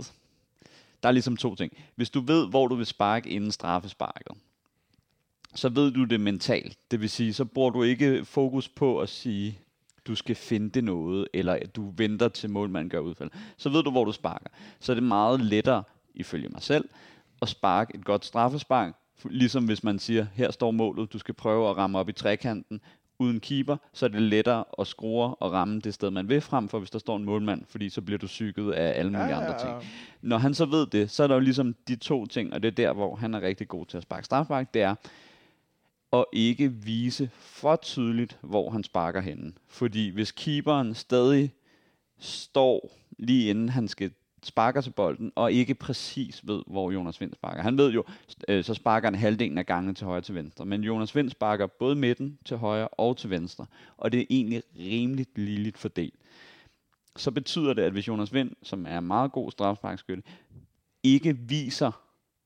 [1.04, 1.78] der er ligesom to ting.
[1.96, 4.38] Hvis du ved, hvor du vil sparke inden straffesparket,
[5.56, 6.78] så ved du det mentalt.
[6.92, 9.60] Det vil sige, så bruger du ikke fokus på at sige,
[10.08, 13.30] du skal finde noget, eller at du venter til målmanden gør udfald.
[13.58, 14.50] Så ved du, hvor du sparker.
[14.80, 15.84] Så er det meget lettere,
[16.16, 16.90] ifølge mig selv,
[17.42, 18.94] at sparke et godt straffespark,
[19.26, 22.82] ligesom hvis man siger, her står målet, du skal prøve at ramme op i trekanten,
[23.20, 26.68] uden keeper, så er det lettere at skrue og ramme det sted, man vil frem
[26.68, 29.60] for, hvis der står en målmand, fordi så bliver du psyket af alle mulige andre
[29.60, 29.72] ting.
[30.22, 32.68] Når han så ved det, så er der jo ligesom de to ting, og det
[32.68, 34.96] er der, hvor han er rigtig god til at sparke straffespark, det er
[36.14, 39.54] og ikke vise for tydeligt, hvor han sparker henne.
[39.68, 41.54] Fordi hvis keeperen stadig
[42.20, 44.12] står lige inden han skal
[44.44, 47.62] sparker til bolden, og ikke præcis ved, hvor Jonas Vind sparker.
[47.62, 48.04] Han ved jo,
[48.48, 51.68] øh, så sparker han halvdelen af gangen til højre til venstre, men Jonas Vind sparker
[51.68, 53.66] både midten til højre og til venstre,
[53.98, 56.16] og det er egentlig rimeligt ligeligt fordelt.
[57.16, 60.24] Så betyder det, at hvis Jonas Vind, som er en meget god strafsparkskytte,
[61.04, 62.03] ikke viser,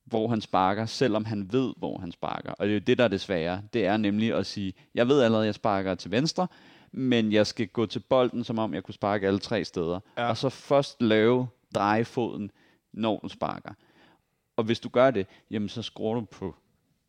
[0.08, 2.52] hvor han sparker, selvom han ved, hvor han sparker.
[2.52, 3.62] Og det er jo det, der er det svære.
[3.74, 6.48] Det er nemlig at sige, jeg ved allerede, at jeg sparker til venstre,
[6.92, 10.00] men jeg skal gå til bolden, som om jeg kunne sparke alle tre steder.
[10.18, 10.30] Ja.
[10.30, 12.52] Og så først lave dreje foden,
[12.94, 13.74] når du sparker.
[14.56, 16.56] Og hvis du gør det, jamen så skruer du på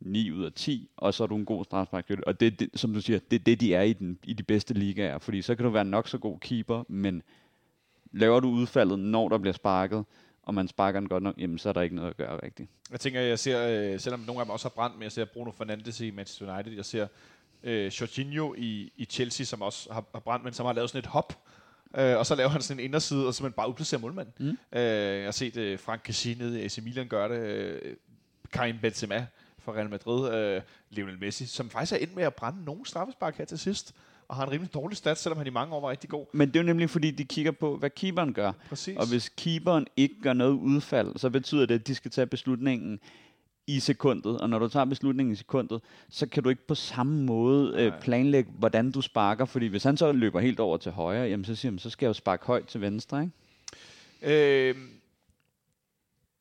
[0.01, 2.27] 9 ud af 10, og så er du en god strafsparkskytte.
[2.27, 4.43] Og det, det, som du siger, det er det, de er i, den, i de
[4.43, 5.19] bedste ligaer.
[5.19, 7.23] Fordi så kan du være nok så god keeper, men
[8.13, 10.05] laver du udfaldet, når der bliver sparket,
[10.49, 12.71] og man sparker den godt nok, jamen så er der ikke noget at gøre rigtigt.
[12.91, 15.25] Jeg tænker, jeg ser, øh, selvom nogle af dem også har brændt, men jeg ser
[15.25, 17.07] Bruno Fernandes i Manchester United, jeg ser
[17.63, 20.99] øh, Jorginho i, i Chelsea, som også har, har brændt, men som har lavet sådan
[20.99, 21.39] et hop,
[21.99, 24.35] øh, og så laver han sådan en inderside, og simpelthen bare udplacerer målmanden.
[24.39, 24.79] Mm.
[24.79, 27.97] Øh, jeg har set øh, Frank Kessie nede i AC Milan gøre det, øh,
[28.53, 29.27] Karim Benzema
[29.59, 33.39] fra Real Madrid, øh, Lionel Messi, som faktisk er ind med at brænde nogle straffespark
[33.39, 33.95] her til sidst,
[34.29, 36.27] og har en rimelig dårlig stats, selvom han i mange år var rigtig god.
[36.33, 38.53] Men det er jo nemlig, fordi de kigger på, hvad keeperen gør.
[38.69, 38.97] Præcis.
[38.97, 43.01] Og hvis keeperen ikke gør noget udfald, så betyder det, at de skal tage beslutningen
[43.67, 44.41] i sekundet.
[44.41, 47.93] Og når du tager beslutningen i sekundet, så kan du ikke på samme måde øh,
[48.01, 49.45] planlægge, hvordan du sparker.
[49.45, 52.07] Fordi hvis han så løber helt over til højre, jamen så siger man, så skal
[52.07, 53.23] jeg jo sparke højt til venstre.
[53.23, 54.71] Ikke?
[54.71, 54.77] Øh,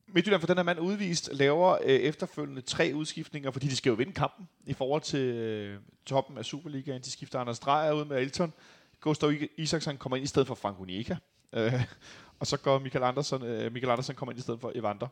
[0.07, 3.95] Midtjylland for den her mand udvist laver øh, efterfølgende tre udskiftninger, fordi de skal jo
[3.95, 7.01] vinde kampen i forhold til øh, toppen af Superligaen.
[7.01, 8.53] De skifter Anders Dreyer ud med Elton.
[8.99, 11.17] Gustav Isaksen kommer ind i stedet for Frank Unica.
[11.53, 11.73] Øh,
[12.39, 15.07] og så går Michael Andersen, øh, Michael Andersen kommer ind i stedet for Evander.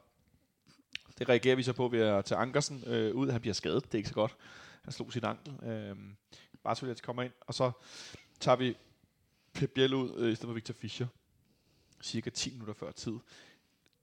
[1.18, 3.30] Det reagerer vi så på ved at tage Ankersen øh, ud.
[3.30, 4.36] Han bliver skadet, det er ikke så godt.
[4.84, 5.70] Han slog sin ankel.
[5.70, 5.96] Øh,
[6.64, 7.72] Bartolets altså kommer ind, og så
[8.40, 8.76] tager vi
[9.54, 11.08] Pep Biel ud øh, i stedet for Victor Fischer
[12.04, 13.14] cirka 10 minutter før tid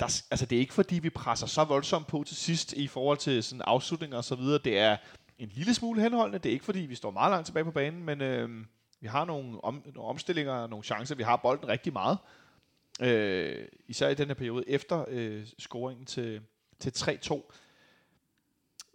[0.01, 3.19] der, altså det er ikke fordi, vi presser så voldsomt på til sidst i forhold
[3.19, 4.59] til sådan afslutninger og så videre.
[4.65, 4.97] Det er
[5.39, 6.39] en lille smule henholdende.
[6.39, 8.65] Det er ikke fordi, vi står meget langt tilbage på banen, men øh,
[9.01, 11.15] vi har nogle, om, nogle omstillinger og nogle chancer.
[11.15, 12.19] Vi har bolden rigtig meget.
[13.01, 16.41] Øh, især i den her periode efter øh, scoringen til,
[16.81, 17.53] til 3-2.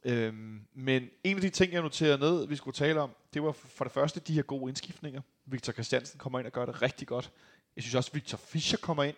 [0.05, 0.33] Øh,
[0.73, 3.83] men en af de ting, jeg noterede ned, vi skulle tale om, det var for
[3.83, 5.21] det første de her gode indskiftninger.
[5.45, 7.31] Victor Christiansen kommer ind og gør det rigtig godt.
[7.75, 9.15] Jeg synes også, Victor Fischer kommer ind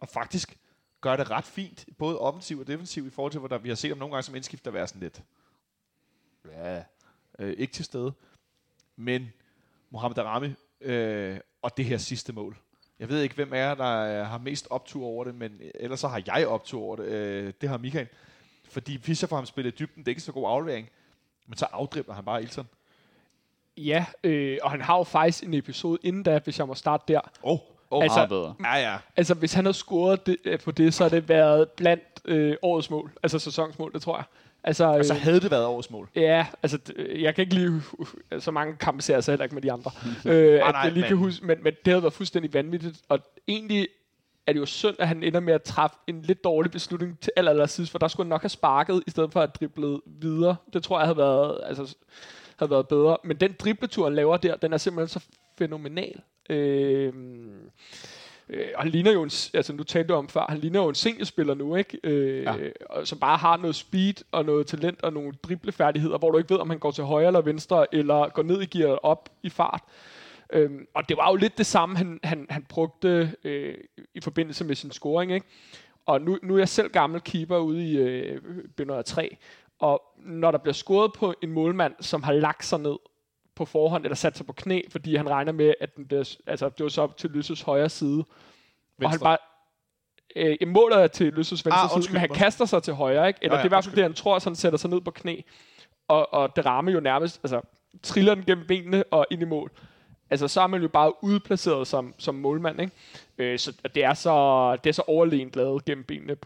[0.00, 0.58] og faktisk
[1.00, 3.76] gør det ret fint, både offensiv og defensiv, i forhold til, hvor der, vi har
[3.76, 5.22] set om nogle gange som indskifter være sådan lidt,
[6.44, 6.82] ja,
[7.38, 8.12] øh, ikke til stede.
[8.96, 9.32] Men
[9.90, 12.56] Mohamed Arami øh, og det her sidste mål.
[12.98, 16.22] Jeg ved ikke, hvem jer, der har mest optur over det, men ellers så har
[16.26, 17.04] jeg optur over det.
[17.04, 18.08] Øh, det har Michael.
[18.64, 20.88] Fordi Fischer får ham spillet dybden, det er ikke så god aflevering.
[21.46, 22.68] Men så afdribler han bare Ilton.
[23.76, 27.04] Ja, øh, og han har jo faktisk en episode inden da, hvis jeg må starte
[27.08, 27.20] der.
[27.42, 27.58] Oh,
[27.90, 28.02] oh.
[28.02, 28.54] Altså- Meget bedre.
[28.64, 28.96] Ja, ja.
[29.16, 32.56] Altså, hvis han havde scoret det, øh, på det, så har det været blandt øh,
[32.62, 33.10] årets mål.
[33.22, 34.24] Altså sæsonsmål, det tror jeg.
[34.64, 36.08] Altså, Og så øh, havde det været årets mål.
[36.16, 37.82] Ja, altså, øh, jeg kan ikke lige...
[38.38, 39.90] Så mange kampe ser jeg så heller ikke med de andre.
[40.32, 43.00] øh, at nej, jeg lige men- kan huske, men, men det havde været fuldstændig vanvittigt.
[43.08, 43.18] Og
[43.48, 43.88] egentlig
[44.46, 47.32] er det jo synd, at han ender med at træffe en lidt dårlig beslutning til
[47.36, 50.00] aller, aller sidst, for der skulle han nok have sparket, i stedet for at drible
[50.06, 50.56] videre.
[50.72, 51.96] Det tror jeg havde været, altså,
[52.58, 53.16] havde været bedre.
[53.24, 55.26] Men den dribletur, han laver der, den er simpelthen så
[55.58, 56.20] fænomenal.
[56.50, 57.12] Øh,
[58.50, 60.88] Øh, og han ligner jo en, altså nu talte du om før, han ligner jo
[60.88, 61.98] en seniorspiller nu, ikke?
[62.04, 62.54] Øh, ja.
[62.56, 63.04] Ja.
[63.04, 66.58] Som bare har noget speed og noget talent og nogle driblefærdigheder, hvor du ikke ved,
[66.58, 69.82] om han går til højre eller venstre, eller går ned i gear op i fart.
[70.52, 73.74] Øhm, og det var jo lidt det samme, han, han, han brugte øh,
[74.14, 75.46] i forbindelse med sin scoring, ikke?
[76.06, 78.40] Og nu, nu er jeg selv gammel keeper ude i øh,
[78.80, 79.36] B103,
[79.78, 82.96] og når der bliver scoret på en målmand, som har lagt sig ned
[83.58, 86.68] på forhånd, eller sat sig på knæ, fordi han regner med, at den bliver, altså,
[86.68, 88.24] det var så op til Lysses højre side, og
[89.00, 89.24] han Venstre.
[89.24, 89.38] bare...
[90.36, 93.38] Øh, måler til Løsses venstre Ah, side, men han kaster sig til højre, ikke?
[93.42, 94.90] Eller Ja, ja, det er i hvert fald det, han tror, så han sætter sig
[94.90, 95.40] ned på knæ.
[96.08, 97.60] Og, og det rammer jo nærmest, altså
[98.02, 99.70] triller den gennem benene og ind i mål.
[100.30, 102.92] Altså, så er man jo bare udplaceret som, som målmand, ikke?
[103.38, 106.36] Øh, så det er så, det er så overlegent lavet gennem benene.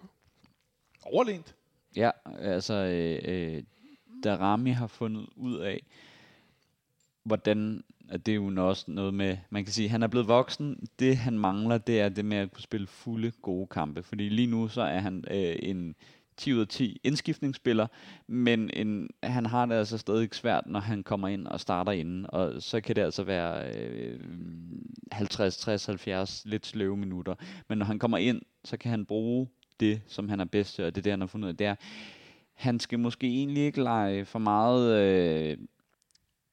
[1.03, 1.55] Overlænt.
[1.97, 2.11] Ja,
[2.41, 3.63] altså, øh, øh,
[4.25, 5.83] Darami har fundet ud af,
[7.25, 10.89] hvordan, at det er jo også noget med, man kan sige, han er blevet voksen,
[10.99, 14.51] det han mangler, det er det med at kunne spille fulde gode kampe, fordi lige
[14.51, 15.95] nu så er han øh, en
[16.37, 17.87] 10 ud af 10 indskiftningsspiller,
[18.27, 22.27] men en, han har det altså stadig svært, når han kommer ind og starter inden,
[22.29, 24.21] og så kan det altså være øh,
[25.13, 27.35] 50, 60, 70 lidt sløve minutter,
[27.69, 29.49] men når han kommer ind, så kan han bruge
[29.81, 31.57] det, som han er bedst til, og det er det, han har fundet ud af,
[31.57, 31.75] det er,
[32.55, 35.57] han skal måske egentlig ikke lege for meget, øh,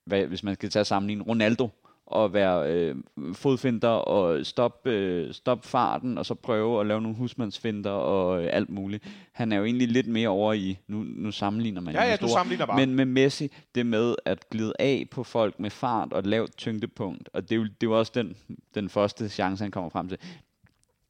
[0.10, 1.70] hvad, hvis man skal tage sammenligning, Ronaldo,
[2.05, 2.95] og være øh,
[3.34, 8.49] fodfinder og stoppe øh, stop farten, og så prøve at lave nogle husmandsfinder og øh,
[8.53, 9.03] alt muligt.
[9.32, 12.18] Han er jo egentlig lidt mere over i, nu, nu sammenligner man Ja, ja, du
[12.18, 12.86] store, sammenligner bare.
[12.86, 17.30] men med Messi, det med at glide af på folk med fart og lavt tyngdepunkt,
[17.34, 18.36] og det er jo, det er jo også den,
[18.76, 20.18] den første chance, han kommer frem til.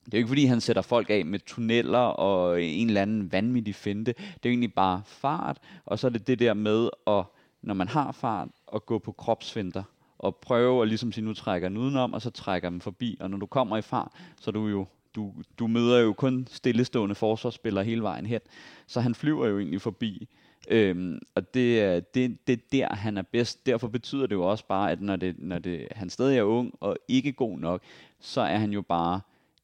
[0.05, 3.31] Det er jo ikke fordi, han sætter folk af med tunneller og en eller anden
[3.31, 4.13] vanvittig finte.
[4.13, 7.23] Det er jo egentlig bare fart, og så er det det der med, at,
[7.61, 9.83] når man har fart, at gå på kropsvinter
[10.17, 13.17] og prøve at ligesom sige, nu trækker den udenom, og så trækker den forbi.
[13.19, 16.47] Og når du kommer i far, så er du jo du, du møder jo kun
[16.51, 18.39] stillestående forsvarsspillere hele vejen hen.
[18.87, 20.27] Så han flyver jo egentlig forbi.
[20.67, 23.65] Øhm, og det, er- det, det er der, han er bedst.
[23.65, 26.73] Derfor betyder det jo også bare, at når, det, når det, han stadig er ung
[26.79, 27.81] og ikke god nok,
[28.19, 29.21] så er han jo bare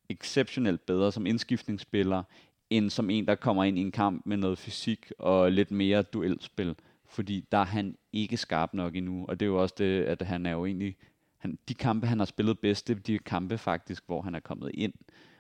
[0.10, 2.24] exceptionelt bedre som indskiftningsspiller,
[2.70, 6.02] end som en, der kommer ind i en kamp med noget fysik og lidt mere
[6.02, 6.76] duelspil.
[7.16, 9.26] Fordi der er han ikke skarp nok endnu.
[9.28, 10.96] Og det er jo også det, at han er jo egentlig...
[11.38, 14.40] Han, de kampe, han har spillet bedst, det er de kampe faktisk, hvor han er
[14.40, 14.94] kommet ind,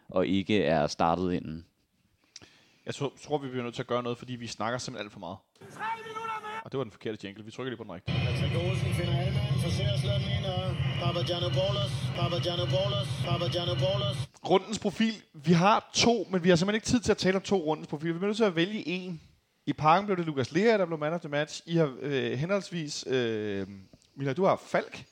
[0.10, 1.66] og ikke er startet inden.
[2.86, 5.14] Jeg tror, tror, vi bliver nødt til at gøre noget, fordi vi snakker simpelthen alt
[5.14, 5.38] for meget.
[6.64, 7.46] Og det var den forkerte jingle.
[7.46, 8.18] Vi trykker lige på den rigtige.
[8.70, 14.18] Olsen finder Alman, forsøger slå den ind, og Papagiannopoulos, Papagiannopoulos, Papagiannopoulos.
[14.50, 15.14] Rundens profil.
[15.34, 17.88] Vi har to, men vi har simpelthen ikke tid til at tale om to rundens
[17.88, 18.14] profil.
[18.14, 19.22] Vi bliver nødt til at vælge en.
[19.66, 21.62] I parken blev det Lukas Lea, der blev man of the match.
[21.66, 23.06] I har øh, henholdsvis...
[23.08, 23.68] Øh,
[24.16, 25.06] Mila, du har Falk,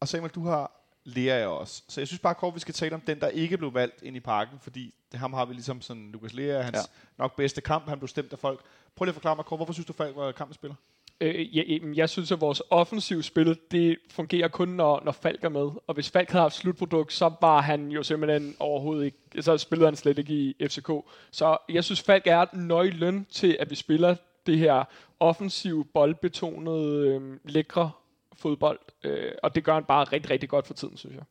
[0.00, 0.72] og Samuel, du har
[1.04, 1.82] Lea også.
[1.88, 4.16] Så jeg synes bare kort, vi skal tale om den, der ikke blev valgt ind
[4.16, 6.82] i parken, fordi det, ham har vi ligesom sådan Lukas Lea, hans Ja.
[7.18, 8.60] nok bedste kamp, han blev stemt af folk.
[8.96, 10.74] Prøv lige at forklare mig kort, hvorfor synes du, Falk var kampens spiller?
[11.20, 15.48] Øh, jeg, jeg- synes, at vores offensive spil, det fungerer kun, når, når Falk er
[15.48, 15.70] med.
[15.86, 19.86] Og hvis Falk havde haft slutprodukt, så var han jo simpelthen overhovedet ikke, så spillede
[19.86, 20.90] han slet ikke i FCK.
[21.30, 24.16] Så jeg synes, Falk er nøglen til, at vi spiller
[24.46, 24.84] det her
[25.20, 27.90] offensive, boldbetonede, øh, lækre
[28.32, 28.78] fodbold.
[29.04, 31.24] Øh, og det gør han bare rigtig, rigtig godt for tiden, synes jeg.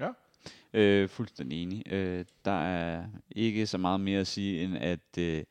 [0.00, 0.08] Ja.
[0.80, 1.92] Øh, fuldstændig enig.
[1.92, 5.44] Øh, der er ikke så meget mere at sige, end at øh,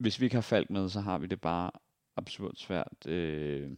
[0.00, 1.70] hvis vi ikke har Falk med, så har vi det bare
[2.16, 3.70] absurd svært øh,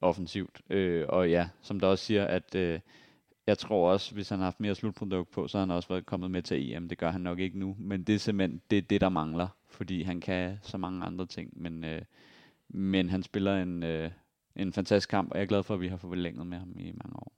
[0.00, 0.60] offensivt.
[0.70, 2.80] Øh, og ja, som der også siger, at øh,
[3.46, 6.06] jeg tror også, hvis han har haft mere slutprodukt på, så har han også været
[6.06, 6.88] kommet med til EM.
[6.88, 9.48] Det gør han nok ikke nu, men det er simpelthen det, er det der mangler,
[9.68, 11.62] fordi han kan så mange andre ting.
[11.62, 12.02] Men, øh,
[12.68, 14.10] men han spiller en, øh,
[14.56, 16.92] en fantastisk kamp, og jeg er glad for, at vi har forlænget med ham i
[16.92, 17.32] mange år.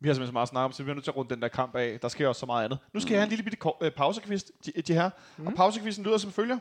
[0.00, 1.34] Vi har simpelthen så meget at snakke om, så vi er nødt til at runde
[1.34, 1.98] den der kamp af.
[2.02, 2.78] Der sker også så meget andet.
[2.92, 5.10] Nu skal jeg have en lille bitte ko- øh, pausekvist, de, de her.
[5.36, 5.46] Mm.
[5.46, 6.58] Og pausekvisten lyder som følger.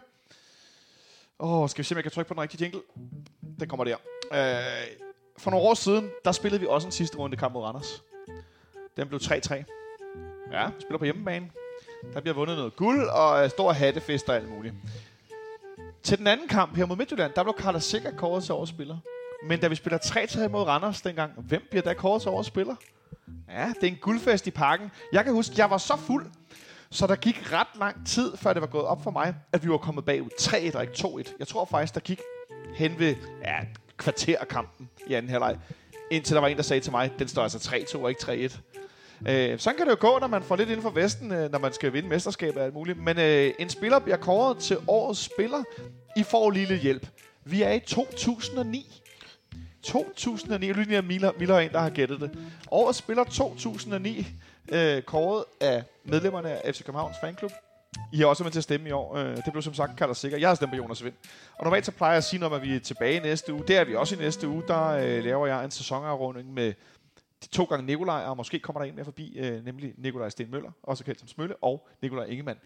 [1.39, 2.81] Åh, oh, skal vi se, om jeg kan trykke på den rigtige jingle?
[3.59, 3.95] Den kommer der.
[4.33, 4.97] Øh,
[5.38, 8.03] for nogle år siden, der spillede vi også en sidste runde kamp mod Randers.
[8.97, 9.63] Den blev 3-3.
[10.51, 11.51] Ja, vi spiller på hjemmebane.
[12.13, 14.75] Der bliver vundet noget guld og øh, stor hattefest og alt muligt.
[16.03, 18.97] Til den anden kamp her mod Midtjylland, der blev Carlos Sikker kåret til årets spiller.
[19.43, 22.75] Men da vi spiller 3-3 mod Randers dengang, hvem bliver der kåret til årets spiller?
[23.49, 24.91] Ja, det er en guldfest i parken.
[25.13, 26.25] Jeg kan huske, jeg var så fuld,
[26.91, 29.69] så der gik ret lang tid, før det var gået op for mig, at vi
[29.69, 31.35] var kommet bagud 3-1 og ikke 2-1.
[31.39, 32.19] Jeg tror faktisk, der gik
[32.75, 33.55] hen ved ja,
[33.97, 35.57] kvarterkampen i anden halvleg.
[36.11, 38.59] Indtil der var en, der sagde til mig, den står altså 3-2 og ikke 3-1.
[39.29, 41.59] Øh, sådan kan det jo gå, når man får lidt inden for Vesten, øh, når
[41.59, 42.97] man skal vinde mesterskabet og alt muligt.
[42.97, 45.63] Men øh, en spiller bliver kåret til årets spiller.
[46.17, 47.07] I får lige lidt hjælp.
[47.43, 49.01] Vi er i 2009.
[49.88, 50.73] 2009.
[50.73, 52.39] Lige er Miller, Miller en, der har gættet det.
[52.71, 54.27] Årets spiller 2009,
[54.71, 57.51] øh, kåret af medlemmerne af FC Københavns fanklub.
[58.13, 59.15] I har også med til at stemme i år.
[59.15, 60.38] Øh, det blev som sagt kaldt sikker.
[60.38, 61.13] Jeg har stemt på Jonas Vind.
[61.55, 63.63] Og normalt så plejer jeg at sige noget om, at vi er tilbage næste uge.
[63.67, 64.63] Det er vi også i næste uge.
[64.67, 66.73] Der øh, laver jeg en sæsonafrunding med
[67.43, 70.51] de to gange Nikolaj, og måske kommer der en mere forbi, øh, nemlig Nikolaj Sten
[70.51, 72.59] Møller, også kendt som Smølle, og Nikolaj Ingemann.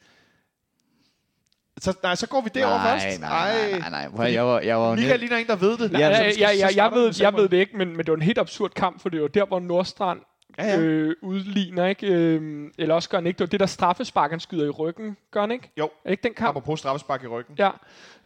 [1.82, 3.20] Så, nej, så går vi derover nej, først.
[3.22, 4.10] nej, nej, nej, nej.
[4.16, 5.92] Prøv, jeg var, jeg var Michael net, ligner en, der ved det.
[5.92, 8.16] Ja, Ja, ja, ja, ja, jeg, ved, jeg ved det ikke, men, men det var
[8.16, 10.20] en helt absurd kamp, for det var der, hvor Nordstrand
[10.58, 10.80] Ja, ja.
[10.80, 12.08] øh, udligner, ikke?
[12.08, 13.38] Øh, eller også gør han ikke.
[13.38, 15.18] Det var det der straffespark, han skyder i ryggen.
[15.32, 15.72] Gør han ikke?
[15.78, 15.90] Jo.
[16.06, 16.50] Er ikke den kamp?
[16.50, 17.56] Apropos straffespark i ryggen.
[17.60, 17.70] Ja.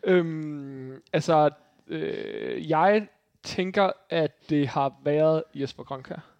[0.03, 1.49] Øhm, altså,
[1.87, 3.07] øh, jeg
[3.43, 6.34] tænker, at det har været Jesper Grønkær.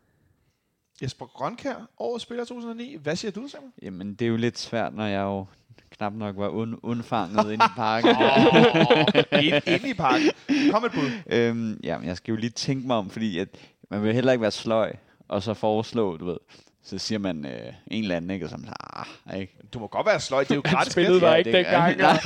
[1.01, 2.97] Jesper Grønkær, årets spiller 2009.
[3.03, 3.71] Hvad siger du, Samuel?
[3.81, 5.45] jamen, det er jo lidt svært, når jeg jo
[5.97, 8.09] knap nok var und, undfanget inde i parken.
[9.45, 10.29] Ind, inde i parken.
[10.71, 11.09] Kom et bud.
[11.27, 13.47] øhm, jamen, jeg skal jo lige tænke mig om, fordi at
[13.89, 14.93] man vil heller ikke være sløj,
[15.27, 16.37] og så foreslå, du ved,
[16.83, 18.45] så siger man øh, en eller anden, ikke?
[18.45, 18.73] Og så man så,
[19.29, 19.57] ah, ikke?
[19.73, 20.43] Du må godt være sløj.
[20.43, 20.91] Det er jo Han gratis.
[20.93, 21.21] spillede gæt.
[21.29, 21.97] der ikke det- dengang.
[21.97, 22.19] Nej.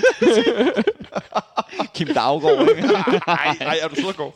[1.96, 2.88] Kim Daggaard, ikke?
[3.28, 4.32] Nej, nej, er du sød og god.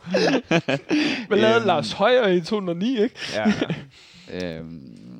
[1.27, 1.65] Hvad lavede Øhm.
[1.67, 3.15] Lars Højer i 2009, ikke?
[3.33, 3.53] Ja.
[4.31, 5.13] Øhm.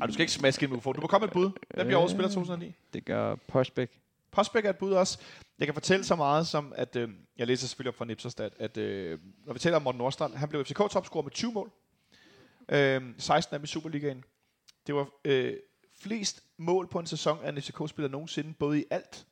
[0.00, 0.94] Ej, du skal ikke smaske en mikrofon.
[0.94, 1.50] Du må komme et bud.
[1.74, 2.74] Hvem bliver årets spiller 2009?
[2.92, 4.00] det gør Postbæk.
[4.30, 5.18] Postbæk er et bud også.
[5.58, 7.08] Jeg kan fortælle så meget som, at øh,
[7.38, 10.48] jeg læser selvfølgelig op fra Nipserstat, at øh, når vi taler om Morten Nordstrand, han
[10.48, 11.70] blev FCK-topscorer med 20 mål.
[12.68, 14.24] Øh, 16 af dem i Superligaen.
[14.86, 15.56] Det var øh,
[16.00, 19.26] flest mål på en sæson af en FCK-spiller nogensinde, både i alt.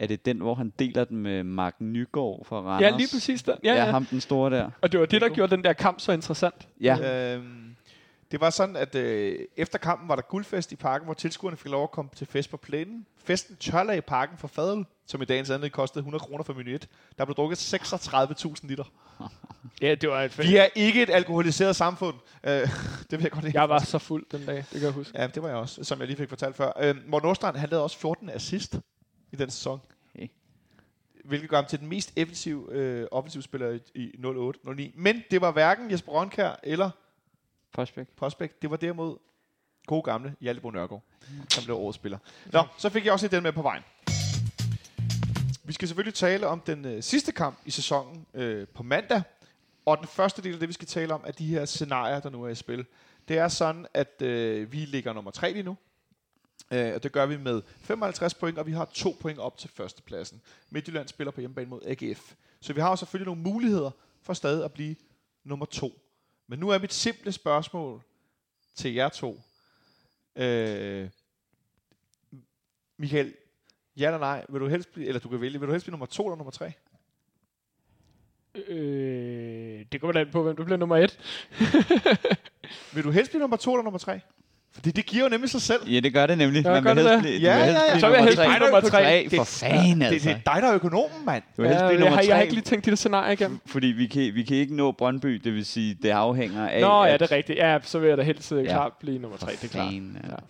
[0.00, 2.90] Er det den, hvor han deler den med Mark Nygaard fra Randers?
[2.90, 3.56] Ja, lige præcis der.
[3.64, 3.90] Ja, Ja, ja.
[3.90, 4.70] ham den store der.
[4.80, 6.68] Og det var det, der gjorde den der kamp så interessant.
[6.80, 7.44] Ja, Øh,
[8.30, 11.70] det var sådan, at øh, efter kampen var der guldfest i parken, hvor tilskuerne fik
[11.70, 13.06] lov at komme til fest på plænen.
[13.24, 16.70] Festen tørlagde i parken for fadøl, som i dagens anledning kostede 100 kroner for menu
[16.70, 16.88] 1.
[17.18, 18.84] Der blev drukket 36.000 liter.
[19.82, 22.14] Ja, det var et Vi er ikke et alkoholiseret samfund.
[22.44, 22.50] Øh,
[23.10, 23.60] det vil jeg godt lide.
[23.60, 25.20] Jeg var så fuld den dag, det kan jeg huske.
[25.20, 26.72] Ja, det var jeg også, som jeg lige fik fortalt før.
[26.80, 28.74] Øh, Morten Nordstrand, han lavede også 14 assist
[29.32, 29.80] i den sæson.
[31.30, 34.10] Hvilket gør ham til den mest effektive øh, offensiv spiller i, i
[34.90, 34.92] 08-09.
[34.94, 36.90] Men det var hverken Jesper Rønkær eller
[37.72, 38.08] Postbæk.
[38.08, 38.62] Postbæk.
[38.62, 39.16] Det var derimod
[39.86, 41.02] gode gamle Hjalbo Nørgaard,
[41.48, 42.18] som blev årets spiller.
[42.52, 43.82] Nå, så fik jeg også lidt den med på vejen.
[45.64, 49.22] Vi skal selvfølgelig tale om den øh, sidste kamp i sæsonen øh, på mandag.
[49.86, 52.30] Og den første del af det, vi skal tale om, er de her scenarier, der
[52.30, 52.86] nu er i spil.
[53.28, 55.76] Det er sådan, at øh, vi ligger nummer 3 lige nu.
[56.70, 59.70] Øh, og det gør vi med 55 point, og vi har to point op til
[59.70, 60.42] førstepladsen.
[60.70, 62.34] Midtjylland spiller på hjemmebane mod AGF.
[62.60, 63.90] Så vi har jo selvfølgelig nogle muligheder
[64.22, 64.96] for stadig at blive
[65.44, 66.00] nummer to.
[66.46, 68.02] Men nu er mit simple spørgsmål
[68.74, 69.40] til jer to.
[70.36, 71.08] Øh,
[72.96, 73.34] Michael,
[73.96, 75.92] ja eller nej, vil du helst blive, eller du kan vælge, vil du helst blive
[75.92, 76.72] nummer to eller nummer tre?
[78.54, 81.18] Øh, det kommer da an på, hvem du bliver nummer et.
[82.94, 84.20] Vil du helst blive nummer to eller nummer tre?
[84.74, 85.88] Fordi det giver jo nemlig sig selv.
[85.90, 86.64] Ja, det gør det nemlig.
[86.64, 87.38] Ja, Man gør vil det helst det?
[87.40, 87.98] blive, Ja, ja, ja.
[87.98, 88.88] Så vil jeg helst blive nummer tre.
[88.90, 90.28] Tre, for fanden Det, altså.
[90.28, 91.42] det er dig, der er økonomen, mand.
[91.56, 92.96] Du vil helst Ja, blive jeg, nummer har, jeg har ikke lige tænkt de der
[92.96, 93.60] scenarier igennem.
[93.66, 96.80] Fordi vi kan, vi kan ikke nå Brøndby, det vil sige, det afhænger af...
[96.80, 97.58] Nå, ja, det er rigtigt.
[97.58, 98.72] Ja, så vil jeg da helst øh, Ja.
[98.72, 99.92] klart blive nummer tre, det er klart.
[99.92, 99.98] Ja.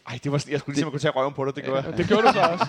[0.08, 1.64] Ej, det var, jeg skulle lige se, om jeg kunne tage røven på dig, det
[1.64, 1.96] gør jeg.
[1.96, 2.66] Det gjorde du så også.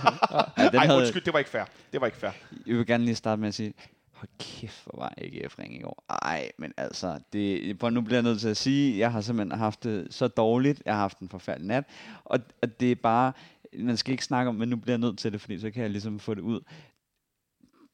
[0.58, 1.64] Ja, Ej, undskyld, det var ikke fair.
[1.92, 2.32] Det var ikke fair.
[2.68, 3.74] Jeg vil gerne lige starte med at sige,
[4.22, 6.06] Hold kæft, hvor var AGF ring i går.
[6.10, 9.60] Ej, men altså, det, for nu bliver jeg nødt til at sige, jeg har simpelthen
[9.60, 10.82] haft det så dårligt.
[10.86, 11.84] Jeg har haft en forfærdelig nat.
[12.26, 13.34] Og, og det er bare,
[13.80, 15.84] man skal ikke snakke om, men nu bliver jeg nødt til det, fordi så kan
[15.84, 16.62] jeg ligesom få det ud.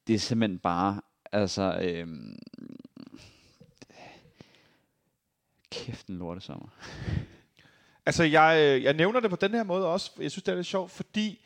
[0.06, 1.00] Det er simpelthen bare,
[1.32, 2.38] altså, øhm,
[5.70, 6.68] kæft en lortesommer.
[8.06, 10.10] Altså, jeg, øh, jeg nævner det på den her måde også.
[10.20, 11.44] Jeg synes, det er lidt sjovt, fordi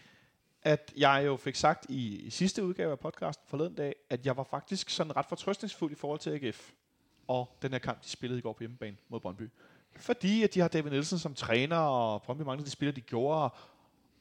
[0.62, 4.36] at jeg jo fik sagt i, i sidste udgave af podcasten forleden dag, at jeg
[4.36, 6.70] var faktisk sådan ret fortrøstningsfuld i forhold til AGF.
[7.28, 9.50] Og den her kamp, de spillede i går på hjemmebane mod Brøndby.
[9.96, 13.50] Fordi at de har David Nielsen som træner, og Brøndby mangler de spillere, de gjorde.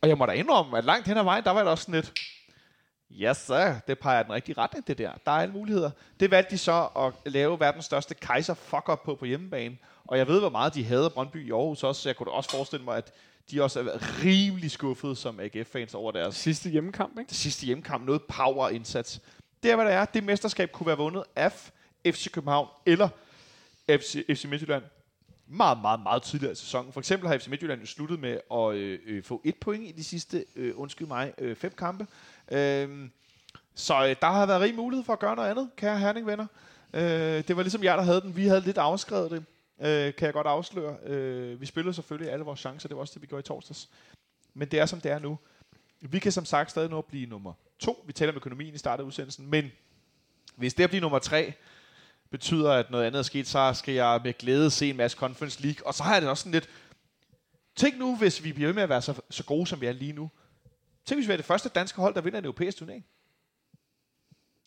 [0.01, 1.95] Og jeg må da indrømme, at langt hen ad vejen, der var det også sådan
[1.95, 2.13] lidt,
[3.19, 5.11] Ja, så det peger den rigtige retning, det der.
[5.25, 5.91] Der er alle muligheder.
[6.19, 9.77] Det valgte de så at lave verdens største kejser fuck up på på hjemmebane.
[10.07, 12.31] Og jeg ved, hvor meget de havde Brøndby i Aarhus også, så jeg kunne da
[12.31, 13.13] også forestille mig, at
[13.51, 17.29] de også er rimelig skuffede som AGF-fans over deres Sidste hjemmekamp, ikke?
[17.29, 18.05] det sidste hjemmekamp.
[18.05, 19.21] Noget power-indsats.
[19.63, 20.05] Det er, hvad det er.
[20.05, 21.51] Det mesterskab kunne være vundet af
[22.05, 23.09] FC København eller
[23.89, 24.83] FC, FC Midtjylland
[25.47, 26.93] meget, meget, meget tidligere i sæsonen.
[26.93, 29.91] For eksempel har FC Midtjylland jo sluttet med at øh, øh, få et point i
[29.91, 32.07] de sidste, øh, undskyld mig, øh, fem kampe.
[32.51, 33.11] Øhm,
[33.75, 36.45] så øh, der har været rig mulighed for at gøre noget andet, kære Herning-venner.
[36.93, 37.01] Øh,
[37.47, 38.35] det var ligesom jer, der havde den.
[38.35, 39.45] Vi havde lidt afskrevet det,
[39.81, 40.97] øh, kan jeg godt afsløre.
[41.03, 43.89] Øh, vi spillede selvfølgelig alle vores chancer, det var også det, vi gjorde i torsdags.
[44.53, 45.39] Men det er, som det er nu.
[46.01, 48.03] Vi kan som sagt stadig nå at blive nummer to.
[48.07, 49.71] Vi taler om økonomien i starten af udsendelsen, men
[50.55, 51.53] hvis det at blive nummer tre
[52.29, 55.61] betyder, at noget andet er sket, så skal jeg med glæde se en masse Conference
[55.61, 55.87] League.
[55.87, 56.69] Og så har jeg det også sådan lidt...
[57.75, 59.91] Tænk nu, hvis vi bliver ved med at være så, så gode, som vi er
[59.91, 60.29] lige nu.
[61.05, 63.05] Tænk, hvis vi er det første danske hold, der vinder en europæisk turnering.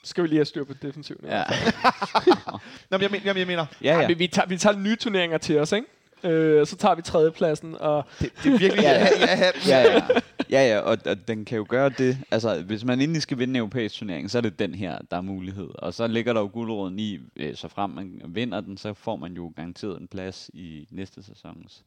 [0.05, 1.24] Skal vi lige have styr på defensiven.
[1.24, 1.43] Ja,
[2.90, 4.01] Nå, men jeg, men, jamen, jeg mener, ja, Ja.
[4.01, 4.09] ja.
[4.09, 5.86] Men vi tager, vi tager nye turneringer til os, ikke?
[6.24, 8.82] Øh, så tager vi tredjepladsen, og det, det er virkelig...
[8.82, 9.52] Ja, ja, ja.
[9.66, 10.20] ja, ja, ja, ja.
[10.51, 12.18] Ja, ja, og, og den kan jo gøre det.
[12.31, 15.16] Altså, hvis man endelig skal vinde en europæisk turnering, så er det den her, der
[15.16, 15.68] er mulighed.
[15.78, 19.16] Og så ligger der jo guldråden i, øh, så frem man vinder den, så får
[19.16, 21.85] man jo garanteret en plads i næste sæsons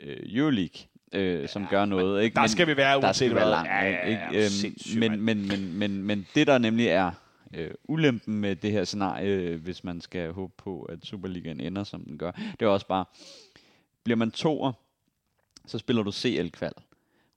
[0.00, 0.80] øh, Euroleague,
[1.12, 2.22] øh, som gør noget.
[2.22, 2.34] Ikke?
[2.34, 3.50] der skal vi være uanset hvad.
[3.50, 3.68] langt.
[3.68, 4.22] Ja, ja, ja, ikke?
[4.32, 7.10] ja, Øhm, men, men, men, men, men det, der nemlig er
[7.54, 12.04] øh, ulempen med det her scenarie, hvis man skal håbe på, at Superligaen ender, som
[12.04, 13.04] den gør, det er også bare,
[14.04, 14.72] bliver man toer,
[15.66, 16.72] så spiller du CL-kval.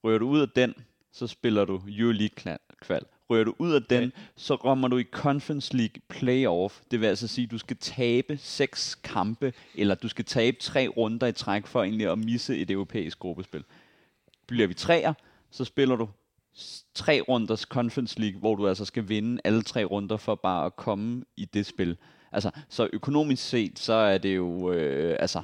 [0.03, 0.73] Rører du ud af den,
[1.11, 3.05] så spiller du Euroleague-kval.
[3.29, 4.11] Rører du ud af den, Okay.
[4.35, 6.79] så rammer du i Conference League playoff.
[6.91, 10.87] Det vil altså sige, at du skal tabe seks kampe, eller du skal tabe tre
[10.87, 13.63] runder i træk for egentlig at misse et europæisk gruppespil.
[14.47, 15.13] Bliver vi træer,
[15.51, 16.09] så spiller du
[16.93, 20.75] tre runders Conference League, hvor du altså skal vinde alle tre runder for bare at
[20.75, 21.97] komme i det spil.
[22.31, 25.41] Altså, så økonomisk set, så er det jo, øh, altså,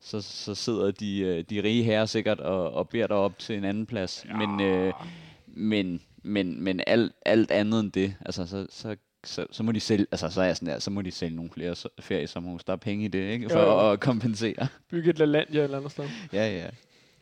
[0.00, 3.56] så, så sidder de, øh, de rige herrer sikkert og, og beder dig op til
[3.56, 4.26] en anden plads.
[4.28, 4.36] Ja.
[4.46, 4.92] Men, øh,
[5.46, 9.80] men, men, men alt, alt andet end det, altså, så, så, så, så må de
[9.80, 12.64] sælge, altså, så er jeg sådan der, så må de sælge nogle flere so- feriesommerhus.
[12.64, 13.48] Der er penge i det, ikke?
[13.50, 13.90] For Jo, jo.
[13.92, 14.66] at kompensere.
[14.90, 16.04] bygge et LaLandia et eller andet sted.
[16.32, 16.66] Ja, ja.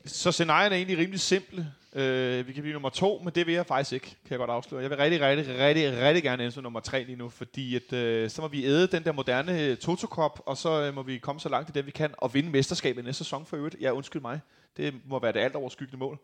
[0.04, 1.72] Så scenarierne er egentlig rimelig simple.
[1.94, 4.50] Øh, vi kan blive nummer to, men det vil jeg faktisk ikke, kan jeg godt
[4.50, 4.82] afsløre.
[4.82, 7.92] Jeg vil rigtig, rigtig, rigtig, rigtig gerne ende som nummer tre lige nu, fordi at,
[7.92, 11.02] øh, så må vi æde den der moderne øh, Toto Cup, og så øh, må
[11.02, 13.76] vi komme så langt i det, vi kan, og vinde mesterskabet næste sæson for øvrigt.
[13.80, 14.40] Ja, undskyld mig.
[14.76, 16.18] Det må være det alt overskyggende mål.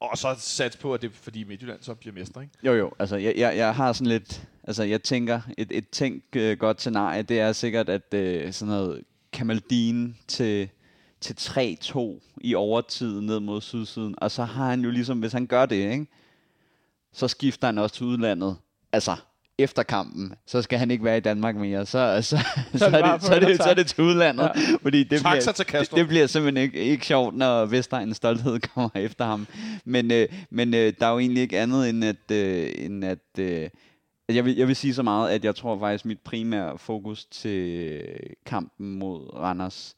[0.00, 2.54] Og så sats på, at det er fordi Midtjylland så bliver mestre, ikke?
[2.62, 2.92] Jo, jo.
[2.98, 4.48] Altså, jeg, jeg, jeg har sådan lidt...
[4.64, 8.74] Altså, jeg tænker, et, et tænk øh, godt scenarie, det er sikkert, at øh, sådan
[8.74, 10.68] noget Kamaldine til,
[11.20, 12.00] til 3-2
[12.40, 14.14] i overtid ned mod sydsiden.
[14.18, 16.06] Og så har han jo ligesom, hvis han gør det, ikke?
[17.12, 18.56] så skifter han også til udlandet.
[18.92, 19.16] Altså,
[19.58, 21.86] efter kampen, så skal han ikke være i Danmark mere.
[21.86, 22.38] Så, så, så,
[22.78, 24.50] så, det er, det, så, er, det, så er det til udlandet.
[24.56, 24.76] Ja.
[24.82, 25.98] Fordi det Taxa bliver, til det, Kastrup.
[25.98, 29.46] det bliver simpelthen ikke, ikke sjovt, når Vestegnens stolthed kommer efter ham.
[29.84, 33.38] Men, øh, men øh, der er jo egentlig ikke andet end at, øh, end at
[33.38, 33.68] øh,
[34.28, 38.02] jeg, vil, jeg vil sige så meget, at jeg tror faktisk, mit primære fokus til
[38.46, 39.96] kampen mod Randers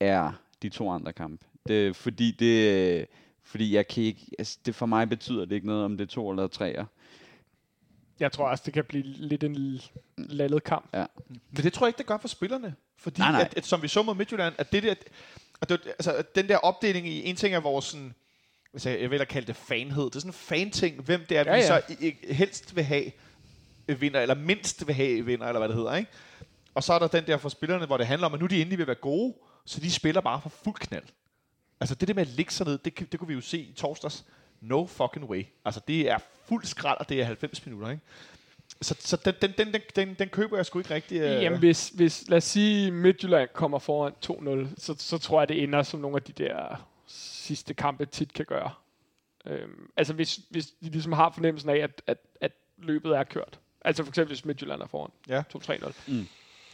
[0.00, 1.46] er de to andre kampe.
[1.68, 3.06] Det, fordi det, øh,
[3.44, 6.08] fordi jeg kan ikke, altså det for mig betyder det ikke noget, om det er
[6.08, 6.84] to eller treer.
[8.20, 9.80] Jeg tror også, det kan blive lidt en
[10.16, 10.88] lallet kamp.
[10.94, 11.06] Ja.
[11.28, 12.74] Men det tror jeg ikke, det gør for spillerne.
[12.96, 13.40] Fordi, Nej, nej.
[13.40, 14.94] At, at, som vi så mod Midtjylland, at det der,
[15.60, 18.14] at det, altså, at den der opdeling i, en ting er vores sådan,
[18.72, 21.44] altså, jeg vil da kalde det fanhed, det er sådan en fan-ting, hvem det er,
[21.46, 21.66] Ja, vi ja.
[21.66, 23.12] så i, i, helst vil have
[23.88, 26.10] øh, vinder, eller mindst vil have vinder, eller hvad det hedder, ikke?
[26.74, 28.60] Og så er der den der for spillerne, hvor det handler om, at nu de
[28.60, 29.34] endelig vil være gode,
[29.66, 31.04] så de spiller bare for fuld knald.
[31.80, 33.72] Altså det der med at ligge sig ned, det, det kunne vi jo se i
[33.72, 34.24] torsdags.
[34.68, 35.44] No fucking way.
[35.64, 36.18] Altså det er
[36.48, 38.02] fuld skrald, og det er 90 minutter, ikke?
[38.82, 41.20] Så, så den, den, den, den, den, den køber jeg sgu ikke rigtig.
[41.20, 41.42] øh.
[41.42, 45.62] Jamen, hvis, hvis, lad os sige, Midtjylland kommer foran 2-0, så, så tror jeg, det
[45.62, 48.70] ender som nogle af de der sidste kampe tit kan gøre.
[49.46, 53.58] Øhm, altså, hvis, hvis de ligesom har fornemmelsen af, at, at, at løbet er kørt.
[53.84, 55.10] Altså for eksempel, hvis Midtjylland er foran.
[55.28, 55.42] Ja.
[55.56, 55.92] 2-3-0.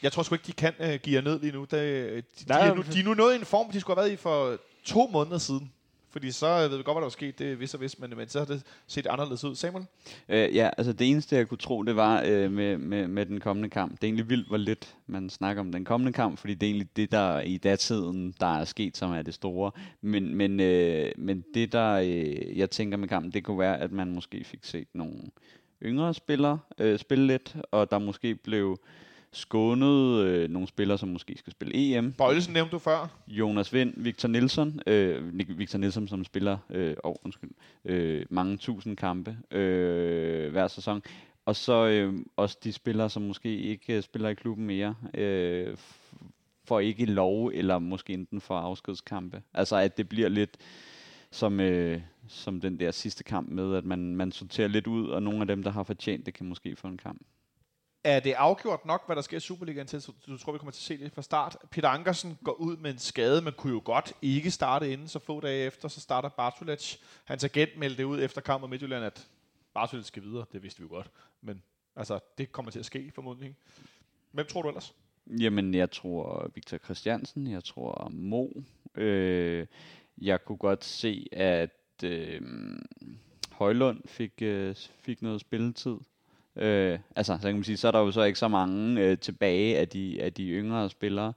[0.02, 1.60] Jeg tror sgu ikke, de kan uh, give jer ned lige nu.
[1.60, 2.82] Det, de, de, Nej, er nu.
[2.82, 5.38] De er nu nået i en form, de skulle have været i for to måneder
[5.38, 5.72] siden.
[6.10, 7.38] Fordi så øh, ved vi godt, hvad der var sket.
[7.38, 9.54] Det vidste og vidste, men, men så har det set anderledes ud.
[9.54, 9.84] Samuel?
[10.28, 13.40] Øh, ja, altså det eneste, jeg kunne tro, det var øh, med, med, med den
[13.40, 13.92] kommende kamp.
[13.92, 16.70] Det er egentlig vildt, hvor lidt man snakker om den kommende kamp, fordi det er
[16.70, 19.70] egentlig det, der i datiden, der er sket, som er det store.
[20.00, 23.92] Men, men, øh, men det, der øh, jeg tænker med kampen, det kunne være, at
[23.92, 25.20] man måske fik set nogle
[25.82, 28.80] yngre spillere øh, spille lidt, og der måske blev
[29.32, 32.12] skånet øh, nogle spillere, som måske skal spille EM.
[32.12, 33.08] Bøjlesen nævnte du før.
[33.28, 37.50] Jonas Vind, Victor Nielsen, øh, Victor Nielsen, som spiller øh, oh, undskyld,
[37.84, 41.02] øh, mange tusind kampe øh, hver sæson.
[41.46, 45.76] Og så øh, også de spillere, som måske ikke øh, spiller i klubben mere, øh,
[46.64, 49.42] får ikke lov, eller måske enten får afskedskampe.
[49.54, 50.56] Altså at det bliver lidt
[51.30, 55.22] som, øh, som den der sidste kamp med, at man, man sorterer lidt ud, og
[55.22, 57.22] nogle af dem, der har fortjent det, kan måske få en kamp.
[58.04, 60.72] Er det afgjort nok, hvad der sker i Superligaen til, så du tror, vi kommer
[60.72, 61.56] til at se det fra start?
[61.70, 65.18] Peter Ankersen går ud med en skade, men kunne jo godt ikke starte inden, så
[65.18, 66.96] få dage efter, så starter Bartolec.
[67.24, 69.28] Hans agent meldte ud efter kampen mod Midtjylland, at
[69.74, 70.44] Bartolec skal videre.
[70.52, 71.10] Det vidste vi jo godt.
[71.40, 71.62] Men
[71.96, 73.56] altså, det kommer til at ske formodentlig.
[74.30, 74.94] Hvem tror du ellers?
[75.26, 78.48] Jamen, jeg tror Victor Christiansen, jeg tror Mo.
[78.94, 79.66] Øh,
[80.18, 82.40] jeg kunne godt se, at øh,
[83.52, 85.96] Højlund fik, øh, fik noget spilletid.
[86.56, 89.18] Øh, altså, så kan man sige, så er der jo så ikke så mange øh,
[89.18, 91.32] tilbage af de, af de yngre spillere.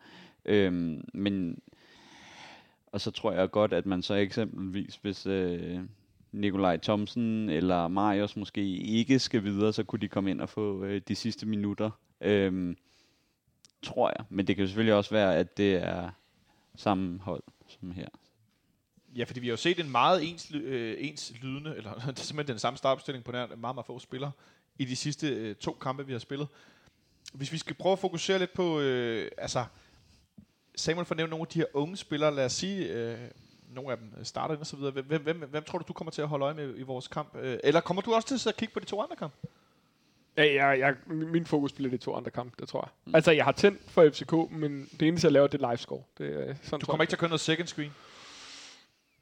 [0.46, 0.74] Øh,
[1.14, 1.60] men,
[2.92, 5.80] og så tror jeg godt, at man så eksempelvis, hvis øh,
[6.32, 10.84] Nikolaj Thomsen eller Marius måske ikke skal videre, så kunne de komme ind og få
[10.84, 11.90] øh, de sidste minutter.
[12.22, 12.76] Øh,
[13.84, 14.26] tror jeg.
[14.30, 16.10] Men det kan jo selvfølgelig også være, at det er
[16.76, 18.08] samme hold som her.
[19.16, 22.24] Ja, fordi vi har jo set en meget ens, øh, ens lydende, eller det er
[22.24, 24.32] simpelthen den samme startopstilling på nær meget, meget få spillere,
[24.78, 26.48] i de sidste øh, to kampe, vi har spillet.
[27.34, 29.66] Hvis vi skal prøve at fokusere lidt på, øh, altså,
[30.76, 33.18] Samuel får nævnt nogle af de her unge spillere, lad os sige, øh,
[33.70, 34.92] nogle af dem starter ind og så videre.
[34.92, 37.36] Hvem, hvem, hvem, tror du, du kommer til at holde øje med i vores kamp?
[37.36, 39.36] Øh, eller kommer du også til at kigge på de to andre kampe?
[40.38, 42.90] Ja, jeg, jeg, min fokus bliver de to andre kampe, det tror jeg.
[43.06, 43.16] Mm.
[43.16, 46.02] Altså, jeg har tændt for FCK, men det eneste, jeg laver, det er live score.
[46.18, 47.92] Det, er sådan Du kommer ikke til at køre noget second screen?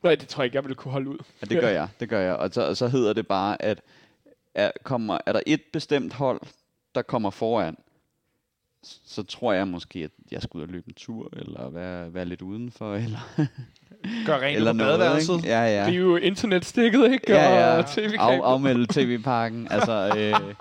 [0.04, 1.18] Nej, det tror jeg ikke, jeg ville kunne holde ud.
[1.42, 2.36] Ja, det gør jeg, det gør jeg.
[2.36, 3.82] Og så, og så hedder det bare, at
[4.54, 6.42] er, kommer, er der et bestemt hold,
[6.96, 7.78] der kommer foran,
[9.12, 12.26] så tror jeg måske, at jeg skal ud og løbe en tur, eller være, være
[12.26, 13.20] lidt udenfor, eller,
[14.26, 15.00] Gør rent eller på noget.
[15.00, 15.36] badeværelset?
[15.36, 15.48] Ikke?
[15.48, 15.86] Ja, ja.
[15.86, 17.32] Det er jo internetstikket, ikke?
[17.34, 17.78] Ja, ja.
[17.78, 19.68] Og tv Af, afmelde tv-pakken.
[19.72, 20.54] altså, øh,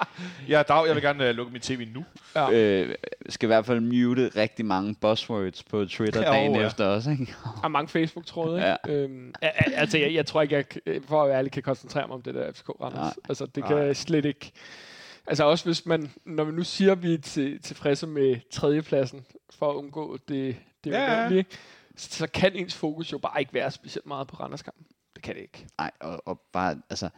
[0.49, 2.05] Ja, Dag, jeg vil gerne uh, lukke min tv nu.
[2.37, 2.51] Ja.
[2.53, 2.95] øh,
[3.29, 6.67] skal i hvert fald mute rigtig mange buzzwords på Twitter Ja, dagen ja.
[6.67, 7.35] efter også, ikke?
[7.63, 8.69] har mange Facebook-tråde, ikke?
[8.89, 8.93] Ja.
[9.03, 9.35] Øhm,
[9.75, 12.23] altså, jeg, jeg tror ikke, jeg k- for at være ærlig kan koncentrere mig om
[12.23, 12.99] det der FCK Randers.
[13.01, 13.13] Nej.
[13.29, 13.69] Altså, det Nej.
[13.69, 14.53] kan jeg slet ikke.
[15.31, 19.27] Altså også hvis man, når vi nu siger, at vi er til, tilfredse med tredjepladsen,
[19.51, 21.43] for at undgå det, det Ja, ja.
[21.97, 24.87] så kan ens fokus jo bare ikke være specielt meget på Randerskampen.
[25.15, 25.67] Det kan det ikke.
[25.79, 27.09] Nej, og, og bare, altså,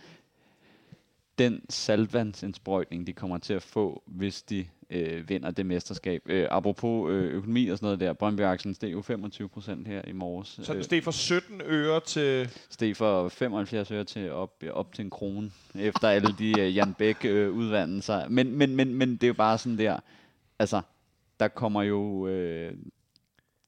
[1.38, 6.22] den saltvandsindsprøjtning, de kommer til at få, hvis de øh, vinder det mesterskab.
[6.26, 10.02] Øh, apropos øh, økonomi og sådan noget der, Brøndby Aktien steg jo 25 procent her
[10.06, 10.60] i morges.
[10.62, 12.50] Så den steg fra 17 øre til...
[12.70, 16.94] steg for 75 øre til op, op til en krone, efter alle de øh, Jan
[16.94, 18.28] Bæk øh, udvandelser.
[18.28, 19.98] Men, men, men, men det er jo bare sådan der,
[20.58, 20.80] altså,
[21.40, 22.72] der kommer jo øh,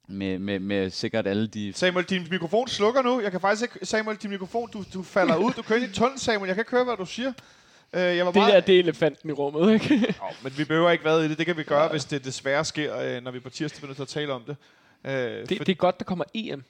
[0.08, 3.20] med, med, med sikkert alle de Samuel, din mikrofon slukker nu.
[3.20, 3.86] Jeg kan faktisk ikke...
[3.86, 5.52] Samuel, din mikrofon, du, du falder ud.
[5.52, 6.46] Du kører i tunnel, Samuel.
[6.46, 7.32] Jeg kan ikke høre, hvad du siger.
[7.94, 8.50] Uh, jeg var Det bare...
[8.50, 10.14] der, det er elefanten i rummet, ikke?
[10.22, 11.38] Oh, men vi behøver ikke være i det.
[11.38, 14.08] Det kan vi gøre, hvis det desværre sker, øh, når vi på tirsdag til at
[14.08, 14.56] tale om det.
[15.04, 16.64] Uh, det, det er godt, der kommer EM.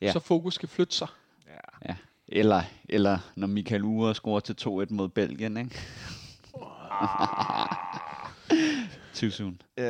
[0.00, 0.06] Ja.
[0.06, 0.12] Ja.
[0.12, 1.08] Så fokus skal flytte sig.
[1.88, 1.94] Ja.
[2.28, 5.70] Eller, eller når Michael Ure scorer til 2-1 mod Belgien, ikke?
[9.14, 9.62] Too soon.
[9.76, 9.84] Øh,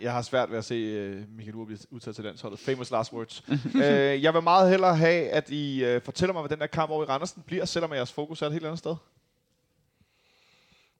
[0.00, 2.58] jeg har svært ved at se uh, Michael Ure blive udtaget til landsholdet.
[2.60, 3.44] Famous last words.
[3.48, 3.80] uh,
[4.24, 7.02] jeg vil meget hellere have, at I uh, fortæller mig, hvad den der kamp over
[7.04, 8.94] i Randersen bliver, selvom jeres fokus er et helt andet sted.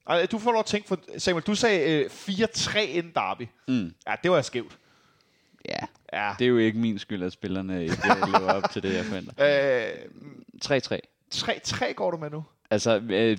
[0.09, 0.98] Ej, du får lov at tænke for...
[1.18, 3.43] Samuel, du sagde uh, 4-3 inden derby.
[3.68, 3.93] Mm.
[4.06, 4.78] Ja, det var skævt.
[5.68, 6.35] Ja, Ja.
[6.39, 9.05] det er jo ikke min skyld, at spillerne ikke øh, lever op til det, jeg
[9.05, 9.32] forventer.
[9.39, 10.98] Uh, 3-3.
[11.35, 12.44] 3-3 går du med nu.
[12.70, 13.39] Altså, øh,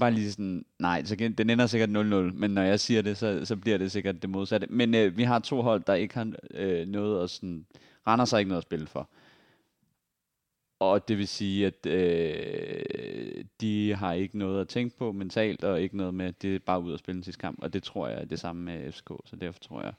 [0.00, 3.40] bare lige sådan, nej, så den ender sikkert 0-0, men når jeg siger det, så,
[3.44, 4.66] så bliver det sikkert det modsatte.
[4.70, 7.66] Men øh, vi har to hold, der ikke har øh, noget at sådan,
[8.06, 9.08] render sig ikke noget at spille for.
[10.78, 15.82] Og det vil sige, at øh, de har ikke noget at tænke på mentalt, og
[15.82, 17.58] ikke noget med, det er bare ud at spille en sidste kamp.
[17.62, 19.92] Og det tror jeg er det samme med FCK, så derfor tror jeg,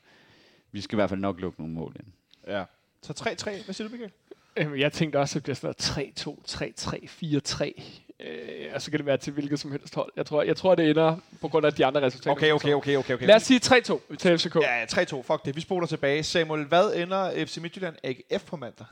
[0.72, 2.07] vi skal i hvert fald nok lukke nogle mål ind.
[2.47, 2.64] Ja.
[3.02, 3.14] Så
[3.49, 3.65] 3-3.
[3.65, 4.11] Hvad siger du, Michael?
[4.57, 6.38] Øhm, Jeg tænkte også, at det bliver sådan noget
[6.77, 7.81] 3-2, 3-3,
[8.19, 10.11] Øh, og så kan det være til hvilket som helst hold.
[10.15, 12.31] Jeg tror, jeg tror det ender på grund af de andre resultater.
[12.31, 13.14] Okay, okay, okay, okay.
[13.14, 13.27] okay.
[13.27, 14.56] Lad os sige 3-2 til FCK.
[14.56, 15.22] Ja, 3-2.
[15.22, 15.56] Fuck det.
[15.56, 16.23] Vi spoler tilbage.
[16.23, 18.85] Samuel, hvad ender FC Midtjylland AGF på mandag?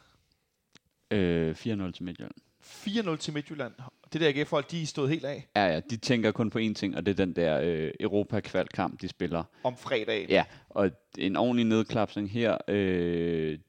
[1.14, 2.34] Øh, 4-0 til Midtjylland.
[2.64, 3.74] 4-0 til Midtjylland.
[4.14, 6.74] Det der AGF-hold, de er stået helt af Ja, ja, de tænker kun på én
[6.74, 8.40] ting, og det er den der øh, europa
[8.74, 9.44] kamp de spiller.
[9.64, 10.30] om fredagen.
[10.30, 12.58] Ja, og en ordentlig nedklapsning her.
[12.68, 13.60] Øh,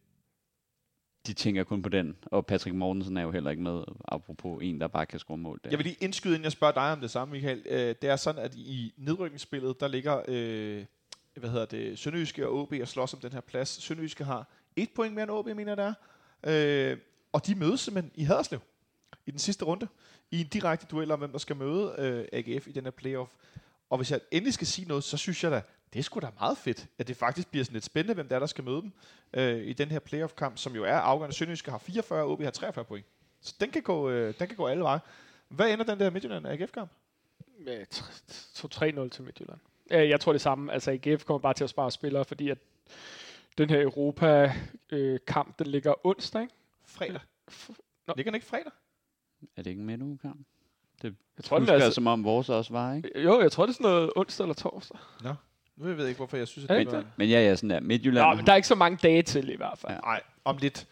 [1.26, 2.16] de tænker kun på den.
[2.22, 5.60] Og Patrick Mortensen er jo heller ikke med, apropos en, der bare kan score mål
[5.64, 5.70] der.
[5.70, 7.62] Jeg vil lige indskyde, inden jeg spørger dig om det samme, Michael.
[7.68, 10.84] Øh, det er sådan, at i nedrykningsspillet, der ligger øh,
[11.34, 13.68] hvad hedder det, Sønderjyske og OB og slås om den her plads.
[13.68, 15.94] Sønderjyske har et point mere end OB, mener jeg, det
[16.42, 16.90] er.
[16.92, 16.98] Øh,
[17.34, 18.60] og de mødes simpelthen i Haderslev
[19.26, 19.88] i den sidste runde.
[20.30, 23.30] I en direkte duel om, hvem der skal møde øh, AGF i den her playoff.
[23.90, 25.62] Og hvis jeg endelig skal sige noget, så synes jeg da,
[25.92, 28.34] det er sgu da meget fedt, at det faktisk bliver sådan lidt spændende, hvem der
[28.34, 28.92] er, der skal møde dem
[29.32, 31.36] øh, i den her playoff-kamp, som jo er afgørende.
[31.36, 33.06] Sønderjyske har 44, og OB har 43 point.
[33.40, 35.00] Så den kan gå, øh, den kan gå alle veje.
[35.48, 36.90] Hvad ender den der Midtjylland AGF-kamp?
[38.58, 39.58] 2-3-0 til Midtjylland.
[39.90, 40.72] Jeg tror det samme.
[40.72, 42.58] Altså AGF kommer bare til at spare spillere, fordi at
[43.58, 46.54] den her Europa-kamp, øh, den ligger onsdag, ikke?
[46.94, 47.20] Fredag.
[48.06, 48.14] Nå.
[48.16, 48.72] Ligger den ikke fredag?
[49.56, 50.46] Er det ikke en midtugekamp?
[51.02, 53.20] Det Jeg tror, den husker er, altså, som om vores også var, ikke?
[53.22, 54.98] jo, jeg tror, det er sådan noget onsdag eller torsdag.
[55.76, 56.98] Nu ved jeg ikke, hvorfor jeg synes, at Er det ikke var...
[56.98, 57.08] det?
[57.16, 57.80] Men ja, ja, sådan der.
[57.80, 58.28] Midtjylland.
[58.28, 59.92] Nå, men der er ikke så mange dage til i hvert fald.
[59.92, 59.98] Ja.
[60.00, 60.88] Nej, om lidt.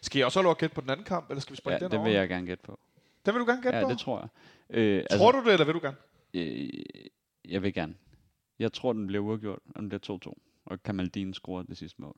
[0.00, 1.74] Skal jeg også have lov at gætte på den anden kamp, eller skal vi springe
[1.74, 2.08] ja, den det over?
[2.08, 2.78] vil jeg gerne gætte på.
[3.26, 3.90] Den vil du gerne gætte Ja, på?
[3.90, 4.28] det tror jeg.
[4.78, 5.96] Øh, Tror du det, eller vil du gerne?
[6.34, 6.68] Øh,
[7.48, 7.94] jeg vil gerne.
[8.58, 10.34] Jeg tror, den bliver uafgjort, og den bliver 2-2.
[10.66, 12.16] Og Kamaldin scorer det sidste mål.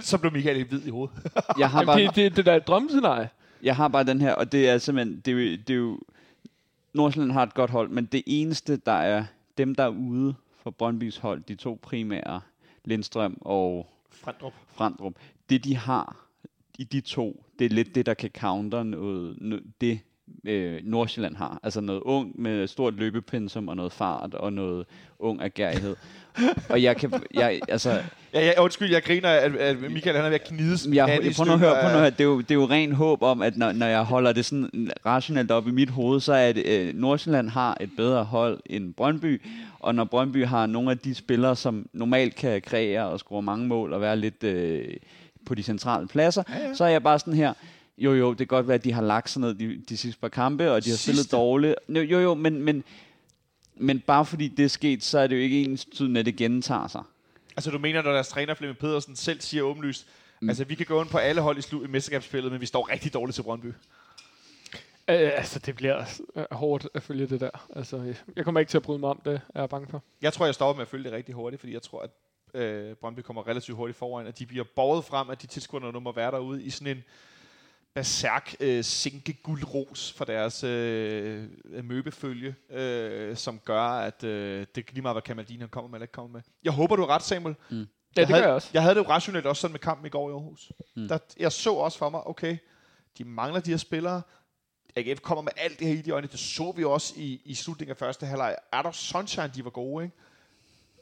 [0.00, 1.16] Så blev Michael helt hvid i hovedet.
[1.58, 3.28] Jeg har Jamen, bare, det, det, det der er et drømmescenarie.
[3.62, 6.00] jeg har bare den her, og det er simpelthen, det er jo, det er jo
[6.94, 9.24] Nordsjælland har et godt hold, men det eneste, der er
[9.58, 12.40] dem, der er ude for Brøndbys hold, de to primære,
[12.84, 14.52] Lindstrøm og Frandrup.
[14.68, 15.14] Frandrup,
[15.50, 16.16] det de har
[16.78, 20.00] i de to, det er lidt det, der kan counter noget, noget det,
[20.44, 21.60] øh, Nordsjælland har.
[21.62, 24.86] Altså noget ung med stort løbepensum og noget fart og noget
[25.18, 25.96] ung agerighed.
[26.70, 28.02] og jeg kan, jeg, altså,
[28.34, 31.26] Ja, ja, undskyld, jeg griner, at, at Michael han er ved at knides jeg, pande
[31.26, 32.12] i prøv nu at høre, prøv nu at.
[32.12, 34.44] Det, er jo, det er jo ren håb om, at når, når jeg holder det
[34.44, 38.60] sådan rationelt op i mit hoved, så er det, øh, Nordsjælland har et bedre hold
[38.66, 39.42] end Brøndby,
[39.80, 43.66] og når Brøndby har nogle af de spillere, som normalt kan kreere og score mange
[43.66, 44.84] mål og være lidt øh,
[45.46, 46.74] på de centrale pladser, ja, ja.
[46.74, 47.52] så er jeg bare sådan her,
[47.98, 50.20] jo jo, det kan godt være, at de har lagt sig ned de, de sidste
[50.20, 51.74] par kampe, og de har spillet dårligt.
[51.88, 52.84] Jo, jo, jo men, men,
[53.74, 56.36] men bare fordi det er sket, så er det jo ikke ens tydende, at det
[56.36, 57.02] gentager sig.
[57.56, 60.06] Altså, du mener, når deres træner Flemming Pedersen selv siger åbenlyst,
[60.40, 60.48] mm.
[60.48, 62.90] altså, vi kan gå ind på alle hold i, slu- i mesterskabsspillet, men vi står
[62.90, 63.66] rigtig dårligt til Brøndby.
[65.08, 66.04] Øh, altså, det bliver
[66.54, 67.68] hårdt at følge det der.
[67.76, 70.02] Altså, jeg kommer ikke til at bryde mig om det, er jeg bange for.
[70.22, 72.10] Jeg tror, jeg stopper med at følge det rigtig hurtigt, fordi jeg tror, at
[72.60, 75.92] øh, Brøndby kommer relativt hurtigt foran, at de bliver borget frem, at de tilskuere, der
[75.92, 77.04] nu må være derude i sådan en
[77.94, 81.48] berserk øh, sinke guldros for deres øh,
[81.84, 86.04] møbefølge, øh, som gør, at øh, det er lige meget, hvad Kamaldin kommer med eller
[86.04, 86.42] ikke kommer med.
[86.64, 87.56] Jeg håber, du er ret, Samuel.
[87.70, 88.70] Ja, det havde, gør jeg også.
[88.74, 90.72] Jeg havde det jo rationelt også sådan med kampen i går i Aarhus.
[90.78, 91.02] Mm.
[91.02, 91.08] Mm.
[91.08, 92.56] Der, jeg så også for mig, okay,
[93.18, 94.22] de mangler de her spillere.
[94.96, 96.26] AGF kommer med alt det her i de øjne.
[96.26, 98.56] Det så vi også i, i slutningen af første halvleg.
[98.72, 100.16] Er der Sunshine, de var gode, ikke?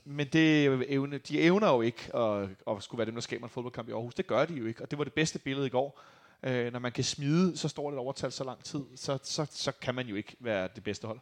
[0.04, 3.50] Men det evne, de evner jo ikke at, at skulle være dem, der skaber en
[3.50, 4.14] fodboldkamp i Aarhus.
[4.14, 6.00] Det gør de jo ikke, og det var det bedste billede i går.
[6.42, 9.72] Øh, når man kan smide så stort et overtal så lang tid, så, så, så
[9.72, 11.20] kan man jo ikke være det bedste hold.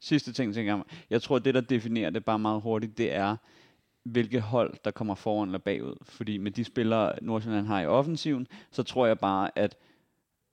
[0.00, 0.84] Sidste ting, tænker jeg.
[1.10, 3.36] Jeg tror, det, der definerer det bare meget hurtigt, det er,
[4.02, 5.96] hvilke hold, der kommer foran eller bagud.
[6.02, 9.76] Fordi med de spillere, Nordsjælland har i offensiven, så tror jeg bare, at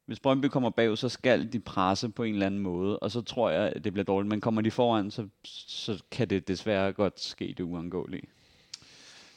[0.05, 3.21] hvis Brøndby kommer bagud, så skal de presse på en eller anden måde, og så
[3.21, 4.29] tror jeg, at det bliver dårligt.
[4.29, 8.27] Men kommer de foran, så, så kan det desværre godt ske det uangåelige.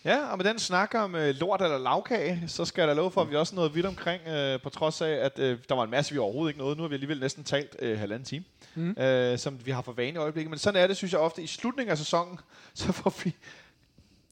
[0.05, 3.11] Ja, og med den snak om øh, lort eller lavkage, så skal jeg da love
[3.11, 5.85] for, at vi også nåede vidt omkring, øh, på trods af, at øh, der var
[5.85, 6.77] en masse, vi overhovedet ikke nåede.
[6.77, 8.91] Nu har vi alligevel næsten talt øh, halvanden time, Mm.
[8.99, 10.51] øh, som vi har for vane i øjeblikket.
[10.51, 12.39] Men sådan er det, synes jeg ofte, i slutningen af sæsonen,
[12.75, 13.35] så får vi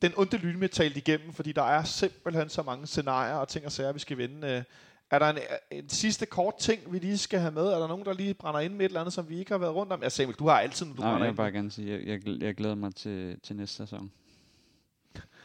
[0.03, 3.73] den onde lynme talt igennem, fordi der er simpelthen så mange scenarier og ting og
[3.73, 4.49] sager, vi skal vende.
[4.49, 4.63] Øh,
[5.11, 5.39] er der en,
[5.71, 7.63] en sidste kort ting, vi lige skal have med?
[7.67, 9.59] Er der nogen, der lige brænder ind med et eller andet, som vi ikke har
[9.59, 10.03] været rundt om?
[10.03, 11.37] Ja, Samuel, du har altid, når du Nej, jeg brænder vil ind.
[11.37, 14.11] bare gerne sige, jeg, jeg, jeg glæder mig til, til næste sæson.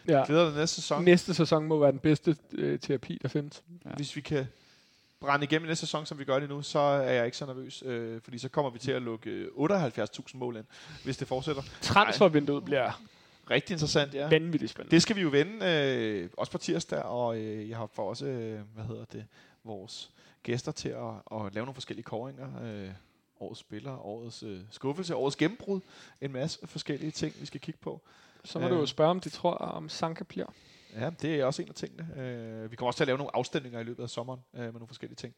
[0.07, 0.23] Ja.
[0.27, 1.03] Glæder dig næste sæson.
[1.03, 3.64] Næste sæson må være den bedste øh, terapi, der findes.
[3.86, 3.90] Ja.
[3.90, 4.48] hvis vi kan
[5.19, 7.45] brænde igennem i næste sæson, som vi gør det nu, så er jeg ikke så
[7.45, 10.65] nervøs, øh, fordi så kommer vi til at lukke øh, 78.000 mål ind,
[11.03, 11.61] hvis det fortsætter.
[11.82, 12.91] Transfervinduet bliver
[13.52, 14.30] Rigtig interessant, ja.
[14.30, 14.91] vanvittigt spændende.
[14.95, 18.26] Det skal vi jo vende, øh, også på tirsdag, og øh, jeg har for også,
[18.26, 19.26] øh, hvad hedder det,
[19.64, 20.11] vores
[20.44, 22.48] gæster til at, at lave nogle forskellige kåringer.
[22.64, 22.90] Øh,
[23.40, 25.80] årets spiller, årets øh, skuffelse, årets gennembrud.
[26.22, 28.02] En masse forskellige ting, vi skal kigge på.
[28.46, 28.72] Så må Øh.
[28.72, 30.46] du jo spørge, om de tror, om Sanka bliver.
[30.96, 32.08] Ja, det er også en af tingene.
[32.18, 34.72] Øh, vi kommer også til at lave nogle afstemninger i løbet af sommeren øh, med
[34.72, 35.34] nogle forskellige ting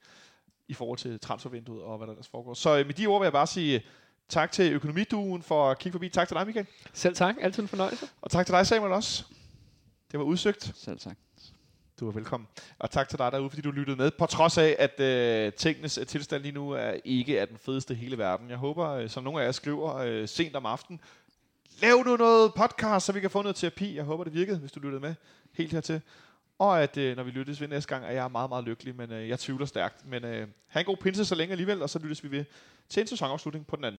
[0.67, 2.53] i forhold til transfervinduet og hvad der ellers foregår.
[2.53, 3.83] Så øh, med de ord vil jeg bare sige
[4.29, 6.09] tak til Økonomiduen for at kigge forbi.
[6.09, 6.67] Tak til dig, Michael.
[6.93, 7.35] Selv tak.
[7.41, 8.05] Altid en fornøjelse.
[8.21, 9.23] Og tak til dig, Samuel, også.
[10.11, 10.71] Det var udsøgt.
[10.75, 11.17] Selv tak.
[11.99, 12.47] Du er velkommen.
[12.79, 14.11] Og tak til dig derude, fordi du lyttede med.
[14.11, 17.93] På trods af, at øh, tingenes øh, tilstand lige nu er ikke er den fedeste
[17.93, 18.49] i hele verden.
[18.49, 20.99] Jeg håber, øh, som nogle af jer skriver øh, sent om aftenen,
[21.81, 23.95] lav nu noget podcast, så vi kan få noget terapi.
[23.95, 25.15] Jeg håber, det virkede, hvis du lyttede med
[25.53, 26.01] helt hertil.
[26.59, 29.11] Og at øh, når vi lyttes ved næste gang, er jeg meget, meget lykkelig, men
[29.11, 30.05] øh, jeg tvivler stærkt.
[30.07, 32.45] Men øh, have en god pinse så længe alligevel, og så lyttes vi ved
[32.89, 33.95] til en sæsonafslutning på den anden.